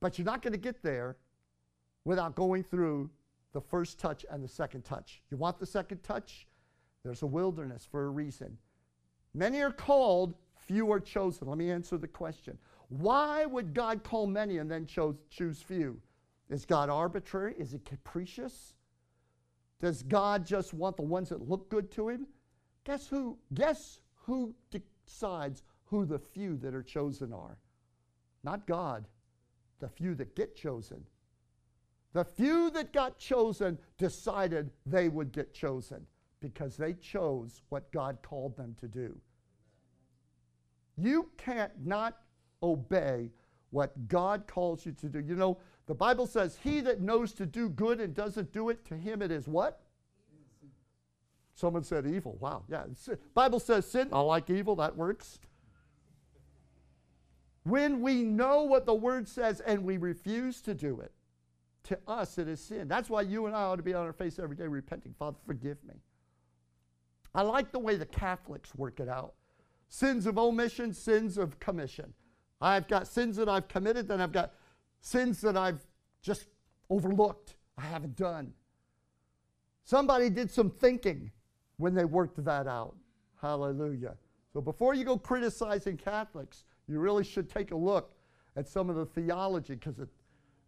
But 0.01 0.19
you're 0.19 0.27
not 0.27 0.43
going 0.43 0.53
to 0.53 0.59
get 0.59 0.83
there 0.83 1.17
without 2.05 2.35
going 2.35 2.63
through 2.63 3.11
the 3.53 3.61
first 3.61 3.99
touch 3.99 4.27
and 4.31 4.43
the 4.43 4.49
second 4.49 4.85
touch. 4.85 5.23
You 5.31 5.37
want 5.37 5.59
the 5.59 5.67
second 5.67 6.03
touch? 6.03 6.47
There's 7.05 7.23
a 7.23 7.27
wilderness 7.27 7.87
for 7.89 8.05
a 8.05 8.09
reason. 8.11 8.59
Many 9.33 9.63
are 9.63 9.73
called, 9.73 10.35
few 10.57 10.91
are 10.93 11.01
chosen. 11.01 11.49
Let 11.49 11.59
me 11.59 11.71
answer 11.71 11.97
the 11.97 12.09
question. 12.09 12.59
Why 12.89 13.47
would 13.47 13.75
God 13.75 14.03
call 14.03 14.27
many 14.27 14.59
and 14.59 14.71
then 14.71 14.87
chose, 14.87 15.17
choose 15.31 15.63
few? 15.63 16.01
Is 16.51 16.65
God 16.65 16.91
arbitrary? 16.91 17.55
Is 17.59 17.75
it 17.75 17.85
capricious? 17.85 18.74
Does 19.81 20.03
God 20.03 20.47
just 20.47 20.73
want 20.73 20.97
the 20.97 21.03
ones 21.03 21.29
that 21.29 21.49
look 21.49 21.69
good 21.69 21.91
to 21.93 22.09
him? 22.09 22.27
Guess 22.85 23.09
who? 23.09 23.39
Guess 23.55 24.01
who 24.15 24.55
decides 24.71 25.63
who 25.85 26.05
the 26.05 26.19
few 26.19 26.57
that 26.59 26.75
are 26.75 26.83
chosen 26.83 27.33
are? 27.33 27.59
Not 28.43 28.67
God, 28.67 29.07
the 29.81 29.89
few 29.89 30.15
that 30.17 30.37
get 30.37 30.55
chosen. 30.55 31.05
The 32.13 32.25
few 32.25 32.71
that 32.71 32.93
got 32.93 33.19
chosen 33.19 33.79
decided 33.99 34.71
they 34.87 35.09
would 35.09 35.33
get 35.33 35.53
chosen 35.53 36.07
because 36.41 36.77
they 36.77 36.93
chose 36.95 37.63
what 37.71 37.91
God 37.91 38.19
called 38.23 38.57
them 38.57 38.77
to 38.81 38.87
do. 38.87 39.17
You 40.97 41.31
can't 41.37 41.73
not 41.85 42.19
obey 42.63 43.31
what 43.71 44.09
God 44.09 44.47
calls 44.47 44.87
you 44.87 44.93
to 44.93 45.09
do. 45.09 45.19
You 45.19 45.35
know, 45.35 45.59
the 45.87 45.95
Bible 45.95 46.27
says, 46.27 46.59
He 46.63 46.81
that 46.83 47.01
knows 47.01 47.33
to 47.35 47.47
do 47.47 47.69
good 47.69 48.01
and 48.01 48.15
doesn't 48.15 48.53
do 48.53 48.71
it, 48.71 48.85
to 48.87 48.97
him 48.97 49.23
it 49.23 49.31
is 49.31 49.47
what? 49.47 49.81
Someone 51.55 51.85
said 51.85 52.07
evil. 52.07 52.37
Wow. 52.41 52.65
Yeah. 52.69 52.85
Bible 53.33 53.61
says 53.61 53.87
sin. 53.87 54.09
I 54.13 54.21
like 54.21 54.51
evil. 54.51 54.75
That 54.77 54.97
works. 54.97 55.39
When 57.63 58.03
we 58.03 58.23
know 58.23 58.65
what 58.65 58.87
the 58.87 58.95
word 58.95 59.29
says 59.29 59.61
and 59.61 59.85
we 59.85 59.97
refuse 59.97 60.61
to 60.63 60.75
do 60.75 61.01
it, 61.01 61.13
to 61.85 61.99
us, 62.09 62.39
it 62.39 62.49
is 62.49 62.61
sin. 62.61 62.89
That's 62.89 63.09
why 63.09 63.23
you 63.23 63.47
and 63.47 63.55
I 63.55 63.63
ought 63.63 63.77
to 63.77 63.83
be 63.83 63.95
on 63.95 64.05
our 64.05 64.13
face 64.13 64.39
every 64.39 64.57
day 64.57 64.67
repenting. 64.67 65.15
Father, 65.19 65.37
forgive 65.47 65.77
me. 65.87 65.95
I 67.35 67.43
like 67.43 67.73
the 67.73 67.79
way 67.79 67.97
the 67.97 68.07
Catholics 68.07 68.75
work 68.75 69.01
it 69.01 69.09
out 69.09 69.35
sins 69.89 70.27
of 70.27 70.39
omission, 70.39 70.93
sins 70.93 71.39
of 71.39 71.61
commission. 71.61 72.13
I've 72.61 72.89
got 72.89 73.07
sins 73.07 73.37
that 73.37 73.49
I've 73.49 73.69
committed, 73.69 74.09
then 74.09 74.21
I've 74.21 74.33
got 74.33 74.55
sins 75.05 75.43
that 75.43 75.55
I've 75.55 75.87
just 76.23 76.47
overlooked, 76.89 77.57
I 77.77 77.83
haven't 77.83 78.17
done. 78.17 78.55
Somebody 79.85 80.31
did 80.31 80.51
some 80.51 80.71
thinking 80.71 81.31
when 81.77 81.95
they 81.95 82.07
worked 82.07 82.43
that 82.43 82.67
out. 82.67 82.97
Hallelujah. 83.41 84.15
So 84.55 84.63
before 84.63 84.95
you 84.95 85.05
go 85.05 85.19
criticizing 85.19 85.99
Catholics, 85.99 86.65
you 86.89 86.99
really 86.99 87.23
should 87.23 87.51
take 87.51 87.71
a 87.71 87.77
look 87.77 88.15
at 88.57 88.67
some 88.67 88.89
of 88.89 88.97
the 88.97 89.05
theology 89.05 89.75
because 89.75 89.97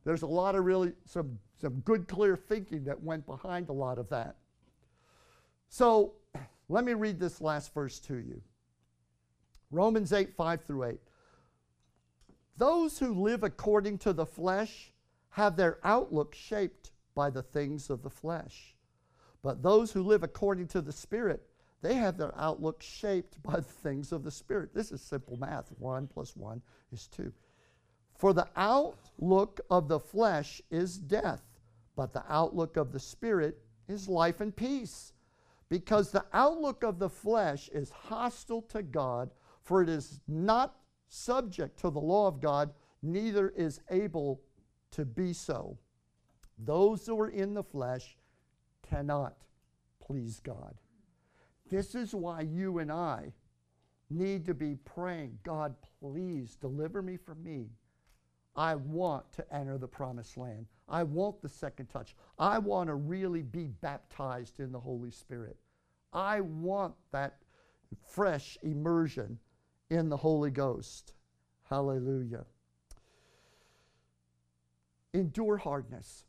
there's 0.04 0.22
a 0.22 0.26
lot 0.26 0.54
of 0.54 0.66
really 0.66 0.92
some, 1.06 1.38
some 1.58 1.80
good, 1.80 2.06
clear 2.06 2.36
thinking 2.36 2.84
that 2.84 3.02
went 3.02 3.24
behind 3.24 3.70
a 3.70 3.72
lot 3.72 3.96
of 3.96 4.06
that. 4.10 4.36
So 5.70 6.12
let 6.68 6.84
me 6.84 6.92
read 6.92 7.18
this 7.18 7.40
last 7.40 7.72
verse 7.72 7.98
to 8.00 8.16
you 8.16 8.42
Romans 9.70 10.12
8, 10.12 10.34
5 10.36 10.62
through 10.62 10.84
8. 10.84 10.98
Those 12.56 12.98
who 12.98 13.12
live 13.12 13.42
according 13.42 13.98
to 13.98 14.12
the 14.12 14.26
flesh 14.26 14.92
have 15.30 15.56
their 15.56 15.78
outlook 15.84 16.34
shaped 16.34 16.92
by 17.14 17.30
the 17.30 17.42
things 17.42 17.90
of 17.90 18.02
the 18.02 18.10
flesh. 18.10 18.74
But 19.42 19.62
those 19.62 19.92
who 19.92 20.02
live 20.02 20.22
according 20.22 20.68
to 20.68 20.80
the 20.80 20.92
Spirit, 20.92 21.46
they 21.82 21.94
have 21.94 22.16
their 22.16 22.36
outlook 22.38 22.82
shaped 22.82 23.42
by 23.42 23.56
the 23.56 23.62
things 23.62 24.12
of 24.12 24.24
the 24.24 24.30
Spirit. 24.30 24.74
This 24.74 24.92
is 24.92 25.02
simple 25.02 25.36
math. 25.36 25.70
One 25.78 26.06
plus 26.06 26.34
one 26.36 26.62
is 26.92 27.06
two. 27.06 27.32
For 28.16 28.32
the 28.32 28.48
outlook 28.56 29.60
of 29.70 29.88
the 29.88 30.00
flesh 30.00 30.62
is 30.70 30.96
death, 30.96 31.42
but 31.94 32.14
the 32.14 32.24
outlook 32.28 32.78
of 32.78 32.92
the 32.92 33.00
Spirit 33.00 33.58
is 33.88 34.08
life 34.08 34.40
and 34.40 34.56
peace. 34.56 35.12
Because 35.68 36.10
the 36.10 36.24
outlook 36.32 36.82
of 36.82 36.98
the 36.98 37.10
flesh 37.10 37.68
is 37.68 37.90
hostile 37.90 38.62
to 38.62 38.82
God, 38.82 39.30
for 39.62 39.82
it 39.82 39.88
is 39.88 40.20
not 40.26 40.76
subject 41.08 41.78
to 41.80 41.90
the 41.90 42.00
law 42.00 42.26
of 42.26 42.40
God, 42.40 42.72
neither 43.02 43.50
is 43.50 43.80
able 43.90 44.42
to 44.92 45.04
be 45.04 45.32
so. 45.32 45.78
Those 46.58 47.06
who 47.06 47.20
are 47.20 47.28
in 47.28 47.54
the 47.54 47.62
flesh 47.62 48.16
cannot 48.82 49.36
please 50.00 50.40
God. 50.40 50.74
This 51.68 51.94
is 51.94 52.14
why 52.14 52.42
you 52.42 52.78
and 52.78 52.90
I 52.90 53.32
need 54.08 54.46
to 54.46 54.54
be 54.54 54.76
praying, 54.84 55.38
God, 55.42 55.74
please 56.00 56.56
deliver 56.56 57.02
me 57.02 57.16
from 57.16 57.42
me. 57.42 57.70
I 58.54 58.74
want 58.76 59.30
to 59.32 59.54
enter 59.54 59.76
the 59.76 59.88
promised 59.88 60.36
land. 60.36 60.66
I 60.88 61.02
want 61.02 61.42
the 61.42 61.48
second 61.48 61.86
touch. 61.86 62.14
I 62.38 62.58
want 62.58 62.88
to 62.88 62.94
really 62.94 63.42
be 63.42 63.66
baptized 63.66 64.60
in 64.60 64.72
the 64.72 64.80
Holy 64.80 65.10
Spirit. 65.10 65.56
I 66.12 66.40
want 66.40 66.94
that 67.12 67.38
fresh 68.08 68.56
immersion 68.62 69.38
in 69.90 70.08
the 70.08 70.16
Holy 70.16 70.50
Ghost. 70.50 71.12
Hallelujah. 71.68 72.44
Endure 75.12 75.56
hardness, 75.56 76.24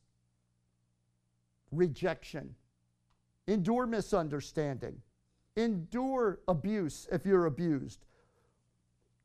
rejection, 1.72 2.56
endure 3.48 3.86
misunderstanding, 3.86 5.02
endure 5.56 6.40
abuse 6.48 7.08
if 7.12 7.26
you're 7.26 7.46
abused. 7.46 8.06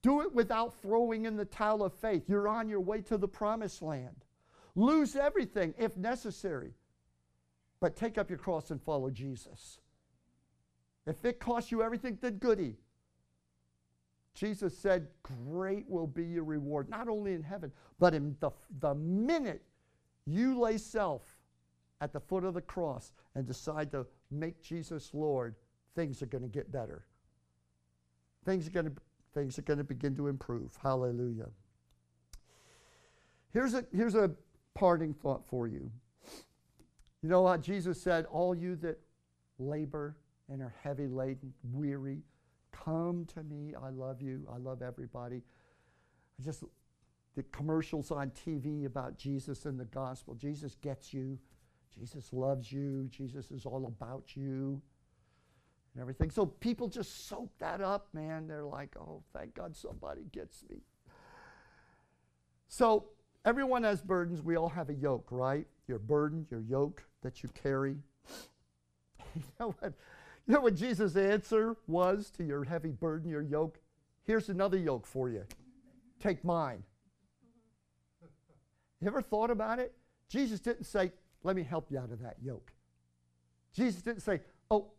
Do 0.02 0.22
it 0.22 0.34
without 0.34 0.74
throwing 0.82 1.26
in 1.26 1.36
the 1.36 1.44
towel 1.44 1.84
of 1.84 1.92
faith. 1.94 2.24
You're 2.28 2.48
on 2.48 2.68
your 2.68 2.80
way 2.80 3.02
to 3.02 3.16
the 3.16 3.28
promised 3.28 3.82
land. 3.82 4.24
Lose 4.74 5.14
everything 5.14 5.74
if 5.78 5.96
necessary, 5.96 6.72
but 7.78 7.94
take 7.94 8.18
up 8.18 8.28
your 8.28 8.38
cross 8.38 8.70
and 8.70 8.82
follow 8.82 9.10
Jesus. 9.10 9.78
If 11.06 11.24
it 11.24 11.38
costs 11.38 11.70
you 11.70 11.82
everything, 11.82 12.18
then 12.20 12.38
goody. 12.38 12.78
Jesus 14.34 14.76
said, 14.76 15.08
Great 15.22 15.88
will 15.88 16.06
be 16.06 16.24
your 16.24 16.44
reward, 16.44 16.88
not 16.88 17.08
only 17.08 17.34
in 17.34 17.42
heaven, 17.42 17.70
but 17.98 18.14
in 18.14 18.36
the, 18.40 18.50
the 18.80 18.94
minute 18.94 19.62
you 20.26 20.58
lay 20.58 20.78
self 20.78 21.22
at 22.00 22.12
the 22.12 22.20
foot 22.20 22.44
of 22.44 22.54
the 22.54 22.60
cross 22.60 23.12
and 23.34 23.46
decide 23.46 23.90
to 23.92 24.06
make 24.30 24.60
Jesus 24.62 25.10
Lord, 25.12 25.54
things 25.94 26.22
are 26.22 26.26
going 26.26 26.42
to 26.42 26.48
get 26.48 26.72
better. 26.72 27.04
Things 28.44 28.66
are 28.66 28.70
going 28.70 28.86
to, 28.86 28.92
things 29.34 29.58
are 29.58 29.62
going 29.62 29.78
to 29.78 29.84
begin 29.84 30.16
to 30.16 30.28
improve. 30.28 30.76
Hallelujah. 30.82 31.48
Here's 33.52 33.74
a, 33.74 33.84
here's 33.94 34.14
a 34.14 34.30
parting 34.74 35.12
thought 35.12 35.46
for 35.46 35.68
you. 35.68 35.90
You 37.22 37.28
know 37.28 37.42
what 37.42 37.60
Jesus 37.60 38.00
said? 38.00 38.24
All 38.26 38.54
you 38.54 38.76
that 38.76 38.98
labor 39.58 40.16
and 40.48 40.60
are 40.62 40.74
heavy 40.82 41.06
laden, 41.06 41.52
weary, 41.62 42.22
Come 42.84 43.26
to 43.34 43.42
me. 43.42 43.74
I 43.80 43.90
love 43.90 44.20
you. 44.20 44.46
I 44.52 44.58
love 44.58 44.82
everybody. 44.82 45.42
I 46.38 46.42
just, 46.42 46.64
the 47.36 47.42
commercials 47.44 48.10
on 48.10 48.30
TV 48.30 48.86
about 48.86 49.16
Jesus 49.16 49.66
and 49.66 49.78
the 49.78 49.84
gospel. 49.84 50.34
Jesus 50.34 50.76
gets 50.82 51.14
you. 51.14 51.38
Jesus 51.94 52.32
loves 52.32 52.72
you. 52.72 53.08
Jesus 53.10 53.50
is 53.50 53.66
all 53.66 53.86
about 53.86 54.34
you 54.36 54.80
and 55.94 56.00
everything. 56.00 56.30
So 56.30 56.46
people 56.46 56.88
just 56.88 57.28
soak 57.28 57.50
that 57.58 57.80
up, 57.80 58.08
man. 58.12 58.48
They're 58.48 58.64
like, 58.64 58.96
oh, 58.98 59.22
thank 59.34 59.54
God 59.54 59.76
somebody 59.76 60.22
gets 60.32 60.64
me. 60.68 60.78
So 62.68 63.08
everyone 63.44 63.82
has 63.84 64.00
burdens. 64.00 64.42
We 64.42 64.56
all 64.56 64.70
have 64.70 64.88
a 64.88 64.94
yoke, 64.94 65.28
right? 65.30 65.66
Your 65.86 65.98
burden, 65.98 66.46
your 66.50 66.62
yoke 66.62 67.04
that 67.22 67.42
you 67.42 67.50
carry. 67.50 67.98
you 69.34 69.42
know 69.60 69.74
what? 69.78 69.92
You 70.48 70.54
know 70.54 70.60
what 70.60 70.74
Jesus' 70.74 71.14
answer 71.14 71.76
was 71.86 72.30
to 72.32 72.42
your 72.42 72.64
heavy 72.64 72.90
burden, 72.90 73.30
your 73.30 73.42
yoke? 73.42 73.78
Here's 74.24 74.48
another 74.48 74.76
yoke 74.76 75.06
for 75.06 75.28
you. 75.28 75.44
Take 76.18 76.44
mine. 76.44 76.82
You 79.00 79.06
ever 79.06 79.22
thought 79.22 79.50
about 79.50 79.78
it? 79.78 79.94
Jesus 80.28 80.58
didn't 80.58 80.84
say, 80.84 81.12
Let 81.44 81.54
me 81.54 81.62
help 81.62 81.90
you 81.90 81.98
out 81.98 82.10
of 82.10 82.20
that 82.22 82.36
yoke. 82.42 82.72
Jesus 83.72 84.02
didn't 84.02 84.22
say, 84.22 84.40
Oh, 84.70 84.90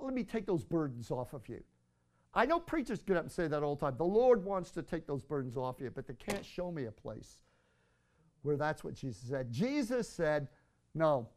let 0.00 0.14
me 0.14 0.24
take 0.24 0.46
those 0.46 0.64
burdens 0.64 1.10
off 1.10 1.32
of 1.32 1.48
you. 1.48 1.62
I 2.34 2.44
know 2.44 2.60
preachers 2.60 3.02
get 3.02 3.16
up 3.16 3.22
and 3.22 3.32
say 3.32 3.48
that 3.48 3.62
all 3.62 3.76
the 3.76 3.86
time. 3.86 3.96
The 3.96 4.04
Lord 4.04 4.44
wants 4.44 4.70
to 4.72 4.82
take 4.82 5.06
those 5.06 5.22
burdens 5.22 5.56
off 5.56 5.76
you, 5.80 5.90
but 5.90 6.06
they 6.06 6.14
can't 6.14 6.44
show 6.44 6.70
me 6.70 6.84
a 6.84 6.92
place 6.92 7.38
where 8.42 8.56
that's 8.56 8.84
what 8.84 8.94
Jesus 8.94 9.28
said. 9.28 9.50
Jesus 9.50 10.08
said, 10.08 10.48
No, 10.94 11.28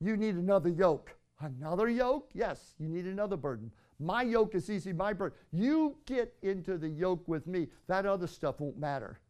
you 0.00 0.16
need 0.16 0.34
another 0.34 0.68
yoke. 0.68 1.14
Another 1.40 1.88
yoke? 1.88 2.30
Yes, 2.34 2.74
you 2.78 2.88
need 2.88 3.06
another 3.06 3.36
burden. 3.36 3.70
My 3.98 4.22
yoke 4.22 4.54
is 4.54 4.70
easy, 4.70 4.92
my 4.92 5.12
burden. 5.12 5.36
You 5.52 5.96
get 6.06 6.34
into 6.42 6.76
the 6.76 6.88
yoke 6.88 7.26
with 7.26 7.46
me, 7.46 7.68
that 7.86 8.06
other 8.06 8.26
stuff 8.26 8.60
won't 8.60 8.78
matter. 8.78 9.20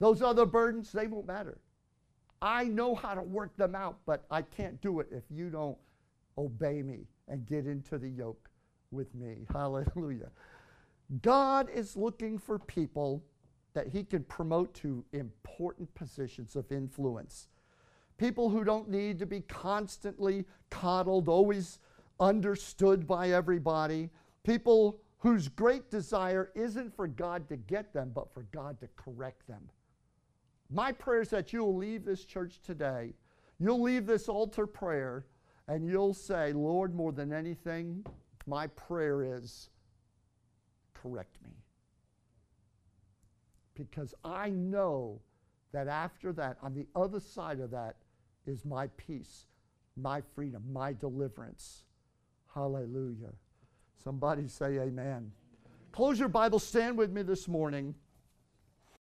Those 0.00 0.22
other 0.22 0.46
burdens, 0.46 0.92
they 0.92 1.06
won't 1.06 1.26
matter. 1.26 1.58
I 2.42 2.64
know 2.64 2.94
how 2.94 3.14
to 3.14 3.22
work 3.22 3.56
them 3.56 3.74
out, 3.74 3.98
but 4.06 4.24
I 4.30 4.42
can't 4.42 4.80
do 4.82 5.00
it 5.00 5.08
if 5.10 5.24
you 5.30 5.50
don't 5.50 5.78
obey 6.36 6.82
me 6.82 7.06
and 7.28 7.46
get 7.46 7.66
into 7.66 7.98
the 7.98 8.08
yoke 8.08 8.50
with 8.90 9.14
me. 9.14 9.46
Hallelujah. 9.52 10.30
God 11.22 11.68
is 11.70 11.96
looking 11.96 12.38
for 12.38 12.58
people 12.58 13.22
that 13.74 13.88
he 13.88 14.04
can 14.04 14.24
promote 14.24 14.72
to 14.74 15.04
important 15.12 15.92
positions 15.94 16.56
of 16.56 16.70
influence 16.70 17.48
people 18.16 18.48
who 18.48 18.64
don't 18.64 18.88
need 18.88 19.18
to 19.18 19.26
be 19.26 19.40
constantly 19.40 20.44
coddled, 20.70 21.28
always 21.28 21.78
understood 22.20 23.06
by 23.06 23.30
everybody, 23.30 24.10
people 24.44 25.00
whose 25.18 25.48
great 25.48 25.90
desire 25.90 26.50
isn't 26.54 26.94
for 26.94 27.06
God 27.06 27.48
to 27.48 27.56
get 27.56 27.92
them, 27.92 28.12
but 28.14 28.32
for 28.32 28.42
God 28.52 28.78
to 28.80 28.88
correct 28.96 29.46
them. 29.46 29.68
My 30.70 30.92
prayer 30.92 31.22
is 31.22 31.30
that 31.30 31.52
you'll 31.52 31.76
leave 31.76 32.04
this 32.04 32.24
church 32.24 32.60
today, 32.64 33.14
you'll 33.58 33.82
leave 33.82 34.06
this 34.06 34.28
altar 34.28 34.66
prayer, 34.66 35.26
and 35.68 35.86
you'll 35.86 36.14
say, 36.14 36.52
Lord, 36.52 36.94
more 36.94 37.12
than 37.12 37.32
anything, 37.32 38.04
my 38.46 38.66
prayer 38.66 39.22
is 39.38 39.70
correct 40.92 41.38
me. 41.42 41.50
Because 43.74 44.14
I 44.24 44.50
know 44.50 45.20
that 45.72 45.88
after 45.88 46.32
that, 46.34 46.58
on 46.62 46.74
the 46.74 46.86
other 46.94 47.18
side 47.18 47.60
of 47.60 47.70
that, 47.72 47.96
is 48.46 48.64
my 48.64 48.88
peace, 48.96 49.46
my 49.96 50.22
freedom, 50.34 50.62
my 50.72 50.92
deliverance. 50.92 51.84
Hallelujah. 52.54 53.32
Somebody 54.02 54.48
say 54.48 54.78
amen. 54.78 55.32
Close 55.92 56.18
your 56.18 56.28
Bible, 56.28 56.58
stand 56.58 56.98
with 56.98 57.10
me 57.10 57.22
this 57.22 57.46
morning. 57.48 57.94